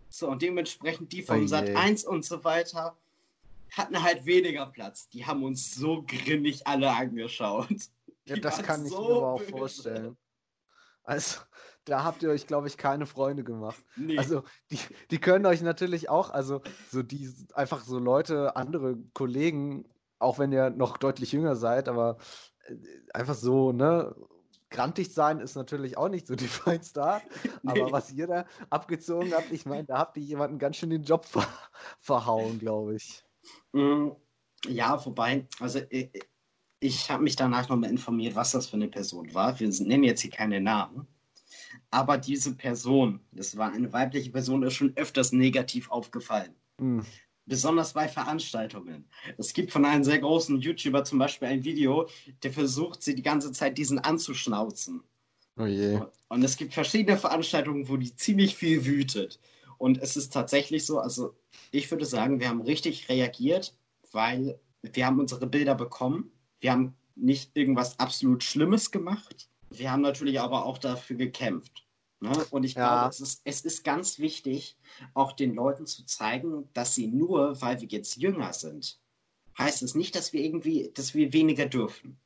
So, 0.09 0.29
und 0.29 0.41
dementsprechend 0.41 1.11
die 1.11 1.21
vom 1.21 1.43
oh 1.43 1.47
Sat 1.47 1.69
1 1.69 2.05
und 2.05 2.25
so 2.25 2.43
weiter 2.43 2.97
hatten 3.71 4.01
halt 4.01 4.25
weniger 4.25 4.65
Platz. 4.67 5.09
Die 5.09 5.25
haben 5.25 5.43
uns 5.43 5.75
so 5.75 6.03
grimmig 6.07 6.65
alle 6.65 6.89
angeschaut. 6.89 7.67
Ja, 8.25 8.37
das 8.37 8.61
kann 8.63 8.85
ich 8.85 8.91
so 8.91 9.01
mir 9.01 9.15
aber 9.15 9.27
auch 9.33 9.41
vorstellen. 9.41 10.17
Also, 11.03 11.41
da 11.85 12.03
habt 12.03 12.23
ihr 12.23 12.29
euch, 12.29 12.47
glaube 12.47 12.67
ich, 12.67 12.77
keine 12.77 13.05
Freunde 13.05 13.43
gemacht. 13.43 13.81
Nee. 13.95 14.17
Also, 14.17 14.43
die, 14.71 14.79
die 15.11 15.19
können 15.19 15.45
euch 15.45 15.61
natürlich 15.61 16.09
auch, 16.09 16.29
also, 16.29 16.61
so 16.91 17.03
die, 17.03 17.33
einfach 17.53 17.83
so 17.83 17.99
Leute, 17.99 18.55
andere 18.55 18.97
Kollegen 19.13 19.85
auch 20.19 20.39
wenn 20.39 20.51
ihr 20.51 20.69
noch 20.69 20.97
deutlich 20.97 21.31
jünger 21.31 21.55
seid, 21.55 21.87
aber 21.87 22.17
äh, 22.65 22.75
einfach 23.13 23.35
so, 23.35 23.71
ne, 23.71 24.15
grantig 24.69 25.13
sein 25.13 25.39
ist 25.39 25.55
natürlich 25.55 25.97
auch 25.97 26.09
nicht 26.09 26.27
so 26.27 26.35
die 26.35 26.47
feinste 26.47 27.03
Art. 27.03 27.23
Nee. 27.63 27.71
Aber 27.71 27.91
was 27.91 28.11
ihr 28.11 28.27
da 28.27 28.45
abgezogen 28.69 29.33
habt, 29.33 29.51
ich 29.51 29.65
meine, 29.65 29.85
da 29.85 29.99
habt 29.99 30.17
ihr 30.17 30.23
jemanden 30.23 30.59
ganz 30.59 30.77
schön 30.77 30.89
den 30.89 31.03
Job 31.03 31.25
ver 31.25 31.47
verhauen, 31.99 32.59
glaube 32.59 32.95
ich. 32.95 33.23
Mm, 33.73 34.09
ja, 34.65 35.03
wobei, 35.05 35.47
also 35.59 35.79
ich, 35.89 36.09
ich 36.79 37.09
habe 37.09 37.23
mich 37.23 37.35
danach 37.35 37.69
nochmal 37.69 37.89
informiert, 37.89 38.35
was 38.35 38.51
das 38.51 38.67
für 38.67 38.75
eine 38.75 38.87
Person 38.87 39.33
war. 39.33 39.59
Wir 39.59 39.69
nennen 39.69 40.03
jetzt 40.03 40.21
hier 40.21 40.31
keine 40.31 40.61
Namen. 40.61 41.07
Aber 41.89 42.17
diese 42.17 42.55
Person, 42.55 43.21
das 43.31 43.55
war 43.57 43.71
eine 43.71 43.93
weibliche 43.93 44.31
Person, 44.31 44.63
ist 44.63 44.73
schon 44.73 44.95
öfters 44.97 45.31
negativ 45.31 45.89
aufgefallen. 45.89 46.53
Mhm 46.79 47.05
besonders 47.47 47.93
bei 47.93 48.07
Veranstaltungen. 48.07 49.05
Es 49.37 49.53
gibt 49.53 49.71
von 49.71 49.85
einem 49.85 50.03
sehr 50.03 50.19
großen 50.19 50.59
YouTuber 50.59 51.03
zum 51.03 51.17
Beispiel 51.17 51.47
ein 51.47 51.63
Video, 51.63 52.07
der 52.43 52.51
versucht, 52.51 53.01
sie 53.01 53.15
die 53.15 53.23
ganze 53.23 53.51
Zeit 53.51 53.77
diesen 53.77 53.99
anzuschnauzen. 53.99 55.01
Oh 55.57 55.65
je. 55.65 55.99
Und 56.27 56.43
es 56.43 56.57
gibt 56.57 56.73
verschiedene 56.73 57.17
Veranstaltungen, 57.17 57.87
wo 57.89 57.97
die 57.97 58.15
ziemlich 58.15 58.55
viel 58.55 58.85
wütet. 58.85 59.39
Und 59.77 59.99
es 60.01 60.17
ist 60.17 60.33
tatsächlich 60.33 60.85
so, 60.85 60.99
also 60.99 61.35
ich 61.71 61.89
würde 61.89 62.05
sagen, 62.05 62.39
wir 62.39 62.49
haben 62.49 62.61
richtig 62.61 63.09
reagiert, 63.09 63.75
weil 64.11 64.59
wir 64.81 65.05
haben 65.05 65.19
unsere 65.19 65.47
Bilder 65.47 65.75
bekommen. 65.75 66.31
Wir 66.59 66.71
haben 66.71 66.95
nicht 67.15 67.51
irgendwas 67.55 67.99
absolut 67.99 68.43
Schlimmes 68.43 68.91
gemacht. 68.91 69.49
Wir 69.69 69.91
haben 69.91 70.01
natürlich 70.01 70.39
aber 70.39 70.65
auch 70.65 70.77
dafür 70.77 71.15
gekämpft. 71.15 71.86
Ne? 72.19 72.31
Und 72.49 72.63
ich 72.63 72.73
ja. 72.73 72.87
glaube, 72.87 73.09
es 73.09 73.19
ist, 73.19 73.41
es 73.43 73.61
ist 73.61 73.83
ganz 73.83 74.19
wichtig, 74.19 74.77
auch 75.13 75.33
den 75.33 75.53
Leuten 75.53 75.85
zu 75.85 76.05
zeigen, 76.05 76.67
dass 76.73 76.95
sie 76.95 77.07
nur, 77.07 77.61
weil 77.61 77.79
wir 77.81 77.87
jetzt 77.87 78.17
jünger 78.17 78.53
sind, 78.53 78.99
heißt 79.57 79.83
es 79.83 79.95
nicht, 79.95 80.15
dass 80.15 80.33
wir 80.33 80.41
irgendwie, 80.41 80.91
dass 80.93 81.13
wir 81.13 81.33
weniger 81.33 81.65
dürfen. 81.65 82.19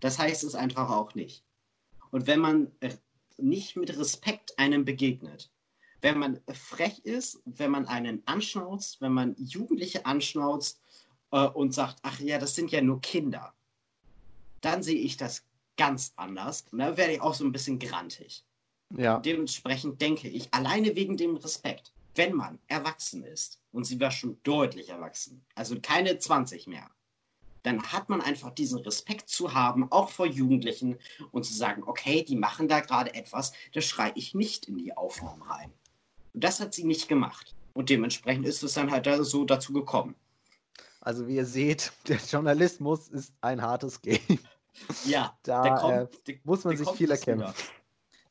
Das 0.00 0.18
heißt 0.18 0.44
es 0.44 0.54
einfach 0.54 0.90
auch 0.90 1.14
nicht. 1.14 1.44
Und 2.10 2.26
wenn 2.26 2.40
man 2.40 2.70
nicht 3.38 3.76
mit 3.76 3.96
Respekt 3.96 4.58
einem 4.58 4.84
begegnet, 4.84 5.50
wenn 6.02 6.18
man 6.18 6.40
frech 6.52 7.00
ist, 7.00 7.42
wenn 7.44 7.70
man 7.70 7.86
einen 7.86 8.22
anschnauzt, 8.26 9.00
wenn 9.00 9.12
man 9.12 9.34
Jugendliche 9.38 10.06
anschnauzt 10.06 10.80
äh, 11.32 11.46
und 11.48 11.74
sagt, 11.74 11.98
ach 12.02 12.20
ja, 12.20 12.38
das 12.38 12.54
sind 12.54 12.70
ja 12.70 12.80
nur 12.80 13.00
Kinder, 13.00 13.54
dann 14.60 14.82
sehe 14.82 14.98
ich 14.98 15.16
das 15.16 15.44
ganz 15.76 16.12
anders. 16.16 16.64
Und 16.70 16.78
dann 16.78 16.96
werde 16.96 17.14
ich 17.14 17.20
auch 17.20 17.34
so 17.34 17.44
ein 17.44 17.52
bisschen 17.52 17.78
grantig. 17.78 18.45
Ja. 18.94 19.18
Dementsprechend 19.18 20.00
denke 20.00 20.28
ich, 20.28 20.52
alleine 20.54 20.94
wegen 20.94 21.16
dem 21.16 21.36
Respekt, 21.36 21.92
wenn 22.14 22.34
man 22.34 22.58
erwachsen 22.68 23.24
ist, 23.24 23.60
und 23.72 23.84
sie 23.84 24.00
war 24.00 24.10
schon 24.10 24.38
deutlich 24.42 24.88
erwachsen, 24.88 25.44
also 25.54 25.76
keine 25.80 26.18
20 26.18 26.66
mehr, 26.66 26.88
dann 27.62 27.82
hat 27.82 28.08
man 28.08 28.20
einfach 28.20 28.50
diesen 28.50 28.78
Respekt 28.78 29.28
zu 29.28 29.52
haben, 29.52 29.90
auch 29.90 30.08
vor 30.08 30.26
Jugendlichen, 30.26 30.98
und 31.32 31.44
zu 31.44 31.52
sagen, 31.52 31.82
okay, 31.84 32.22
die 32.22 32.36
machen 32.36 32.68
da 32.68 32.80
gerade 32.80 33.12
etwas, 33.14 33.52
da 33.72 33.80
schreie 33.80 34.12
ich 34.14 34.34
nicht 34.34 34.66
in 34.66 34.78
die 34.78 34.96
Aufnahmen 34.96 35.42
rein. 35.42 35.72
Und 36.32 36.44
das 36.44 36.60
hat 36.60 36.74
sie 36.74 36.84
nicht 36.84 37.08
gemacht. 37.08 37.54
Und 37.74 37.90
dementsprechend 37.90 38.46
ist 38.46 38.62
es 38.62 38.74
dann 38.74 38.90
halt 38.90 39.06
da 39.06 39.22
so 39.24 39.44
dazu 39.44 39.72
gekommen. 39.72 40.14
Also 41.00 41.26
wie 41.26 41.36
ihr 41.36 41.44
seht, 41.44 41.92
der 42.08 42.18
Journalismus 42.18 43.08
ist 43.08 43.32
ein 43.40 43.60
hartes 43.60 44.00
Game. 44.00 44.38
Ja, 45.04 45.36
da 45.42 45.76
kommt, 45.76 46.28
äh, 46.28 46.38
muss 46.44 46.64
man 46.64 46.76
sich 46.76 46.88
viel 46.90 47.10
erkennen 47.10 47.52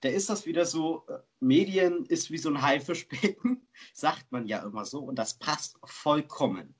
da 0.02 0.10
ist 0.10 0.30
das 0.30 0.46
wieder 0.46 0.66
so, 0.66 1.06
äh, 1.08 1.20
Medien 1.40 2.06
ist 2.06 2.32
wie 2.32 2.38
so 2.38 2.50
ein 2.50 2.62
Haifischbecken, 2.62 3.68
sagt 3.94 4.32
man 4.32 4.48
ja 4.48 4.60
immer 4.60 4.86
so, 4.86 5.00
und 5.00 5.18
das 5.18 5.36
passt 5.36 5.78
vollkommen. 5.84 6.76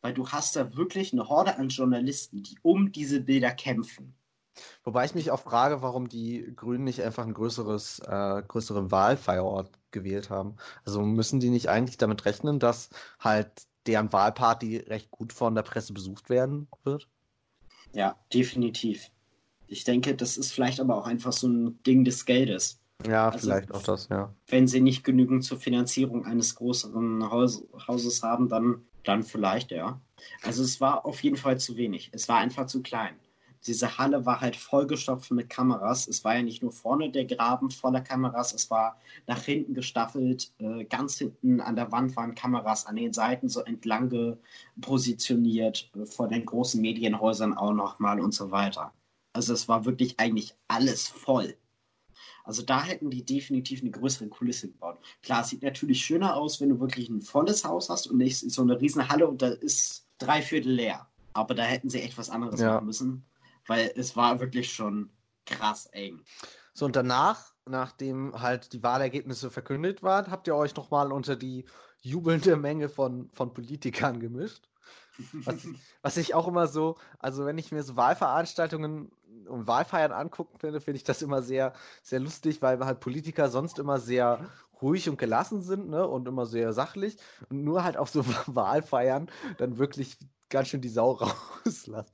Weil 0.00 0.14
du 0.14 0.28
hast 0.28 0.56
da 0.56 0.76
wirklich 0.76 1.12
eine 1.12 1.28
Horde 1.28 1.56
an 1.56 1.68
Journalisten, 1.68 2.42
die 2.42 2.58
um 2.62 2.92
diese 2.92 3.20
Bilder 3.20 3.52
kämpfen. 3.52 4.14
Wobei 4.84 5.04
ich 5.04 5.14
mich 5.14 5.30
auch 5.30 5.40
frage, 5.40 5.82
warum 5.82 6.08
die 6.08 6.52
Grünen 6.54 6.84
nicht 6.84 7.02
einfach 7.02 7.26
ein 7.26 7.34
größeres, 7.34 8.00
äh, 8.00 8.42
größeren 8.46 8.90
Wahlfeierort 8.90 9.70
gewählt 9.90 10.30
haben. 10.30 10.56
Also 10.84 11.02
müssen 11.02 11.40
die 11.40 11.50
nicht 11.50 11.68
eigentlich 11.68 11.96
damit 11.96 12.24
rechnen, 12.24 12.58
dass 12.58 12.90
halt 13.18 13.66
deren 13.86 14.12
Wahlparty 14.12 14.78
recht 14.78 15.10
gut 15.10 15.32
von 15.32 15.54
der 15.54 15.62
Presse 15.62 15.92
besucht 15.92 16.30
werden 16.30 16.68
wird? 16.84 17.08
Ja, 17.92 18.16
definitiv. 18.32 19.10
Ich 19.66 19.84
denke, 19.84 20.14
das 20.14 20.36
ist 20.36 20.52
vielleicht 20.52 20.80
aber 20.80 20.96
auch 20.96 21.06
einfach 21.06 21.32
so 21.32 21.48
ein 21.48 21.82
Ding 21.84 22.04
des 22.04 22.24
Geldes. 22.24 22.80
Ja, 23.06 23.28
also, 23.28 23.48
vielleicht 23.48 23.72
auch 23.72 23.82
das, 23.82 24.08
ja. 24.08 24.32
Wenn 24.48 24.68
sie 24.68 24.80
nicht 24.80 25.04
genügend 25.04 25.44
zur 25.44 25.58
Finanzierung 25.58 26.24
eines 26.24 26.54
größeren 26.54 27.30
Haus 27.30 27.64
Hauses 27.86 28.22
haben, 28.22 28.48
dann, 28.48 28.82
dann 29.02 29.22
vielleicht, 29.22 29.70
ja. 29.70 30.00
Also 30.42 30.62
es 30.62 30.80
war 30.80 31.04
auf 31.04 31.22
jeden 31.22 31.36
Fall 31.36 31.58
zu 31.58 31.76
wenig. 31.76 32.10
Es 32.12 32.28
war 32.28 32.38
einfach 32.38 32.66
zu 32.66 32.82
klein. 32.82 33.14
Diese 33.66 33.96
Halle 33.96 34.26
war 34.26 34.42
halt 34.42 34.56
vollgestopft 34.56 35.30
mit 35.30 35.48
Kameras. 35.48 36.06
Es 36.06 36.22
war 36.22 36.36
ja 36.36 36.42
nicht 36.42 36.62
nur 36.62 36.72
vorne 36.72 37.10
der 37.10 37.24
Graben 37.24 37.70
voller 37.70 38.02
Kameras, 38.02 38.52
es 38.52 38.70
war 38.70 38.98
nach 39.26 39.42
hinten 39.42 39.72
gestaffelt. 39.72 40.52
Äh, 40.58 40.84
ganz 40.84 41.16
hinten 41.16 41.60
an 41.60 41.74
der 41.74 41.90
Wand 41.90 42.14
waren 42.14 42.34
Kameras, 42.34 42.86
an 42.86 42.96
den 42.96 43.14
Seiten 43.14 43.48
so 43.48 43.60
entlang 43.60 44.36
positioniert, 44.82 45.90
äh, 45.96 46.04
vor 46.04 46.28
den 46.28 46.44
großen 46.44 46.80
Medienhäusern 46.80 47.56
auch 47.56 47.72
nochmal 47.72 48.20
und 48.20 48.34
so 48.34 48.50
weiter. 48.50 48.92
Also 49.34 49.52
es 49.52 49.68
war 49.68 49.84
wirklich 49.84 50.18
eigentlich 50.18 50.54
alles 50.68 51.08
voll. 51.08 51.54
Also 52.44 52.62
da 52.62 52.82
hätten 52.82 53.10
die 53.10 53.24
definitiv 53.24 53.80
eine 53.80 53.90
größere 53.90 54.28
Kulisse 54.28 54.68
gebaut. 54.68 54.98
Klar, 55.22 55.42
es 55.42 55.48
sieht 55.48 55.62
natürlich 55.62 56.04
schöner 56.04 56.36
aus, 56.36 56.60
wenn 56.60 56.68
du 56.68 56.78
wirklich 56.78 57.08
ein 57.08 57.20
volles 57.20 57.64
Haus 57.64 57.90
hast 57.90 58.06
und 58.06 58.18
nicht 58.18 58.38
so 58.38 58.62
eine 58.62 58.80
riesen 58.80 59.08
Halle 59.08 59.26
und 59.26 59.42
da 59.42 59.48
ist 59.48 60.06
drei 60.18 60.40
Viertel 60.40 60.72
leer. 60.72 61.06
Aber 61.32 61.54
da 61.54 61.64
hätten 61.64 61.90
sie 61.90 62.00
echt 62.00 62.16
was 62.16 62.30
anderes 62.30 62.60
ja. 62.60 62.74
machen 62.74 62.86
müssen, 62.86 63.24
weil 63.66 63.92
es 63.96 64.14
war 64.14 64.40
wirklich 64.40 64.72
schon 64.72 65.10
krass 65.46 65.86
eng. 65.86 66.22
So, 66.74 66.84
und 66.84 66.96
danach, 66.96 67.52
nachdem 67.66 68.40
halt 68.40 68.72
die 68.72 68.82
Wahlergebnisse 68.82 69.50
verkündet 69.50 70.02
waren, 70.02 70.30
habt 70.30 70.46
ihr 70.46 70.54
euch 70.54 70.76
nochmal 70.76 71.12
unter 71.12 71.36
die 71.36 71.64
jubelnde 72.02 72.56
Menge 72.56 72.88
von, 72.88 73.30
von 73.32 73.52
Politikern 73.54 74.20
gemischt? 74.20 74.68
Was, 75.44 75.66
was, 76.02 76.16
ich 76.16 76.34
auch 76.34 76.48
immer 76.48 76.66
so, 76.66 76.96
also 77.20 77.46
wenn 77.46 77.56
ich 77.56 77.70
mir 77.70 77.84
so 77.84 77.94
Wahlveranstaltungen 77.94 79.12
und 79.48 79.66
Wahlfeiern 79.66 80.12
angucken 80.12 80.58
finde, 80.58 80.80
finde 80.80 80.96
ich 80.96 81.04
das 81.04 81.22
immer 81.22 81.42
sehr, 81.42 81.72
sehr 82.02 82.20
lustig, 82.20 82.62
weil 82.62 82.84
halt 82.84 83.00
Politiker 83.00 83.48
sonst 83.48 83.78
immer 83.78 83.98
sehr 83.98 84.48
ruhig 84.82 85.08
und 85.08 85.18
gelassen 85.18 85.62
sind, 85.62 85.88
ne, 85.88 86.06
und 86.06 86.28
immer 86.28 86.46
sehr 86.46 86.72
sachlich 86.72 87.16
und 87.48 87.64
nur 87.64 87.84
halt 87.84 87.96
auf 87.96 88.10
so 88.10 88.24
Wahlfeiern 88.46 89.30
dann 89.58 89.78
wirklich 89.78 90.18
ganz 90.48 90.68
schön 90.68 90.80
die 90.80 90.88
Sau 90.88 91.12
rauslassen. 91.66 92.12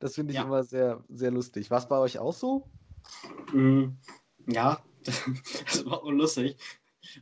Das 0.00 0.14
finde 0.16 0.32
ich 0.32 0.38
ja. 0.38 0.44
immer 0.44 0.64
sehr, 0.64 1.02
sehr 1.08 1.30
lustig. 1.30 1.70
War 1.70 1.78
es 1.78 1.88
bei 1.88 1.98
euch 1.98 2.18
auch 2.18 2.34
so? 2.34 2.68
Mm, 3.52 3.90
ja, 4.46 4.82
das 5.04 5.86
war 5.86 6.02
auch 6.02 6.10
lustig. 6.10 6.56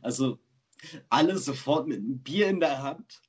Also 0.01 0.39
alle 1.09 1.37
sofort 1.37 1.87
mit 1.87 1.99
einem 1.99 2.19
Bier 2.19 2.49
in 2.49 2.59
der 2.59 2.81
Hand 2.81 3.21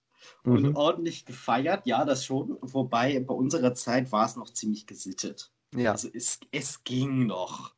und 0.45 0.63
mhm. 0.63 0.77
ordentlich 0.77 1.25
gefeiert, 1.25 1.87
ja, 1.87 2.05
das 2.05 2.25
schon. 2.25 2.57
Wobei 2.61 3.21
bei 3.21 3.35
unserer 3.35 3.75
Zeit 3.75 4.13
war 4.13 4.27
es 4.27 4.37
noch 4.37 4.51
ziemlich 4.51 4.87
gesittet. 4.87 5.53
Ja. 5.75 5.93
Also 5.93 6.09
es, 6.13 6.41
es 6.53 6.85
ging 6.85 7.27
noch. 7.27 7.75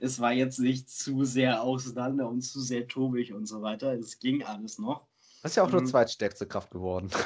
Es 0.00 0.20
war 0.20 0.32
jetzt 0.32 0.58
nicht 0.58 0.90
zu 0.90 1.24
sehr 1.24 1.62
auseinander 1.62 2.28
und 2.28 2.40
zu 2.40 2.60
sehr 2.60 2.88
tobig 2.88 3.32
und 3.32 3.46
so 3.46 3.62
weiter. 3.62 3.92
Es 3.92 4.18
ging 4.18 4.42
alles 4.42 4.78
noch. 4.78 5.06
Das 5.42 5.52
ist 5.52 5.56
ja 5.56 5.64
auch 5.64 5.70
nur 5.70 5.82
mhm. 5.82 5.86
zweitstärkste 5.86 6.46
Kraft 6.46 6.70
geworden. 6.70 7.10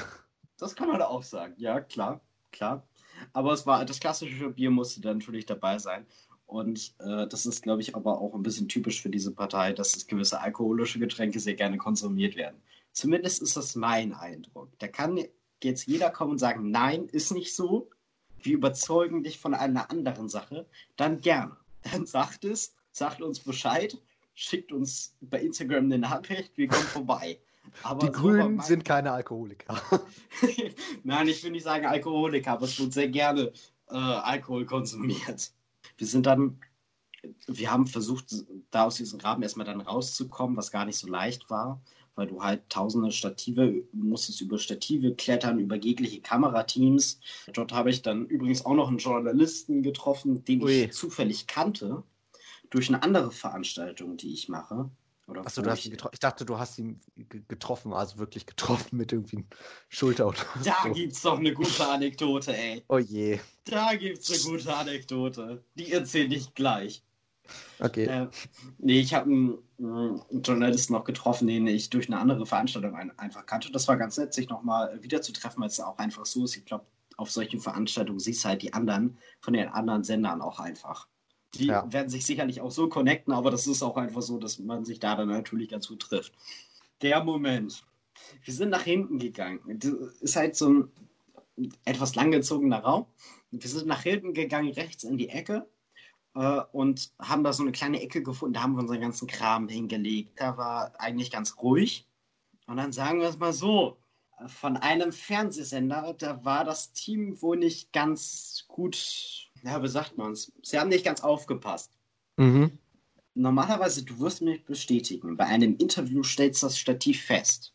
Das 0.58 0.76
kann 0.76 0.86
man 0.86 1.02
auch 1.02 1.24
sagen, 1.24 1.54
ja, 1.56 1.80
klar, 1.80 2.20
klar. 2.52 2.86
Aber 3.32 3.52
es 3.52 3.66
war 3.66 3.84
das 3.84 3.98
klassische 3.98 4.48
Bier 4.50 4.70
musste 4.70 5.00
dann 5.00 5.18
natürlich 5.18 5.44
dabei 5.44 5.80
sein. 5.80 6.06
Und 6.46 6.94
äh, 7.00 7.26
das 7.26 7.46
ist, 7.46 7.62
glaube 7.62 7.80
ich, 7.80 7.96
aber 7.96 8.20
auch 8.20 8.32
ein 8.34 8.44
bisschen 8.44 8.68
typisch 8.68 9.02
für 9.02 9.10
diese 9.10 9.32
Partei, 9.32 9.72
dass 9.72 10.06
gewisse 10.06 10.40
alkoholische 10.40 11.00
Getränke 11.00 11.40
sehr 11.40 11.54
gerne 11.54 11.78
konsumiert 11.78 12.36
werden. 12.36 12.62
Zumindest 12.92 13.42
ist 13.42 13.56
das 13.56 13.74
mein 13.74 14.12
Eindruck. 14.12 14.68
Da 14.78 14.88
kann 14.88 15.18
jetzt 15.62 15.86
jeder 15.86 16.10
kommen 16.10 16.32
und 16.32 16.38
sagen, 16.38 16.70
nein, 16.70 17.06
ist 17.06 17.32
nicht 17.32 17.54
so. 17.54 17.90
Wir 18.42 18.54
überzeugen 18.54 19.22
dich 19.22 19.38
von 19.38 19.54
einer 19.54 19.90
anderen 19.90 20.28
Sache. 20.28 20.66
Dann 20.96 21.20
gerne. 21.20 21.56
Dann 21.92 22.06
sagt 22.06 22.44
es, 22.44 22.74
sagt 22.92 23.22
uns 23.22 23.40
Bescheid, 23.40 23.96
schickt 24.34 24.72
uns 24.72 25.16
bei 25.20 25.40
Instagram 25.40 25.84
eine 25.84 25.98
Nachricht, 25.98 26.56
wir 26.56 26.68
kommen 26.68 26.84
vorbei. 26.84 27.38
Aber 27.82 28.06
die 28.06 28.12
Grünen 28.12 28.56
mein... 28.56 28.66
sind 28.66 28.84
keine 28.84 29.12
Alkoholiker. 29.12 29.80
Nein, 31.04 31.28
ich 31.28 31.42
will 31.42 31.52
nicht 31.52 31.64
sagen 31.64 31.86
Alkoholiker, 31.86 32.52
aber 32.52 32.64
es 32.64 32.78
wird 32.78 32.92
sehr 32.92 33.08
gerne 33.08 33.52
äh, 33.88 33.94
Alkohol 33.94 34.66
konsumiert. 34.66 35.52
Wir 35.96 36.06
sind 36.06 36.26
dann, 36.26 36.60
wir 37.46 37.70
haben 37.70 37.86
versucht, 37.86 38.34
da 38.70 38.84
aus 38.84 38.96
diesem 38.96 39.20
Rahmen 39.20 39.42
erstmal 39.42 39.66
dann 39.66 39.80
rauszukommen, 39.80 40.56
was 40.56 40.70
gar 40.70 40.84
nicht 40.84 40.98
so 40.98 41.08
leicht 41.08 41.50
war, 41.50 41.80
weil 42.14 42.26
du 42.26 42.42
halt 42.42 42.68
tausende 42.68 43.10
Stative, 43.10 43.84
musstest 43.92 44.40
über 44.40 44.58
Stative 44.58 45.14
klettern, 45.14 45.58
über 45.58 45.76
jegliche 45.76 46.20
Kamerateams. 46.20 47.20
Dort 47.52 47.72
habe 47.72 47.90
ich 47.90 48.02
dann 48.02 48.26
übrigens 48.26 48.64
auch 48.66 48.74
noch 48.74 48.88
einen 48.88 48.98
Journalisten 48.98 49.82
getroffen, 49.82 50.44
den 50.44 50.62
Ui. 50.62 50.84
ich 50.84 50.92
zufällig 50.92 51.46
kannte, 51.46 52.02
durch 52.70 52.88
eine 52.88 53.02
andere 53.02 53.30
Veranstaltung, 53.30 54.16
die 54.16 54.32
ich 54.32 54.48
mache. 54.48 54.90
Oder 55.28 55.42
Achso, 55.46 55.62
du 55.62 55.70
hast 55.70 55.84
ihn 55.86 55.92
getroffen. 55.92 56.14
Ich 56.14 56.20
dachte, 56.20 56.44
du 56.44 56.58
hast 56.58 56.78
ihn 56.78 57.00
getroffen, 57.48 57.92
also 57.92 58.18
wirklich 58.18 58.44
getroffen 58.44 58.96
mit 58.96 59.12
irgendwie 59.12 59.44
Schulter 59.88 60.28
oder 60.28 60.38
Da 60.64 60.76
so. 60.84 60.92
gibt's 60.92 61.22
doch 61.22 61.38
eine 61.38 61.54
gute 61.54 61.86
Anekdote, 61.88 62.56
ey. 62.56 62.82
Oh 62.88 62.98
je. 62.98 63.38
Da 63.64 63.94
gibt's 63.94 64.30
eine 64.30 64.56
gute 64.56 64.74
Anekdote. 64.74 65.64
Die 65.74 65.92
erzähle 65.92 66.34
ich 66.34 66.52
gleich. 66.54 67.02
Okay. 67.78 68.04
Äh, 68.04 68.28
nee, 68.78 69.00
ich 69.00 69.14
habe 69.14 69.26
einen, 69.30 69.58
Journalisten 69.82 70.92
noch 70.92 71.04
getroffen, 71.04 71.48
den 71.48 71.66
ich 71.66 71.90
durch 71.90 72.06
eine 72.06 72.18
andere 72.18 72.46
Veranstaltung 72.46 72.94
ein, 72.94 73.18
einfach 73.18 73.46
kannte. 73.46 73.72
Das 73.72 73.88
war 73.88 73.96
ganz 73.96 74.16
nett, 74.16 74.32
sich 74.32 74.48
nochmal 74.48 75.02
wiederzutreffen, 75.02 75.60
weil 75.60 75.68
es 75.68 75.80
auch 75.80 75.98
einfach 75.98 76.24
so 76.24 76.44
ist. 76.44 76.56
Ich 76.56 76.64
glaube, 76.64 76.86
auf 77.16 77.30
solchen 77.30 77.60
Veranstaltungen 77.60 78.20
siehst 78.20 78.44
du 78.44 78.48
halt 78.48 78.62
die 78.62 78.72
anderen 78.72 79.18
von 79.40 79.54
den 79.54 79.68
anderen 79.68 80.04
Sendern 80.04 80.40
auch 80.40 80.60
einfach. 80.60 81.08
Die 81.54 81.66
ja. 81.66 81.92
werden 81.92 82.08
sich 82.08 82.24
sicherlich 82.24 82.60
auch 82.60 82.70
so 82.70 82.88
connecten, 82.88 83.32
aber 83.32 83.50
das 83.50 83.66
ist 83.66 83.82
auch 83.82 83.96
einfach 83.96 84.22
so, 84.22 84.38
dass 84.38 84.58
man 84.58 84.84
sich 84.84 85.00
da 85.00 85.16
dann 85.16 85.28
natürlich 85.28 85.70
gut 85.70 86.00
trifft. 86.00 86.32
Der 87.02 87.22
Moment. 87.22 87.84
Wir 88.44 88.54
sind 88.54 88.70
nach 88.70 88.82
hinten 88.82 89.18
gegangen. 89.18 89.60
Das 89.66 89.90
ist 90.20 90.36
halt 90.36 90.54
so 90.54 90.70
ein 90.70 90.92
etwas 91.84 92.14
langgezogener 92.14 92.78
Raum. 92.78 93.06
Wir 93.50 93.68
sind 93.68 93.86
nach 93.86 94.02
hinten 94.02 94.32
gegangen, 94.32 94.72
rechts 94.72 95.04
in 95.04 95.18
die 95.18 95.28
Ecke 95.28 95.56
äh, 95.56 95.81
und 96.34 97.12
haben 97.18 97.44
da 97.44 97.52
so 97.52 97.62
eine 97.62 97.72
kleine 97.72 98.00
Ecke 98.00 98.22
gefunden. 98.22 98.54
Da 98.54 98.62
haben 98.62 98.74
wir 98.74 98.80
unseren 98.80 99.00
ganzen 99.00 99.26
Kram 99.26 99.68
hingelegt. 99.68 100.40
Da 100.40 100.56
war 100.56 100.92
eigentlich 100.98 101.30
ganz 101.30 101.56
ruhig. 101.58 102.06
Und 102.66 102.78
dann 102.78 102.92
sagen 102.92 103.20
wir 103.20 103.28
es 103.28 103.38
mal 103.38 103.52
so: 103.52 103.98
Von 104.46 104.76
einem 104.76 105.12
Fernsehsender, 105.12 106.14
da 106.18 106.44
war 106.44 106.64
das 106.64 106.92
Team 106.92 107.40
wohl 107.42 107.58
nicht 107.58 107.92
ganz 107.92 108.64
gut 108.68 109.42
ja, 109.62 109.82
wie 109.82 109.88
sagt 109.88 110.18
man 110.18 110.32
es? 110.32 110.52
Sie 110.62 110.78
haben 110.78 110.88
nicht 110.88 111.04
ganz 111.04 111.20
aufgepasst. 111.20 111.92
Mhm. 112.36 112.78
Normalerweise, 113.34 114.04
du 114.04 114.18
wirst 114.18 114.42
mich 114.42 114.64
bestätigen, 114.64 115.36
bei 115.36 115.46
einem 115.46 115.76
Interview 115.76 116.22
stellst 116.22 116.62
du 116.62 116.66
das 116.66 116.78
Stativ 116.78 117.22
fest. 117.24 117.72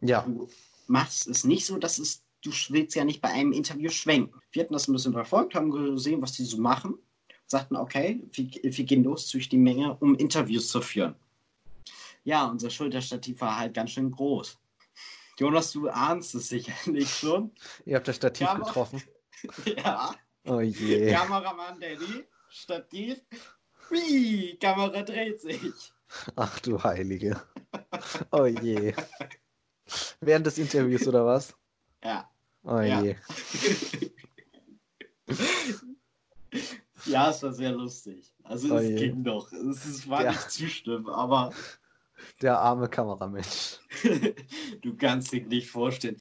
Ja. 0.00 0.22
Du 0.22 0.48
machst 0.88 1.26
es 1.26 1.44
nicht 1.44 1.64
so, 1.64 1.78
dass 1.78 1.98
es, 1.98 2.22
du 2.42 2.50
willst 2.70 2.96
ja 2.96 3.04
nicht 3.04 3.20
bei 3.20 3.28
einem 3.28 3.52
Interview 3.52 3.90
schwenken. 3.90 4.40
Wir 4.52 4.64
hatten 4.64 4.72
das 4.74 4.88
ein 4.88 4.92
bisschen 4.92 5.12
verfolgt, 5.12 5.54
haben 5.54 5.70
gesehen, 5.70 6.20
was 6.20 6.32
die 6.32 6.44
so 6.44 6.58
machen, 6.58 6.98
sagten, 7.50 7.76
okay, 7.76 8.22
wir, 8.32 8.48
wir 8.62 8.84
gehen 8.84 9.02
los 9.02 9.28
durch 9.28 9.48
die 9.48 9.58
Menge, 9.58 9.96
um 9.96 10.14
Interviews 10.14 10.68
zu 10.68 10.80
führen. 10.80 11.16
Ja, 12.22 12.46
unser 12.46 12.70
Schulterstativ 12.70 13.40
war 13.40 13.58
halt 13.58 13.74
ganz 13.74 13.90
schön 13.90 14.10
groß. 14.10 14.58
Jonas, 15.38 15.72
du 15.72 15.88
ahnst 15.88 16.34
es 16.34 16.48
sicherlich 16.48 17.10
schon. 17.10 17.50
Ihr 17.86 17.96
habt 17.96 18.06
das 18.06 18.16
Stativ 18.16 18.46
ja, 18.46 18.54
getroffen. 18.54 19.02
ja. 19.76 20.14
Oh 20.46 20.60
je. 20.60 21.12
Kameramann 21.12 21.80
Danny, 21.80 22.24
Stativ. 22.50 23.20
Wie, 23.88 24.56
Kamera 24.58 25.02
dreht 25.02 25.40
sich. 25.40 25.92
Ach 26.36 26.58
du 26.60 26.82
Heilige. 26.82 27.42
Oh 28.30 28.46
je. 28.46 28.94
Während 30.20 30.46
des 30.46 30.58
Interviews 30.58 31.08
oder 31.08 31.26
was? 31.26 31.54
Ja. 32.04 32.30
Oh 32.62 32.80
ja. 32.80 33.02
je. 33.02 33.16
ja, 37.06 37.30
es 37.30 37.42
war 37.42 37.52
sehr 37.52 37.72
lustig. 37.72 38.34
Also 38.44 38.74
oh 38.74 38.78
es 38.78 38.88
je. 38.88 38.96
ging 38.96 39.24
doch. 39.24 39.50
Es, 39.52 39.84
es 39.84 40.08
war 40.08 40.24
ja. 40.24 40.30
nicht 40.30 40.50
zu 40.50 40.68
schlimm, 40.68 41.08
aber 41.08 41.52
der 42.40 42.58
arme 42.58 42.88
Kameramensch. 42.88 43.78
du 44.82 44.96
kannst 44.96 45.32
dir 45.32 45.44
nicht 45.46 45.70
vorstellen. 45.70 46.16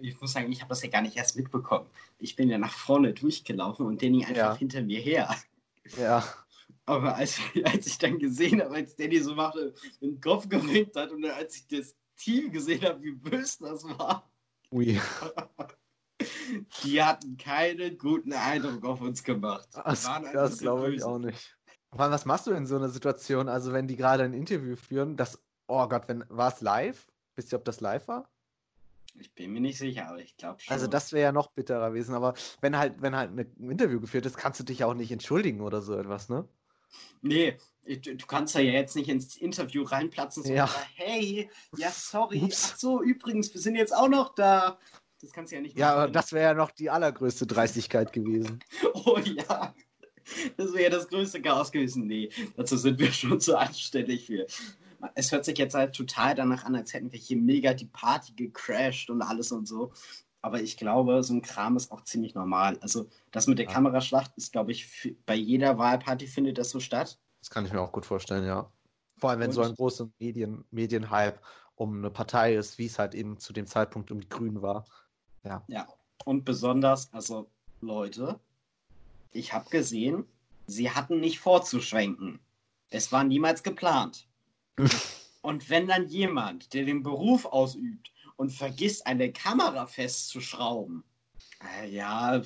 Ich 0.00 0.20
muss 0.20 0.32
sagen, 0.32 0.50
ich 0.52 0.60
habe 0.60 0.68
das 0.68 0.82
ja 0.82 0.90
gar 0.90 1.02
nicht 1.02 1.16
erst 1.16 1.36
mitbekommen. 1.36 1.86
Ich 2.18 2.36
bin 2.36 2.48
ja 2.48 2.58
nach 2.58 2.72
vorne 2.72 3.12
durchgelaufen 3.12 3.86
und 3.86 4.02
Danny 4.02 4.24
einfach 4.24 4.36
ja. 4.36 4.56
hinter 4.56 4.82
mir 4.82 5.00
her. 5.00 5.34
Ja. 5.98 6.24
Aber 6.84 7.16
als, 7.16 7.38
als 7.64 7.86
ich 7.86 7.98
dann 7.98 8.18
gesehen 8.18 8.60
habe, 8.60 8.74
als 8.74 8.96
Danny 8.96 9.18
so 9.18 9.34
machte, 9.34 9.74
den 10.00 10.20
Kopf 10.20 10.48
gewinkt 10.48 10.96
hat 10.96 11.10
und 11.10 11.24
als 11.24 11.56
ich 11.56 11.66
das 11.66 11.96
Team 12.16 12.50
gesehen 12.50 12.82
habe, 12.82 13.02
wie 13.02 13.12
böse 13.12 13.64
das 13.64 13.84
war. 13.84 14.30
Ui. 14.72 15.00
Die 16.82 17.02
hatten 17.02 17.36
keinen 17.36 17.98
guten 17.98 18.32
Eindruck 18.32 18.84
auf 18.84 19.00
uns 19.00 19.22
gemacht. 19.22 19.68
Das, 19.72 20.08
das 20.32 20.58
glaube 20.58 20.94
ich 20.94 21.02
auch 21.02 21.18
nicht. 21.18 21.56
Was 21.90 22.24
machst 22.24 22.46
du 22.46 22.50
in 22.52 22.66
so 22.66 22.76
einer 22.76 22.88
Situation? 22.88 23.48
Also, 23.48 23.72
wenn 23.72 23.88
die 23.88 23.96
gerade 23.96 24.24
ein 24.24 24.34
Interview 24.34 24.76
führen, 24.76 25.16
das, 25.16 25.42
oh 25.66 25.86
Gott, 25.88 26.08
wenn, 26.08 26.24
war 26.28 26.52
es 26.52 26.60
live? 26.60 27.06
Wisst 27.36 27.52
ihr, 27.52 27.58
ob 27.58 27.64
das 27.64 27.80
live 27.80 28.06
war? 28.08 28.28
Ich 29.18 29.32
bin 29.34 29.52
mir 29.52 29.60
nicht 29.60 29.78
sicher, 29.78 30.08
aber 30.08 30.18
ich 30.18 30.36
glaube 30.36 30.60
schon. 30.60 30.72
Also 30.72 30.86
das 30.86 31.12
wäre 31.12 31.22
ja 31.22 31.32
noch 31.32 31.50
bitterer 31.52 31.90
gewesen, 31.90 32.14
aber 32.14 32.34
wenn 32.60 32.76
halt, 32.76 33.00
wenn 33.00 33.16
halt 33.16 33.30
ein 33.32 33.70
Interview 33.70 34.00
geführt 34.00 34.26
ist, 34.26 34.36
kannst 34.36 34.60
du 34.60 34.64
dich 34.64 34.84
auch 34.84 34.94
nicht 34.94 35.10
entschuldigen 35.10 35.62
oder 35.62 35.80
so 35.80 35.96
etwas, 35.96 36.28
ne? 36.28 36.46
Nee, 37.22 37.56
du, 37.84 38.16
kannst 38.26 38.54
ja 38.54 38.60
jetzt 38.60 38.96
nicht 38.96 39.08
ins 39.08 39.36
Interview 39.36 39.82
reinplatzen 39.82 40.44
und 40.44 40.50
ja. 40.50 40.66
sagen, 40.66 40.86
hey, 40.94 41.50
ja 41.76 41.90
sorry, 41.90 42.42
Ups. 42.42 42.72
ach 42.72 42.78
so, 42.78 43.02
übrigens, 43.02 43.52
wir 43.54 43.60
sind 43.60 43.76
jetzt 43.76 43.94
auch 43.94 44.08
noch 44.08 44.34
da. 44.34 44.78
Das 45.20 45.32
kannst 45.32 45.52
du 45.52 45.56
ja 45.56 45.62
nicht 45.62 45.74
machen. 45.74 45.80
Ja, 45.80 45.94
aber 45.94 46.08
das 46.08 46.32
wäre 46.32 46.44
ja 46.44 46.54
noch 46.54 46.70
die 46.70 46.90
allergrößte 46.90 47.46
Dreistigkeit 47.46 48.12
gewesen. 48.12 48.60
oh 48.94 49.18
ja. 49.18 49.74
Das 50.56 50.72
wäre 50.74 50.90
das 50.90 51.08
größte 51.08 51.40
Chaos 51.40 51.70
gewesen. 51.70 52.06
Nee, 52.06 52.30
dazu 52.56 52.76
sind 52.76 52.98
wir 52.98 53.12
schon 53.12 53.40
zu 53.40 53.56
anständig 53.56 54.26
für. 54.26 54.46
Es 55.14 55.30
hört 55.30 55.44
sich 55.44 55.56
jetzt 55.58 55.74
halt 55.74 55.94
total 55.94 56.34
danach 56.34 56.64
an, 56.64 56.74
als 56.74 56.92
hätten 56.92 57.12
wir 57.12 57.18
hier 57.18 57.36
mega 57.36 57.74
die 57.74 57.86
Party 57.86 58.32
gecrashed 58.34 59.08
und 59.08 59.22
alles 59.22 59.52
und 59.52 59.66
so. 59.66 59.92
Aber 60.42 60.60
ich 60.60 60.76
glaube, 60.76 61.22
so 61.22 61.34
ein 61.34 61.42
Kram 61.42 61.76
ist 61.76 61.90
auch 61.92 62.02
ziemlich 62.02 62.34
normal. 62.34 62.78
Also 62.80 63.08
das 63.30 63.46
mit 63.46 63.58
der 63.58 63.66
ja. 63.66 63.72
Kameraschlacht 63.72 64.32
ist, 64.36 64.52
glaube 64.52 64.72
ich, 64.72 65.16
bei 65.26 65.34
jeder 65.34 65.78
Wahlparty 65.78 66.26
findet 66.26 66.58
das 66.58 66.70
so 66.70 66.80
statt. 66.80 67.18
Das 67.40 67.50
kann 67.50 67.64
ich 67.64 67.72
mir 67.72 67.80
auch 67.80 67.92
gut 67.92 68.06
vorstellen, 68.06 68.44
ja. 68.44 68.70
Vor 69.18 69.30
allem, 69.30 69.40
wenn 69.40 69.48
und? 69.48 69.54
so 69.54 69.62
ein 69.62 69.74
großer 69.74 70.08
Medien, 70.18 70.64
Medienhype 70.70 71.40
um 71.76 71.98
eine 71.98 72.10
Partei 72.10 72.54
ist, 72.54 72.78
wie 72.78 72.86
es 72.86 72.98
halt 72.98 73.14
eben 73.14 73.38
zu 73.38 73.52
dem 73.52 73.66
Zeitpunkt 73.66 74.10
um 74.10 74.20
die 74.20 74.28
Grünen 74.28 74.62
war. 74.62 74.86
Ja. 75.46 75.62
Ja, 75.68 75.88
und 76.24 76.44
besonders, 76.44 77.12
also 77.12 77.48
Leute, 77.80 78.40
ich 79.32 79.52
habe 79.52 79.68
gesehen, 79.70 80.24
sie 80.66 80.90
hatten 80.90 81.20
nicht 81.20 81.38
vorzuschwenken. 81.38 82.40
Es 82.90 83.12
war 83.12 83.24
niemals 83.24 83.62
geplant. 83.62 84.26
und 85.42 85.70
wenn 85.70 85.86
dann 85.86 86.08
jemand, 86.08 86.74
der 86.74 86.84
den 86.84 87.02
Beruf 87.02 87.44
ausübt 87.44 88.12
und 88.36 88.50
vergisst, 88.50 89.06
eine 89.06 89.32
Kamera 89.32 89.86
festzuschrauben, 89.86 91.04
äh, 91.80 91.88
ja, 91.88 92.42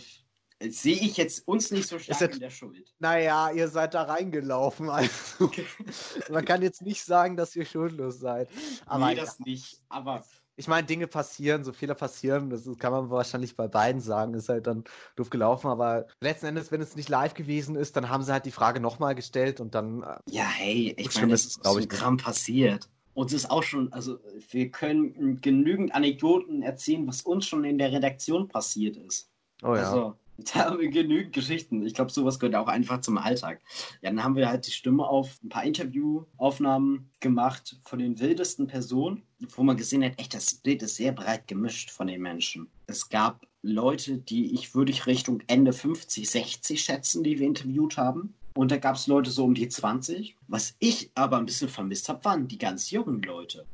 sehe 0.69 0.97
ich 0.97 1.17
jetzt 1.17 1.49
uns 1.49 1.71
nicht 1.71 1.89
so 1.89 1.99
stark 1.99 2.19
das, 2.19 2.35
in 2.35 2.41
der 2.41 2.51
Schuld. 2.51 2.93
Naja, 2.99 3.51
ihr 3.51 3.69
seid 3.69 3.95
da 3.95 4.03
reingelaufen. 4.03 4.91
Also. 4.91 5.51
Man 6.31 6.45
kann 6.45 6.63
jetzt 6.63 6.83
nicht 6.83 7.03
sagen, 7.03 7.37
dass 7.37 7.57
ihr 7.57 7.65
schuldlos 7.65 8.21
seid. 8.21 8.49
Aber 8.87 9.09
nee, 9.09 9.15
das 9.15 9.39
ja. 9.39 9.45
nicht. 9.47 9.81
Aber 9.89 10.25
ich 10.61 10.69
meine, 10.69 10.87
Dinge 10.87 11.07
passieren, 11.07 11.65
so 11.65 11.73
Fehler 11.73 11.95
passieren, 11.95 12.51
das 12.51 12.69
kann 12.79 12.93
man 12.93 13.09
wahrscheinlich 13.09 13.57
bei 13.57 13.67
beiden 13.67 14.03
sagen, 14.03 14.35
ist 14.35 14.51
halt 14.51 14.67
dann 14.67 14.85
doof 15.17 15.31
gelaufen, 15.31 15.69
aber 15.69 16.07
letzten 16.21 16.47
Endes, 16.47 16.71
wenn 16.71 16.83
es 16.83 16.97
nicht 16.97 17.09
live 17.09 17.33
gewesen 17.33 17.77
ist, 17.77 17.97
dann 17.97 18.11
haben 18.11 18.23
sie 18.23 18.31
halt 18.31 18.45
die 18.45 18.51
Frage 18.51 18.79
nochmal 18.79 19.15
gestellt 19.15 19.61
und 19.61 19.75
dann. 19.75 20.03
Äh, 20.03 20.17
ja, 20.29 20.45
hey, 20.45 20.95
ich 20.99 21.15
meine, 21.19 21.33
es 21.33 21.47
ist, 21.47 21.63
glaube 21.63 21.81
ich, 21.81 21.89
Kram 21.89 22.19
passiert. 22.19 22.91
Uns 23.15 23.33
ist 23.33 23.51
auch 23.51 23.63
schon, 23.63 23.91
also 23.95 24.19
wir 24.51 24.71
können 24.71 25.41
genügend 25.41 25.95
Anekdoten 25.95 26.63
erzählen, 26.63 27.07
was 27.09 27.23
uns 27.23 27.47
schon 27.47 27.65
in 27.65 27.79
der 27.79 27.93
Redaktion 27.93 28.47
passiert 28.47 28.99
ist. 28.99 29.31
Oh 29.63 29.75
ja. 29.75 29.91
Also, 29.91 30.15
da 30.53 30.67
haben 30.67 30.79
wir 30.79 30.91
genügend 30.91 31.33
Geschichten. 31.33 31.87
Ich 31.87 31.95
glaube, 31.95 32.11
sowas 32.11 32.39
gehört 32.39 32.57
auch 32.57 32.69
einfach 32.69 33.01
zum 33.01 33.17
Alltag. 33.17 33.63
Ja, 34.03 34.11
dann 34.11 34.23
haben 34.23 34.37
wir 34.37 34.51
halt 34.51 34.67
die 34.67 34.73
Stimme 34.73 35.07
auf 35.07 35.43
ein 35.43 35.49
paar 35.49 35.65
Interviewaufnahmen 35.65 37.11
gemacht 37.21 37.81
von 37.85 37.99
den 37.99 38.21
wildesten 38.21 38.67
Personen, 38.67 39.23
wo 39.55 39.63
man 39.63 39.77
gesehen 39.77 40.05
hat, 40.05 40.19
echt, 40.19 40.35
das 40.35 40.55
Bild 40.55 40.83
ist 40.83 40.97
sehr 40.97 41.13
breit 41.13 41.47
gemischt 41.49 41.91
von 41.91 42.07
den 42.07 42.23
Menschen. 42.23 42.69
Es 42.87 43.09
gab 43.09 43.47
Leute, 43.63 44.19
die 44.19 44.55
ich 44.55 44.75
würde 44.75 44.91
ich 44.91 45.07
Richtung 45.07 45.43
Ende 45.47 45.73
50, 45.73 46.29
60 46.29 46.81
schätzen, 46.81 47.23
die 47.23 47.39
wir 47.39 47.47
interviewt 47.47 47.97
haben. 47.97 48.35
Und 48.55 48.71
da 48.71 48.79
gab 48.79 48.97
es 48.97 49.07
Leute 49.07 49.31
so 49.31 49.45
um 49.45 49.55
die 49.55 49.69
20. 49.69 50.37
Was 50.49 50.75
ich 50.79 51.11
aber 51.15 51.39
ein 51.39 51.47
bisschen 51.47 51.69
vermisst 51.69 52.09
habe, 52.09 52.25
waren 52.25 52.49
die 52.49 52.59
ganz 52.59 52.91
jungen 52.91 53.23
Leute. 53.23 53.65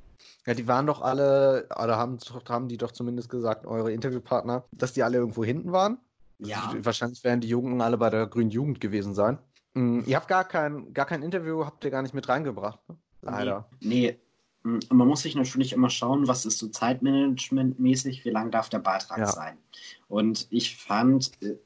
Ja, 0.46 0.54
die 0.54 0.68
waren 0.68 0.86
doch 0.86 1.02
alle, 1.02 1.68
oder 1.82 1.96
haben, 1.96 2.18
haben 2.48 2.68
die 2.68 2.76
doch 2.76 2.92
zumindest 2.92 3.28
gesagt, 3.28 3.66
eure 3.66 3.92
Interviewpartner, 3.92 4.64
dass 4.72 4.92
die 4.92 5.02
alle 5.02 5.18
irgendwo 5.18 5.44
hinten 5.44 5.72
waren. 5.72 5.98
Ja. 6.38 6.72
Wahrscheinlich 6.78 7.24
werden 7.24 7.40
die 7.40 7.48
Jungen 7.48 7.80
alle 7.80 7.96
bei 7.96 8.10
der 8.10 8.26
Grünen 8.26 8.50
Jugend 8.50 8.80
gewesen 8.80 9.14
sein. 9.14 9.38
Mhm. 9.74 10.04
Ihr 10.06 10.16
habt 10.16 10.28
gar 10.28 10.44
kein, 10.44 10.92
gar 10.92 11.06
kein 11.06 11.22
Interview, 11.22 11.64
habt 11.64 11.84
ihr 11.84 11.90
gar 11.90 12.02
nicht 12.02 12.14
mit 12.14 12.28
reingebracht, 12.28 12.78
ne? 12.88 12.96
Leider. 13.22 13.68
Nee. 13.80 13.88
nee. 14.12 14.20
Man 14.66 15.08
muss 15.08 15.22
sich 15.22 15.36
natürlich 15.36 15.72
immer 15.72 15.90
schauen, 15.90 16.26
was 16.26 16.44
ist 16.44 16.58
so 16.58 16.68
zeitmanagementmäßig, 16.68 18.24
wie 18.24 18.30
lang 18.30 18.50
darf 18.50 18.68
der 18.68 18.80
Beitrag 18.80 19.18
ja. 19.18 19.26
sein. 19.26 19.56
Und 20.08 20.48
ich 20.50 20.76
fand 20.76 21.30
äh, 21.40 21.56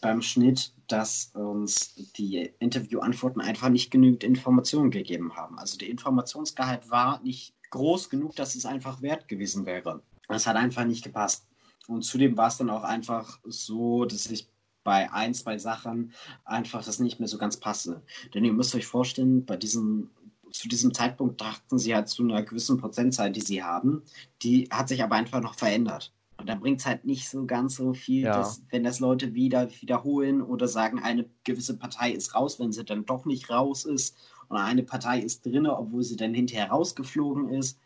beim 0.00 0.22
Schnitt, 0.22 0.72
dass 0.86 1.32
uns 1.34 1.94
die 2.16 2.52
Interviewantworten 2.58 3.40
einfach 3.40 3.70
nicht 3.70 3.90
genügend 3.90 4.22
Informationen 4.22 4.90
gegeben 4.90 5.34
haben. 5.34 5.58
Also 5.58 5.78
der 5.78 5.88
Informationsgehalt 5.88 6.90
war 6.90 7.20
nicht 7.22 7.54
groß 7.70 8.08
genug, 8.08 8.36
dass 8.36 8.54
es 8.54 8.66
einfach 8.66 9.02
wert 9.02 9.26
gewesen 9.26 9.66
wäre. 9.66 10.02
Es 10.28 10.46
hat 10.46 10.56
einfach 10.56 10.84
nicht 10.84 11.04
gepasst. 11.04 11.46
Und 11.88 12.02
zudem 12.02 12.36
war 12.36 12.48
es 12.48 12.56
dann 12.56 12.70
auch 12.70 12.84
einfach 12.84 13.40
so, 13.44 14.04
dass 14.04 14.26
ich 14.26 14.48
bei 14.84 15.10
ein, 15.12 15.34
zwei 15.34 15.58
Sachen 15.58 16.12
einfach 16.44 16.84
das 16.84 17.00
nicht 17.00 17.18
mehr 17.18 17.28
so 17.28 17.38
ganz 17.38 17.56
passe. 17.56 18.02
Denn 18.32 18.44
ihr 18.44 18.52
müsst 18.52 18.74
euch 18.74 18.86
vorstellen, 18.86 19.44
bei 19.44 19.56
diesem, 19.56 20.10
zu 20.54 20.68
diesem 20.68 20.94
Zeitpunkt 20.94 21.40
dachten 21.40 21.78
sie 21.78 21.94
halt 21.94 22.08
zu 22.08 22.22
einer 22.22 22.42
gewissen 22.42 22.78
Prozentzahl, 22.78 23.32
die 23.32 23.40
sie 23.40 23.64
haben, 23.64 24.04
die 24.42 24.68
hat 24.70 24.88
sich 24.88 25.02
aber 25.02 25.16
einfach 25.16 25.40
noch 25.40 25.56
verändert. 25.56 26.12
Und 26.36 26.48
da 26.48 26.54
bringt 26.54 26.80
es 26.80 26.86
halt 26.86 27.04
nicht 27.04 27.28
so 27.28 27.44
ganz 27.44 27.74
so 27.74 27.92
viel, 27.92 28.22
ja. 28.22 28.36
dass, 28.36 28.62
wenn 28.70 28.84
das 28.84 29.00
Leute 29.00 29.34
wieder 29.34 29.68
wiederholen 29.80 30.42
oder 30.42 30.68
sagen, 30.68 31.00
eine 31.00 31.28
gewisse 31.42 31.76
Partei 31.76 32.12
ist 32.12 32.36
raus, 32.36 32.60
wenn 32.60 32.70
sie 32.70 32.84
dann 32.84 33.04
doch 33.04 33.24
nicht 33.24 33.50
raus 33.50 33.84
ist. 33.84 34.16
Und 34.48 34.56
eine 34.56 34.84
Partei 34.84 35.18
ist 35.18 35.44
drin, 35.44 35.66
obwohl 35.66 36.04
sie 36.04 36.16
dann 36.16 36.34
hinterher 36.34 36.70
rausgeflogen 36.70 37.48
ist. 37.48 37.80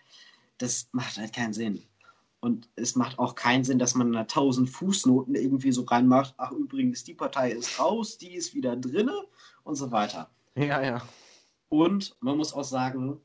Das 0.59 0.89
macht 0.93 1.17
halt 1.17 1.33
keinen 1.33 1.55
Sinn. 1.55 1.83
Und 2.41 2.69
es 2.77 2.97
macht 2.97 3.19
auch 3.19 3.35
keinen 3.35 3.65
Sinn, 3.65 3.79
dass 3.79 3.95
man 3.95 4.13
da 4.13 4.25
tausend 4.25 4.69
Fußnoten 4.69 5.35
irgendwie 5.35 5.73
so 5.73 5.83
reinmacht. 5.85 6.35
Ach, 6.37 6.53
übrigens, 6.53 7.03
die 7.03 7.15
Partei 7.15 7.53
ist 7.53 7.81
raus, 7.81 8.19
die 8.19 8.35
ist 8.35 8.55
wieder 8.55 8.77
drinne 8.77 9.25
und 9.65 9.77
so 9.77 9.91
weiter. 9.91 10.29
Ja, 10.55 10.83
ja. 10.83 11.03
Und 11.69 12.17
man 12.21 12.37
muss 12.37 12.53
auch 12.53 12.65
sagen, 12.65 13.21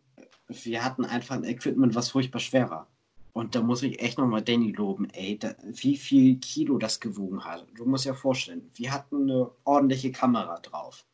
wir 0.47 0.83
hatten 0.83 1.05
einfach 1.05 1.35
ein 1.35 1.43
Equipment, 1.43 1.95
was 1.95 2.09
furchtbar 2.09 2.39
schwer 2.39 2.69
war. 2.69 2.87
Und 3.31 3.55
da 3.55 3.61
muss 3.61 3.81
ich 3.81 3.99
echt 3.99 4.17
nochmal 4.17 4.43
Danny 4.43 4.71
loben, 4.71 5.09
ey, 5.11 5.39
da, 5.39 5.55
wie 5.63 5.97
viel 5.97 6.37
Kilo 6.37 6.77
das 6.77 6.99
gewogen 6.99 7.43
hat. 7.43 7.65
Du 7.75 7.85
musst 7.85 8.05
dir 8.05 8.13
vorstellen, 8.13 8.69
wir 8.75 8.91
hatten 8.91 9.23
eine 9.23 9.49
ordentliche 9.63 10.11
Kamera 10.11 10.59
drauf. 10.59 11.05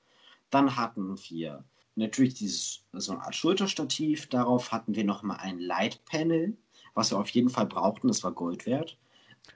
Dann 0.50 0.76
hatten 0.76 1.18
wir 1.30 1.64
natürlich 1.96 2.34
dieses, 2.34 2.84
so 2.92 3.14
eine 3.14 3.22
Art 3.22 3.36
Schulterstativ. 3.36 4.28
Darauf 4.28 4.72
hatten 4.72 4.96
wir 4.96 5.06
nochmal 5.06 5.38
ein 5.40 5.60
Lightpanel 5.60 6.58
was 7.00 7.12
wir 7.12 7.18
auf 7.18 7.30
jeden 7.30 7.50
Fall 7.50 7.66
brauchten. 7.66 8.08
Das 8.08 8.24
war 8.24 8.32
Gold 8.32 8.66
wert. 8.66 8.98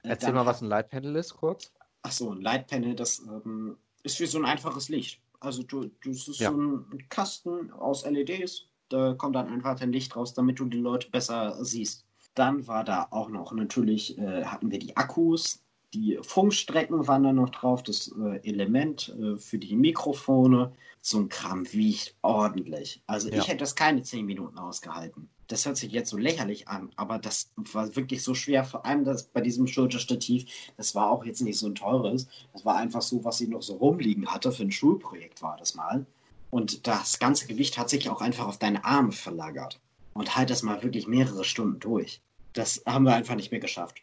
Äh, 0.03 0.09
Erzähl 0.09 0.27
Dann, 0.27 0.35
mal, 0.35 0.45
was 0.45 0.61
ein 0.61 0.69
Lightpanel 0.69 1.15
ist, 1.15 1.35
kurz. 1.35 1.71
Ach 2.01 2.11
so, 2.11 2.31
ein 2.31 2.41
Lightpanel, 2.41 2.95
das 2.95 3.19
ähm, 3.19 3.77
ist 4.03 4.19
wie 4.19 4.25
so 4.25 4.37
ein 4.37 4.45
einfaches 4.45 4.89
Licht. 4.89 5.21
Also 5.43 5.63
du, 5.63 5.85
du 6.01 6.09
das 6.11 6.27
ist 6.27 6.39
ja. 6.39 6.51
so 6.51 6.57
ein 6.57 7.05
Kasten 7.09 7.71
aus 7.71 8.05
LEDs. 8.05 8.65
Da 8.89 9.13
kommt 9.13 9.35
dann 9.35 9.49
einfach 9.49 9.77
dein 9.77 9.91
Licht 9.91 10.15
raus, 10.15 10.33
damit 10.33 10.59
du 10.59 10.65
die 10.65 10.79
Leute 10.79 11.09
besser 11.09 11.63
siehst. 11.63 12.05
Dann 12.35 12.65
war 12.67 12.83
da 12.83 13.07
auch 13.11 13.29
noch 13.29 13.51
natürlich, 13.51 14.17
äh, 14.17 14.45
hatten 14.45 14.71
wir 14.71 14.79
die 14.79 14.95
Akkus, 14.95 15.62
die 15.93 16.19
Funkstrecken 16.21 17.07
waren 17.07 17.23
da 17.23 17.33
noch 17.33 17.49
drauf, 17.49 17.83
das 17.83 18.13
äh, 18.19 18.47
Element 18.47 19.15
äh, 19.19 19.37
für 19.37 19.57
die 19.57 19.75
Mikrofone. 19.75 20.73
So 21.01 21.19
ein 21.19 21.29
Kram 21.29 21.71
wiegt 21.73 22.15
ordentlich. 22.21 23.01
Also 23.07 23.29
ja. 23.29 23.37
ich 23.37 23.47
hätte 23.47 23.57
das 23.57 23.75
keine 23.75 24.03
zehn 24.03 24.25
Minuten 24.25 24.57
ausgehalten 24.57 25.29
das 25.47 25.65
hört 25.65 25.77
sich 25.77 25.91
jetzt 25.91 26.09
so 26.09 26.17
lächerlich 26.17 26.67
an, 26.67 26.91
aber 26.95 27.19
das 27.19 27.51
war 27.55 27.95
wirklich 27.95 28.23
so 28.23 28.33
schwer, 28.33 28.63
vor 28.63 28.85
allem 28.85 29.03
das 29.03 29.23
bei 29.23 29.41
diesem 29.41 29.67
Schulterstativ, 29.67 30.45
das 30.77 30.95
war 30.95 31.11
auch 31.11 31.25
jetzt 31.25 31.41
nicht 31.41 31.59
so 31.59 31.67
ein 31.67 31.75
teures, 31.75 32.27
das 32.53 32.65
war 32.65 32.77
einfach 32.77 33.01
so, 33.01 33.23
was 33.23 33.37
sie 33.37 33.47
noch 33.47 33.61
so 33.61 33.75
rumliegen 33.75 34.27
hatte, 34.27 34.51
für 34.51 34.63
ein 34.63 34.71
Schulprojekt 34.71 35.41
war 35.41 35.57
das 35.57 35.75
mal. 35.75 36.05
Und 36.49 36.87
das 36.87 37.19
ganze 37.19 37.47
Gewicht 37.47 37.77
hat 37.77 37.89
sich 37.89 38.09
auch 38.09 38.21
einfach 38.21 38.47
auf 38.47 38.57
deine 38.57 38.85
Arme 38.85 39.11
verlagert. 39.11 39.79
Und 40.13 40.35
halt 40.35 40.51
das 40.51 40.61
mal 40.61 40.83
wirklich 40.83 41.07
mehrere 41.07 41.43
Stunden 41.43 41.79
durch. 41.79 42.21
Das 42.53 42.83
haben 42.85 43.05
wir 43.05 43.15
einfach 43.15 43.35
nicht 43.35 43.51
mehr 43.51 43.59
geschafft. 43.59 44.01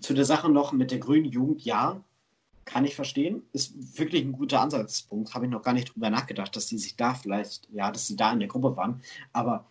zu 0.00 0.14
der 0.14 0.24
Sache 0.24 0.48
noch 0.48 0.72
mit 0.72 0.90
der 0.90 0.98
grünen 0.98 1.26
Jugend, 1.26 1.62
ja, 1.64 2.02
kann 2.64 2.84
ich 2.84 2.94
verstehen. 2.94 3.42
Ist 3.52 3.98
wirklich 3.98 4.22
ein 4.24 4.32
guter 4.32 4.60
Ansatzpunkt. 4.60 5.34
Habe 5.34 5.46
ich 5.46 5.50
noch 5.50 5.62
gar 5.62 5.72
nicht 5.72 5.94
drüber 5.94 6.10
nachgedacht, 6.10 6.54
dass 6.54 6.66
die 6.66 6.78
sich 6.78 6.96
da 6.96 7.14
vielleicht, 7.14 7.68
ja, 7.72 7.90
dass 7.90 8.06
sie 8.06 8.16
da 8.16 8.32
in 8.32 8.40
der 8.40 8.48
Gruppe 8.48 8.76
waren. 8.76 9.00
Aber 9.32 9.66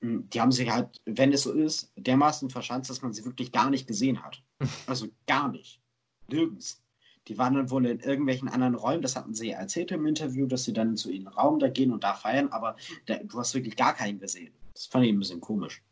hm, 0.00 0.28
die 0.30 0.40
haben 0.40 0.52
sich 0.52 0.70
halt, 0.70 1.00
wenn 1.04 1.32
es 1.32 1.42
so 1.42 1.52
ist, 1.52 1.92
dermaßen 1.96 2.48
verschanzt, 2.50 2.88
dass 2.88 3.02
man 3.02 3.12
sie 3.12 3.24
wirklich 3.24 3.52
gar 3.52 3.70
nicht 3.70 3.86
gesehen 3.86 4.22
hat. 4.22 4.42
Also 4.86 5.08
gar 5.26 5.48
nicht. 5.48 5.80
Nirgends. 6.28 6.82
Die 7.28 7.36
waren 7.36 7.54
dann 7.54 7.70
wohl 7.70 7.86
in 7.86 7.98
irgendwelchen 7.98 8.48
anderen 8.48 8.76
Räumen, 8.76 9.02
das 9.02 9.16
hatten 9.16 9.34
sie 9.34 9.50
erzählt 9.50 9.90
im 9.90 10.06
Interview, 10.06 10.46
dass 10.46 10.62
sie 10.64 10.72
dann 10.72 10.96
zu 10.96 11.10
ihrem 11.10 11.26
Raum 11.26 11.58
da 11.58 11.68
gehen 11.68 11.92
und 11.92 12.04
da 12.04 12.14
feiern, 12.14 12.48
aber 12.50 12.76
da, 13.06 13.16
du 13.16 13.38
hast 13.38 13.54
wirklich 13.54 13.74
gar 13.74 13.94
keinen 13.94 14.20
gesehen. 14.20 14.52
Das 14.74 14.86
fand 14.86 15.04
ich 15.04 15.12
ein 15.12 15.18
bisschen 15.18 15.40
komisch. 15.40 15.82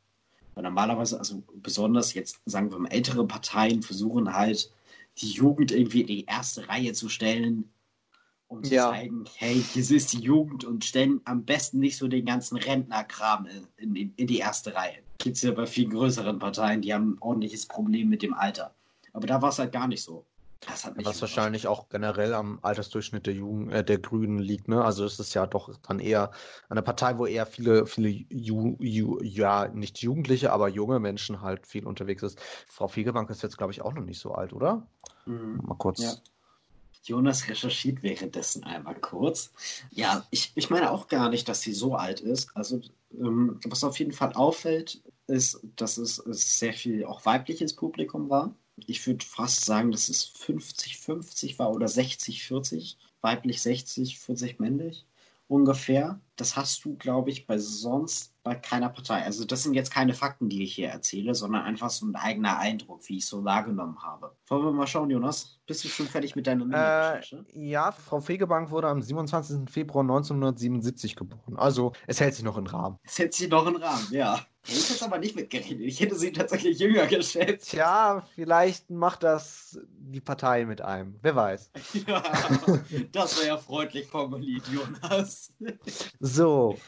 Weil 0.55 0.63
normalerweise, 0.63 1.19
also 1.19 1.43
besonders 1.55 2.15
jetzt, 2.15 2.41
sagen 2.47 2.71
wir 2.71 2.79
mal, 2.79 2.93
ältere 2.93 3.27
Parteien 3.27 3.83
versuchen 3.83 4.35
halt, 4.35 4.71
die 5.19 5.31
Jugend 5.31 5.73
irgendwie 5.73 6.01
in 6.03 6.07
die 6.07 6.25
erste 6.25 6.69
Reihe 6.69 6.93
zu 6.93 7.09
stellen, 7.09 7.71
um 8.49 8.63
zu 8.63 8.75
ja. 8.75 8.91
zeigen, 8.91 9.25
hey, 9.37 9.61
hier 9.61 9.91
ist 9.91 10.13
die 10.13 10.21
Jugend 10.21 10.65
und 10.65 10.85
stellen 10.85 11.21
am 11.25 11.45
besten 11.45 11.79
nicht 11.79 11.97
so 11.97 12.09
den 12.09 12.25
ganzen 12.25 12.57
Rentnerkram 12.57 13.47
in, 13.77 13.95
in, 13.97 14.13
in 14.17 14.27
die 14.27 14.39
erste 14.39 14.75
Reihe. 14.75 14.99
Gibt 15.19 15.37
es 15.37 15.43
ja 15.43 15.53
bei 15.53 15.67
vielen 15.67 15.91
größeren 15.91 16.39
Parteien, 16.39 16.83
die 16.83 16.93
haben 16.93 17.15
ein 17.15 17.19
ordentliches 17.21 17.67
Problem 17.67 18.09
mit 18.09 18.23
dem 18.23 18.35
Alter. 18.35 18.75
Aber 19.13 19.27
da 19.27 19.41
war 19.41 19.51
es 19.51 19.59
halt 19.59 19.73
gar 19.73 19.89
nicht 19.89 20.03
so. 20.03 20.25
Das 20.67 20.85
hat 20.85 20.95
Was 21.05 21.21
wahrscheinlich 21.21 21.67
auch 21.67 21.89
generell 21.89 22.35
am 22.35 22.59
Altersdurchschnitt 22.63 23.27
der 23.27 23.35
Jugend, 23.35 23.73
äh, 23.73 23.85
der 23.85 23.99
Grünen 23.99 24.39
liegt, 24.39 24.69
ne? 24.69 24.85
Also 24.85 25.05
es 25.05 25.19
ist 25.19 25.35
ja 25.35 25.47
doch 25.47 25.71
dann 25.87 25.99
eher 25.99 26.31
eine 26.69 26.83
Partei, 26.83 27.19
wo 27.19 27.27
eher 27.27 27.47
viele, 27.47 27.87
viele 27.87 28.09
Ju, 28.09 28.77
Ju, 28.81 29.21
ja, 29.23 29.69
nicht 29.69 29.99
Jugendliche, 29.99 30.53
aber 30.53 30.69
junge 30.69 31.01
Menschen 31.01 31.41
halt 31.43 31.67
viel 31.67 31.87
unterwegs 31.87 32.23
ist. 32.23 32.41
Frau 32.69 32.89
Fegebank 32.89 33.31
ist 33.31 33.43
jetzt, 33.43 33.59
glaube 33.59 33.73
ich, 33.73 33.83
auch 33.83 33.93
noch 33.93 34.05
nicht 34.05 34.21
so 34.21 34.33
alt, 34.33 34.53
oder? 34.53 34.87
Mhm. 35.27 35.61
Mal 35.63 35.77
kurz. 35.77 36.01
Ja. 36.01 36.15
Jonas 37.05 37.49
recherchiert 37.49 38.03
währenddessen 38.03 38.65
einmal 38.65 38.95
kurz. 38.95 39.53
Ja, 39.91 40.27
ich, 40.31 40.53
ich 40.55 40.71
meine 40.71 40.91
auch 40.91 41.09
gar 41.09 41.29
nicht, 41.29 41.49
dass 41.49 41.61
sie 41.61 41.75
so 41.75 41.97
alt 41.97 42.21
ist. 42.21 42.51
Also, 42.57 42.81
ähm, 43.13 43.61
was 43.67 43.85
auf 43.85 43.99
jeden 43.99 44.13
Fall 44.13 44.33
auffällt, 44.33 45.03
ist, 45.27 45.61
dass 45.77 45.99
es, 45.99 46.19
es 46.19 46.59
sehr 46.59 46.73
viel 46.73 47.05
auch 47.05 47.25
weibliches 47.27 47.75
Publikum 47.75 48.31
war. 48.31 48.55
Ich 48.77 49.07
würde 49.07 49.25
fast 49.25 49.65
sagen, 49.65 49.93
dass 49.93 50.09
es 50.09 50.27
50-50 50.35 51.59
war 51.59 51.71
oder 51.73 51.87
60-40. 51.87 52.97
Weiblich 53.21 53.63
60, 53.63 54.19
40 54.19 54.59
männlich. 54.61 55.07
ungefähr. 55.47 56.21
Das 56.37 56.57
hast 56.57 56.85
du, 56.85 56.97
glaube 56.97 57.31
ich, 57.31 57.47
bei 57.47 57.59
sonst 57.59 58.33
bei 58.43 58.55
keiner 58.55 58.89
Partei. 58.91 59.23
Also 59.23 59.45
das 59.45 59.63
sind 59.63 59.75
jetzt 59.75 59.91
keine 59.91 60.13
Fakten, 60.15 60.49
die 60.49 60.65
ich 60.65 60.75
hier 60.75 60.89
erzähle, 60.89 61.35
sondern 61.35 61.63
einfach 61.63 61.91
so 61.91 62.07
ein 62.07 62.17
eigener 62.17 62.59
Eindruck, 62.59 63.09
wie 63.09 63.19
ich 63.19 63.27
so 63.27 63.45
wahrgenommen 63.45 64.03
habe. 64.03 64.35
Wollen 64.49 64.65
wir 64.65 64.73
mal 64.73 64.87
schauen, 64.87 65.11
Jonas? 65.11 65.59
Bist 65.67 65.85
du 65.85 65.89
schon 65.89 66.07
fertig 66.07 66.35
mit 66.35 66.47
deiner 66.47 67.17
äh, 67.17 67.23
Ja, 67.55 67.93
Frau 67.93 68.21
Fegebank 68.21 68.71
wurde 68.71 68.89
am 68.89 69.01
27. 69.01 69.71
Februar 69.71 70.03
1977 70.03 71.17
geboren. 71.17 71.57
Also 71.57 71.93
es 72.07 72.21
hält 72.21 72.35
sich 72.35 72.45
noch 72.45 72.59
in 72.59 72.67
Rahmen. 72.67 72.99
Es 73.05 73.19
hält 73.19 73.33
sich 73.35 73.49
noch 73.49 73.67
in 73.67 73.77
Rahmen, 73.77 74.07
ja. 74.11 74.41
Ich 74.67 74.91
hätte 74.91 75.05
aber 75.05 75.19
nicht 75.19 75.37
mitgerechnet. 75.37 75.81
Ich 75.81 76.01
hätte 76.01 76.15
sie 76.15 76.33
tatsächlich 76.33 76.79
jünger 76.79 77.07
geschätzt. 77.07 77.71
Tja, 77.71 78.27
vielleicht 78.35 78.91
macht 78.91 79.23
das 79.23 79.79
die 79.87 80.21
Partei 80.21 80.65
mit 80.65 80.81
einem. 80.81 81.19
Wer 81.23 81.37
weiß. 81.37 81.71
Ja, 82.07 82.23
das 83.13 83.39
wäre 83.39 83.49
ja 83.49 83.57
freundlich 83.57 84.07
formuliert, 84.09 84.67
Jonas. 84.69 85.53
So. 86.21 86.79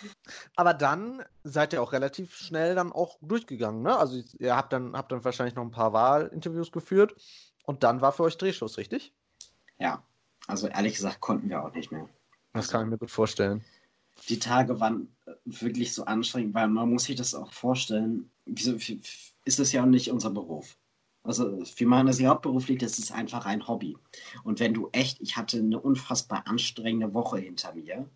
Aber 0.56 0.74
dann 0.74 1.22
seid 1.44 1.72
ihr 1.72 1.82
auch 1.82 1.92
relativ 1.92 2.34
schnell 2.34 2.74
dann 2.74 2.92
auch 2.92 3.18
durchgegangen, 3.22 3.82
ne? 3.82 3.96
Also 3.96 4.22
ihr 4.38 4.56
habt 4.56 4.72
dann, 4.72 4.96
habt 4.96 5.12
dann 5.12 5.24
wahrscheinlich 5.24 5.54
noch 5.54 5.62
ein 5.62 5.70
paar 5.70 5.92
Wahlinterviews 5.92 6.72
geführt 6.72 7.14
und 7.64 7.82
dann 7.82 8.00
war 8.00 8.12
für 8.12 8.24
euch 8.24 8.36
Drehschluss, 8.36 8.78
richtig? 8.78 9.14
Ja. 9.78 10.02
Also 10.46 10.68
ehrlich 10.68 10.94
gesagt 10.94 11.20
konnten 11.20 11.48
wir 11.48 11.64
auch 11.64 11.72
nicht 11.72 11.92
mehr. 11.92 12.08
Das 12.52 12.68
kann 12.68 12.84
ich 12.84 12.90
mir 12.90 12.98
gut 12.98 13.10
vorstellen 13.10 13.64
die 14.28 14.38
Tage 14.38 14.80
waren 14.80 15.08
äh, 15.26 15.32
wirklich 15.44 15.92
so 15.92 16.04
anstrengend, 16.04 16.54
weil 16.54 16.68
man 16.68 16.90
muss 16.90 17.04
sich 17.04 17.16
das 17.16 17.34
auch 17.34 17.52
vorstellen, 17.52 18.30
wieso 18.44 18.76
ist 19.44 19.58
das 19.58 19.72
ja 19.72 19.82
auch 19.82 19.86
nicht 19.86 20.10
unser 20.10 20.30
Beruf. 20.30 20.78
Also 21.22 21.58
wir 21.76 21.86
machen 21.88 22.06
das 22.06 22.20
ja 22.20 22.30
hauptberuflich, 22.30 22.78
das 22.78 22.98
ist 22.98 23.12
einfach 23.12 23.46
ein 23.46 23.66
Hobby. 23.66 23.96
Und 24.44 24.60
wenn 24.60 24.74
du 24.74 24.88
echt, 24.92 25.20
ich 25.20 25.36
hatte 25.36 25.58
eine 25.58 25.80
unfassbar 25.80 26.46
anstrengende 26.46 27.14
Woche 27.14 27.38
hinter 27.38 27.74
mir, 27.74 28.08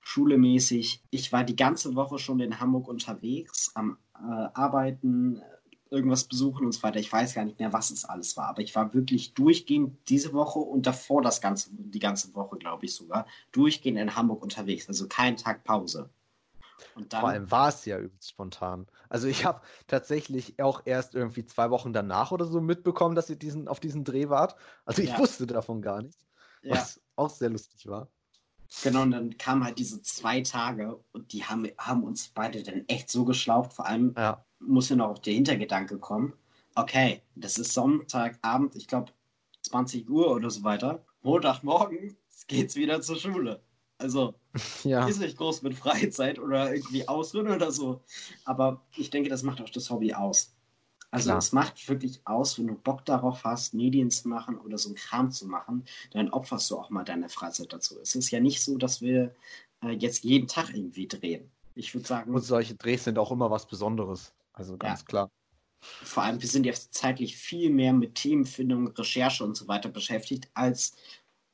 schulemäßig. 0.00 1.02
Ich 1.10 1.32
war 1.32 1.44
die 1.44 1.56
ganze 1.56 1.96
Woche 1.96 2.18
schon 2.18 2.40
in 2.40 2.60
Hamburg 2.60 2.88
unterwegs, 2.88 3.72
am 3.74 3.98
äh, 4.14 4.48
Arbeiten, 4.54 5.42
irgendwas 5.90 6.24
besuchen 6.24 6.66
und 6.66 6.72
so 6.72 6.82
weiter. 6.82 6.98
Ich 6.98 7.12
weiß 7.12 7.34
gar 7.34 7.44
nicht 7.44 7.58
mehr, 7.58 7.72
was 7.72 7.90
es 7.90 8.04
alles 8.04 8.36
war, 8.36 8.48
aber 8.48 8.62
ich 8.62 8.74
war 8.74 8.92
wirklich 8.94 9.34
durchgehend 9.34 9.96
diese 10.08 10.32
Woche 10.32 10.58
und 10.58 10.86
davor 10.86 11.22
das 11.22 11.40
ganze, 11.40 11.70
die 11.72 11.98
ganze 11.98 12.34
Woche, 12.34 12.56
glaube 12.56 12.86
ich 12.86 12.94
sogar, 12.94 13.26
durchgehend 13.52 13.98
in 13.98 14.16
Hamburg 14.16 14.42
unterwegs. 14.42 14.88
Also 14.88 15.06
kein 15.08 15.36
Tag 15.36 15.64
Pause. 15.64 16.10
Dann, 16.94 17.20
Vor 17.20 17.28
allem 17.28 17.50
war 17.50 17.68
es 17.68 17.84
ja 17.84 17.98
übelst 17.98 18.30
spontan. 18.30 18.86
Also 19.08 19.28
ich 19.28 19.44
habe 19.44 19.60
tatsächlich 19.86 20.60
auch 20.60 20.82
erst 20.84 21.14
irgendwie 21.14 21.44
zwei 21.44 21.70
Wochen 21.70 21.92
danach 21.92 22.32
oder 22.32 22.46
so 22.46 22.60
mitbekommen, 22.60 23.14
dass 23.14 23.30
ihr 23.30 23.36
diesen, 23.36 23.68
auf 23.68 23.80
diesen 23.80 24.04
Dreh 24.04 24.28
wart. 24.28 24.56
Also 24.84 25.02
ich 25.02 25.10
ja. 25.10 25.18
wusste 25.18 25.46
davon 25.46 25.82
gar 25.82 26.02
nichts. 26.02 26.26
Was 26.62 26.96
ja. 26.96 27.02
auch 27.16 27.30
sehr 27.30 27.50
lustig 27.50 27.86
war. 27.86 28.08
Genau, 28.82 29.02
und 29.02 29.10
dann 29.12 29.38
kamen 29.38 29.64
halt 29.64 29.78
diese 29.78 30.02
zwei 30.02 30.40
Tage 30.40 30.98
und 31.12 31.32
die 31.32 31.44
haben, 31.44 31.66
haben 31.78 32.04
uns 32.04 32.28
beide 32.28 32.62
dann 32.62 32.84
echt 32.88 33.10
so 33.10 33.24
geschlaucht. 33.24 33.72
Vor 33.72 33.86
allem 33.86 34.14
ja. 34.16 34.44
muss 34.60 34.88
ja 34.88 34.96
noch 34.96 35.08
auf 35.08 35.20
der 35.20 35.34
Hintergedanke 35.34 35.98
kommen. 35.98 36.32
Okay, 36.74 37.22
das 37.34 37.58
ist 37.58 37.72
Sonntagabend, 37.72 38.76
ich 38.76 38.86
glaube 38.86 39.12
20 39.62 40.08
Uhr 40.08 40.30
oder 40.30 40.50
so 40.50 40.62
weiter. 40.62 41.04
Montagmorgen 41.22 42.16
geht's 42.46 42.76
wieder 42.76 43.00
zur 43.00 43.16
Schule. 43.16 43.60
Also 43.98 44.34
ja. 44.84 45.06
ist 45.06 45.20
nicht 45.20 45.36
groß 45.36 45.62
mit 45.62 45.74
Freizeit 45.74 46.38
oder 46.38 46.74
irgendwie 46.74 47.08
Ausruhen 47.08 47.48
oder 47.48 47.72
so. 47.72 48.02
Aber 48.44 48.82
ich 48.96 49.10
denke, 49.10 49.30
das 49.30 49.42
macht 49.42 49.60
auch 49.60 49.70
das 49.70 49.90
Hobby 49.90 50.12
aus. 50.14 50.55
Also 51.10 51.32
es 51.32 51.52
macht 51.52 51.88
wirklich 51.88 52.20
aus, 52.24 52.58
wenn 52.58 52.66
du 52.66 52.74
Bock 52.74 53.04
darauf 53.04 53.44
hast, 53.44 53.74
Medien 53.74 54.10
zu 54.10 54.28
machen 54.28 54.58
oder 54.58 54.76
so 54.76 54.88
einen 54.88 54.96
Kram 54.96 55.30
zu 55.30 55.46
machen, 55.46 55.84
dann 56.10 56.30
opferst 56.30 56.70
du 56.70 56.78
auch 56.78 56.90
mal 56.90 57.04
deine 57.04 57.28
Freizeit 57.28 57.72
dazu. 57.72 57.98
Es 58.00 58.14
ist 58.14 58.30
ja 58.30 58.40
nicht 58.40 58.62
so, 58.62 58.76
dass 58.76 59.00
wir 59.00 59.34
äh, 59.82 59.92
jetzt 59.92 60.24
jeden 60.24 60.48
Tag 60.48 60.70
irgendwie 60.74 61.06
drehen. 61.06 61.50
Ich 61.74 61.94
würde 61.94 62.06
sagen. 62.06 62.34
Und 62.34 62.42
solche 62.42 62.74
Drehs 62.74 63.04
sind 63.04 63.18
auch 63.18 63.30
immer 63.30 63.50
was 63.50 63.66
Besonderes. 63.66 64.32
Also 64.52 64.76
ganz 64.76 65.00
ja. 65.00 65.06
klar. 65.06 65.30
Vor 65.80 66.22
allem, 66.22 66.40
wir 66.40 66.48
sind 66.48 66.64
jetzt 66.64 66.94
zeitlich 66.94 67.36
viel 67.36 67.70
mehr 67.70 67.92
mit 67.92 68.16
Themenfindung, 68.16 68.88
Recherche 68.88 69.44
und 69.44 69.56
so 69.56 69.68
weiter 69.68 69.88
beschäftigt, 69.88 70.48
als 70.54 70.96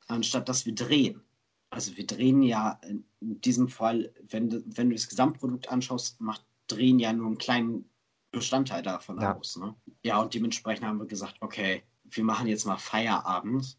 anstatt 0.07 0.49
dass 0.49 0.65
wir 0.65 0.73
drehen. 0.73 1.21
Also 1.69 1.95
wir 1.97 2.05
drehen 2.05 2.41
ja 2.41 2.79
in 2.83 3.05
diesem 3.19 3.67
Fall, 3.67 4.13
wenn 4.29 4.49
du, 4.49 4.63
wenn 4.65 4.89
du 4.89 4.95
das 4.95 5.09
Gesamtprodukt 5.09 5.69
anschaust, 5.69 6.19
macht 6.21 6.43
Drehen 6.67 6.97
ja 6.97 7.11
nur 7.11 7.27
einen 7.27 7.37
kleinen 7.37 7.89
Bestandteil 8.33 8.81
davon 8.81 9.21
ja. 9.21 9.35
aus. 9.35 9.55
Ne? 9.57 9.73
Ja, 10.03 10.19
und 10.19 10.33
dementsprechend 10.33 10.85
haben 10.85 10.99
wir 10.99 11.05
gesagt, 11.05 11.35
okay, 11.39 11.83
wir 12.03 12.23
machen 12.23 12.47
jetzt 12.47 12.65
mal 12.65 12.77
Feierabend, 12.77 13.77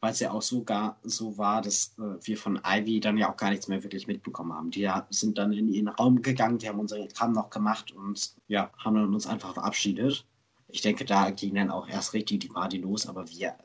weil 0.00 0.12
es 0.12 0.20
ja 0.20 0.30
auch 0.30 0.42
sogar 0.42 0.98
so 1.02 1.36
war, 1.36 1.60
dass 1.60 1.98
äh, 1.98 2.16
wir 2.22 2.38
von 2.38 2.60
Ivy 2.64 3.00
dann 3.00 3.18
ja 3.18 3.30
auch 3.30 3.36
gar 3.36 3.50
nichts 3.50 3.68
mehr 3.68 3.82
wirklich 3.82 4.06
mitbekommen 4.06 4.52
haben. 4.52 4.70
Die 4.70 4.88
sind 5.10 5.36
dann 5.36 5.52
in 5.52 5.68
ihren 5.68 5.88
Raum 5.88 6.22
gegangen, 6.22 6.58
die 6.58 6.68
haben 6.68 6.80
unseren 6.80 7.08
Kram 7.08 7.32
noch 7.32 7.50
gemacht 7.50 7.92
und 7.92 8.34
ja, 8.48 8.70
haben 8.78 8.94
dann 8.94 9.12
uns 9.12 9.26
einfach 9.26 9.54
verabschiedet. 9.54 10.24
Ich 10.68 10.80
denke, 10.80 11.04
da 11.04 11.30
ging 11.30 11.54
dann 11.54 11.70
auch 11.70 11.86
erst 11.88 12.14
richtig 12.14 12.40
die 12.40 12.48
Party 12.48 12.78
los, 12.78 13.06
aber 13.06 13.28
wir 13.28 13.56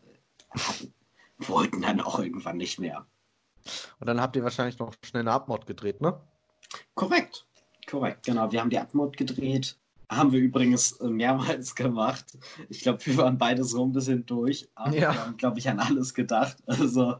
hatten, 0.49 0.93
wollten 1.37 1.81
dann 1.81 2.01
auch 2.01 2.19
irgendwann 2.19 2.57
nicht 2.57 2.79
mehr. 2.79 3.05
Und 3.99 4.07
dann 4.07 4.19
habt 4.19 4.35
ihr 4.35 4.43
wahrscheinlich 4.43 4.79
noch 4.79 4.93
schnell 5.03 5.21
eine 5.21 5.31
Abmod 5.31 5.65
gedreht, 5.67 6.01
ne? 6.01 6.19
Korrekt, 6.95 7.47
korrekt, 7.87 8.25
genau. 8.25 8.51
Wir 8.51 8.61
haben 8.61 8.69
die 8.69 8.79
Abmod 8.79 9.15
gedreht 9.15 9.77
haben 10.09 10.31
wir 10.31 10.39
übrigens 10.39 10.93
äh, 10.93 11.07
mehrmals 11.07 11.75
gemacht. 11.75 12.37
Ich 12.69 12.81
glaube, 12.81 13.05
wir 13.05 13.17
waren 13.17 13.37
beide 13.37 13.63
so 13.63 13.83
ein 13.85 13.91
bisschen 13.91 14.25
durch, 14.25 14.69
aber 14.75 14.93
ja. 14.93 15.13
wir 15.13 15.25
haben, 15.25 15.37
glaube 15.37 15.59
ich, 15.59 15.69
an 15.69 15.79
alles 15.79 16.13
gedacht. 16.13 16.57
Also 16.67 17.15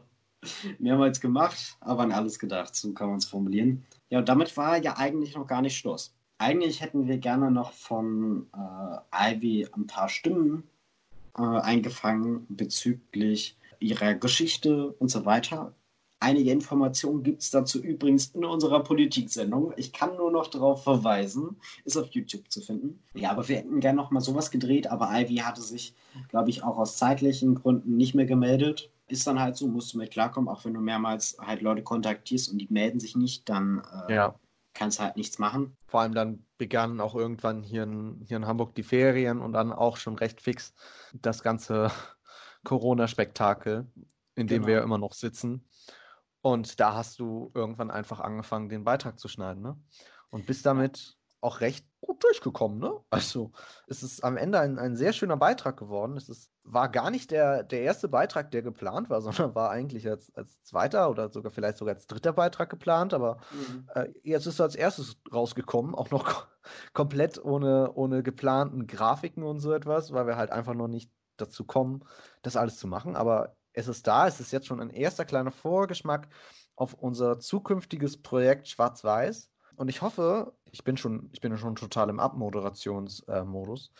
mehrmals 0.78 1.20
gemacht, 1.20 1.76
aber 1.80 2.04
an 2.04 2.12
alles 2.12 2.38
gedacht, 2.38 2.74
so 2.74 2.92
kann 2.92 3.08
man 3.08 3.18
es 3.18 3.24
formulieren. 3.24 3.84
Ja, 4.08 4.20
und 4.20 4.28
damit 4.28 4.56
war 4.56 4.80
ja 4.80 4.96
eigentlich 4.96 5.34
noch 5.34 5.46
gar 5.46 5.62
nicht 5.62 5.76
Schluss. 5.76 6.14
Eigentlich 6.38 6.80
hätten 6.80 7.08
wir 7.08 7.18
gerne 7.18 7.50
noch 7.50 7.72
von 7.72 8.46
äh, 8.54 9.34
Ivy 9.34 9.66
ein 9.72 9.88
paar 9.88 10.08
Stimmen 10.08 10.62
äh, 11.36 11.42
eingefangen 11.42 12.46
bezüglich 12.48 13.56
ihrer 13.80 14.14
Geschichte 14.14 14.92
und 14.92 15.10
so 15.10 15.24
weiter. 15.24 15.74
Einige 16.20 16.50
Informationen 16.50 17.22
gibt 17.22 17.42
es 17.42 17.50
dazu 17.50 17.80
übrigens 17.80 18.34
in 18.34 18.44
unserer 18.44 18.82
Politiksendung. 18.82 19.72
Ich 19.76 19.92
kann 19.92 20.16
nur 20.16 20.32
noch 20.32 20.48
darauf 20.48 20.82
verweisen. 20.82 21.56
Ist 21.84 21.96
auf 21.96 22.08
YouTube 22.08 22.50
zu 22.50 22.60
finden. 22.60 23.00
Ja, 23.14 23.30
aber 23.30 23.48
wir 23.48 23.56
hätten 23.56 23.78
gerne 23.78 23.96
noch 23.98 24.10
mal 24.10 24.20
sowas 24.20 24.50
gedreht, 24.50 24.88
aber 24.88 25.10
Ivy 25.12 25.36
hatte 25.36 25.62
sich, 25.62 25.94
glaube 26.28 26.50
ich, 26.50 26.64
auch 26.64 26.76
aus 26.76 26.96
zeitlichen 26.96 27.54
Gründen 27.54 27.96
nicht 27.96 28.14
mehr 28.14 28.26
gemeldet. 28.26 28.90
Ist 29.06 29.28
dann 29.28 29.38
halt 29.38 29.56
so, 29.56 29.68
musst 29.68 29.94
du 29.94 29.98
mit 29.98 30.10
klarkommen, 30.10 30.48
auch 30.48 30.64
wenn 30.64 30.74
du 30.74 30.80
mehrmals 30.80 31.36
halt 31.40 31.62
Leute 31.62 31.82
kontaktierst 31.82 32.50
und 32.50 32.58
die 32.58 32.68
melden 32.68 32.98
sich 32.98 33.14
nicht, 33.14 33.48
dann 33.48 33.82
äh, 34.08 34.14
ja. 34.14 34.34
kannst 34.74 34.98
du 34.98 35.04
halt 35.04 35.16
nichts 35.16 35.38
machen. 35.38 35.76
Vor 35.86 36.00
allem 36.00 36.14
dann 36.14 36.44
begannen 36.58 37.00
auch 37.00 37.14
irgendwann 37.14 37.62
hier 37.62 37.84
in, 37.84 38.20
hier 38.26 38.38
in 38.38 38.46
Hamburg 38.46 38.74
die 38.74 38.82
Ferien 38.82 39.40
und 39.40 39.52
dann 39.52 39.72
auch 39.72 39.96
schon 39.96 40.16
recht 40.16 40.40
fix 40.40 40.74
das 41.14 41.44
ganze 41.44 41.92
Corona-Spektakel, 42.64 43.86
in 44.34 44.48
dem 44.48 44.62
genau. 44.62 44.66
wir 44.66 44.74
ja 44.74 44.82
immer 44.82 44.98
noch 44.98 45.14
sitzen. 45.14 45.64
Und 46.48 46.80
da 46.80 46.94
hast 46.94 47.20
du 47.20 47.50
irgendwann 47.52 47.90
einfach 47.90 48.20
angefangen, 48.20 48.70
den 48.70 48.82
Beitrag 48.82 49.18
zu 49.18 49.28
schneiden, 49.28 49.62
ne? 49.62 49.78
Und 50.30 50.46
bist 50.46 50.64
damit 50.64 51.18
auch 51.42 51.60
recht 51.60 51.86
gut 52.00 52.24
durchgekommen, 52.24 52.78
ne? 52.78 52.98
Also 53.10 53.52
es 53.86 54.02
ist 54.02 54.24
am 54.24 54.38
Ende 54.38 54.58
ein, 54.58 54.78
ein 54.78 54.96
sehr 54.96 55.12
schöner 55.12 55.36
Beitrag 55.36 55.76
geworden. 55.76 56.16
Es 56.16 56.30
ist, 56.30 56.50
war 56.62 56.88
gar 56.88 57.10
nicht 57.10 57.32
der, 57.32 57.64
der 57.64 57.82
erste 57.82 58.08
Beitrag, 58.08 58.50
der 58.50 58.62
geplant 58.62 59.10
war, 59.10 59.20
sondern 59.20 59.54
war 59.54 59.68
eigentlich 59.68 60.08
als, 60.08 60.34
als 60.34 60.62
zweiter 60.62 61.10
oder 61.10 61.30
sogar 61.30 61.52
vielleicht 61.52 61.76
sogar 61.76 61.94
als 61.94 62.06
dritter 62.06 62.32
Beitrag 62.32 62.70
geplant, 62.70 63.12
aber 63.12 63.36
mhm. 63.52 63.86
äh, 63.94 64.08
jetzt 64.22 64.46
ist 64.46 64.58
er 64.58 64.64
als 64.64 64.74
erstes 64.74 65.18
rausgekommen, 65.30 65.94
auch 65.94 66.10
noch 66.10 66.46
komplett 66.94 67.44
ohne, 67.44 67.92
ohne 67.92 68.22
geplanten 68.22 68.86
Grafiken 68.86 69.42
und 69.42 69.60
so 69.60 69.74
etwas, 69.74 70.14
weil 70.14 70.26
wir 70.26 70.38
halt 70.38 70.50
einfach 70.50 70.72
noch 70.72 70.88
nicht 70.88 71.12
dazu 71.36 71.64
kommen, 71.64 72.06
das 72.40 72.56
alles 72.56 72.78
zu 72.78 72.86
machen. 72.86 73.16
Aber 73.16 73.57
es 73.78 73.86
ist 73.86 74.06
da, 74.06 74.26
es 74.26 74.40
ist 74.40 74.50
jetzt 74.50 74.66
schon 74.66 74.80
ein 74.80 74.90
erster 74.90 75.24
kleiner 75.24 75.52
Vorgeschmack 75.52 76.28
auf 76.74 76.94
unser 76.94 77.38
zukünftiges 77.38 78.20
Projekt 78.20 78.68
Schwarz-Weiß. 78.68 79.50
Und 79.76 79.88
ich 79.88 80.02
hoffe, 80.02 80.52
ich 80.72 80.82
bin 80.82 80.96
schon, 80.96 81.30
ich 81.32 81.40
bin 81.40 81.56
schon 81.56 81.76
total 81.76 82.08
im 82.10 82.18
Abmoderationsmodus. 82.18 83.92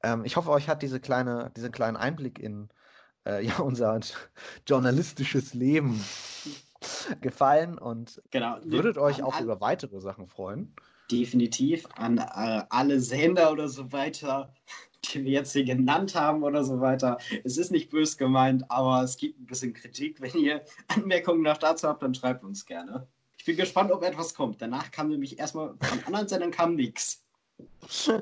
Äh, 0.00 0.12
ähm, 0.12 0.24
ich 0.24 0.36
hoffe, 0.36 0.50
euch 0.50 0.68
hat 0.68 0.80
diese 0.80 1.00
kleine, 1.00 1.52
diesen 1.54 1.70
kleinen 1.70 1.98
Einblick 1.98 2.38
in 2.38 2.70
äh, 3.26 3.44
ja, 3.46 3.58
unser 3.58 4.00
journalistisches 4.66 5.52
Leben 5.52 6.02
gefallen 7.20 7.78
und 7.78 8.22
genau. 8.30 8.56
würdet 8.64 8.96
euch 8.96 9.22
auch 9.22 9.38
über 9.40 9.60
weitere 9.60 10.00
Sachen 10.00 10.28
freuen. 10.28 10.74
Definitiv 11.10 11.86
an 11.96 12.18
äh, 12.18 12.64
alle 12.70 13.00
Sender 13.00 13.52
oder 13.52 13.68
so 13.68 13.92
weiter 13.92 14.54
die 15.04 15.24
wir 15.24 15.32
jetzt 15.32 15.52
hier 15.52 15.64
genannt 15.64 16.14
haben 16.14 16.42
oder 16.42 16.64
so 16.64 16.80
weiter. 16.80 17.18
Es 17.44 17.58
ist 17.58 17.70
nicht 17.70 17.90
bös 17.90 18.16
gemeint, 18.16 18.70
aber 18.70 19.02
es 19.02 19.16
gibt 19.16 19.40
ein 19.40 19.46
bisschen 19.46 19.72
Kritik. 19.72 20.20
Wenn 20.20 20.34
ihr 20.34 20.64
Anmerkungen 20.88 21.42
noch 21.42 21.58
dazu 21.58 21.88
habt, 21.88 22.02
dann 22.02 22.14
schreibt 22.14 22.44
uns 22.44 22.66
gerne. 22.66 23.06
Ich 23.38 23.44
bin 23.44 23.56
gespannt, 23.56 23.92
ob 23.92 24.02
etwas 24.02 24.34
kommt. 24.34 24.60
Danach 24.60 24.90
kam 24.90 25.08
nämlich 25.08 25.38
erstmal 25.38 25.74
von 25.80 26.04
anderen 26.04 26.28
Sendern 26.28 26.50
kam 26.50 26.74
nichts. 26.74 27.24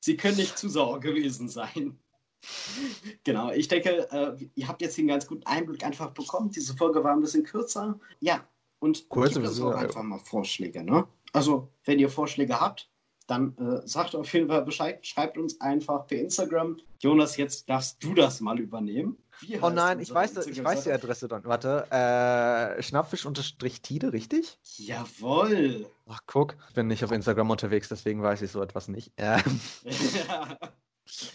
Sie 0.00 0.16
können 0.16 0.36
nicht 0.36 0.58
zu 0.58 0.68
sauer 0.68 1.00
gewesen 1.00 1.48
sein. 1.48 1.98
Genau, 3.24 3.50
ich 3.50 3.68
denke, 3.68 4.06
äh, 4.10 4.48
ihr 4.54 4.68
habt 4.68 4.82
jetzt 4.82 4.98
einen 4.98 5.08
ganz 5.08 5.26
guten 5.26 5.46
Einblick 5.46 5.84
einfach 5.84 6.10
bekommen. 6.10 6.50
Diese 6.50 6.76
Folge 6.76 7.02
war 7.02 7.12
ein 7.12 7.20
bisschen 7.20 7.44
kürzer. 7.44 7.98
Ja, 8.20 8.46
Und 8.80 9.06
cool, 9.14 9.28
gebt 9.28 9.38
uns 9.38 9.60
auch 9.60 9.74
einfach 9.74 10.02
mal 10.02 10.18
Vorschläge. 10.18 10.84
Ne? 10.84 11.06
Also, 11.32 11.68
wenn 11.84 11.98
ihr 11.98 12.10
Vorschläge 12.10 12.60
habt, 12.60 12.90
dann 13.26 13.56
äh, 13.58 13.86
sagt 13.86 14.14
auf 14.14 14.32
jeden 14.32 14.48
Fall 14.48 14.62
Bescheid. 14.62 15.06
Schreibt 15.06 15.38
uns 15.38 15.60
einfach 15.60 16.06
per 16.06 16.18
Instagram. 16.18 16.78
Jonas, 17.00 17.36
jetzt 17.36 17.68
darfst 17.68 18.02
du 18.02 18.14
das 18.14 18.40
mal 18.40 18.58
übernehmen. 18.58 19.16
oh 19.62 19.70
nein, 19.70 20.00
ich 20.00 20.12
weiß, 20.12 20.46
ich 20.46 20.62
weiß 20.62 20.84
die 20.84 20.92
Adresse 20.92 21.28
dann. 21.28 21.44
Warte, 21.44 21.86
äh, 21.90 22.82
Schnappfisch-Tide, 22.82 24.12
richtig? 24.12 24.58
Jawoll. 24.76 25.86
Ach, 26.06 26.20
guck, 26.26 26.56
ich 26.68 26.74
bin 26.74 26.86
nicht 26.86 27.04
auf 27.04 27.12
Instagram 27.12 27.50
unterwegs, 27.50 27.88
deswegen 27.88 28.22
weiß 28.22 28.42
ich 28.42 28.50
so 28.50 28.62
etwas 28.62 28.88
nicht. 28.88 29.12
Ähm. 29.16 29.60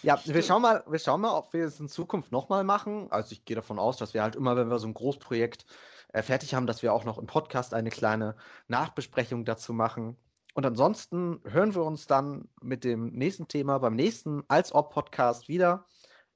Ja, 0.01 0.19
wir 0.25 0.41
schauen 0.41 0.61
mal, 0.61 0.83
wir 0.87 0.99
schauen 0.99 1.21
mal, 1.21 1.35
ob 1.37 1.53
wir 1.53 1.65
es 1.65 1.79
in 1.79 1.87
Zukunft 1.87 2.31
nochmal 2.31 2.63
machen. 2.63 3.07
Also 3.11 3.33
ich 3.33 3.45
gehe 3.45 3.55
davon 3.55 3.77
aus, 3.77 3.97
dass 3.97 4.13
wir 4.13 4.23
halt 4.23 4.35
immer, 4.35 4.55
wenn 4.55 4.69
wir 4.69 4.79
so 4.79 4.87
ein 4.87 4.93
Großprojekt 4.93 5.65
äh, 6.11 6.23
fertig 6.23 6.55
haben, 6.55 6.65
dass 6.65 6.81
wir 6.81 6.93
auch 6.93 7.05
noch 7.05 7.17
im 7.17 7.27
Podcast 7.27 7.73
eine 7.73 7.89
kleine 7.91 8.35
Nachbesprechung 8.67 9.45
dazu 9.45 9.73
machen. 9.73 10.17
Und 10.59 10.65
ansonsten 10.65 11.39
hören 11.45 11.73
wir 11.73 11.85
uns 11.85 12.05
dann 12.05 12.49
mit 12.61 12.83
dem 12.83 13.13
nächsten 13.13 13.47
Thema 13.47 13.77
beim 13.77 13.95
nächsten 13.95 14.43
Als 14.49 14.75
Ob 14.75 14.91
Podcast 14.91 15.47
wieder. 15.47 15.87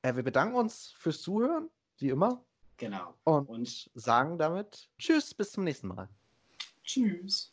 Äh, 0.02 0.16
wir 0.16 0.24
bedanken 0.24 0.56
uns 0.56 0.94
fürs 0.98 1.22
Zuhören, 1.22 1.70
wie 1.98 2.08
immer. 2.08 2.42
Genau. 2.78 3.16
Und, 3.26 3.50
und 3.50 3.92
sagen 3.96 4.38
damit 4.38 4.90
Tschüss, 4.98 5.34
bis 5.34 5.52
zum 5.52 5.66
nächsten 5.66 5.90
Mal. 5.90 6.08
Tschüss. 6.86 7.53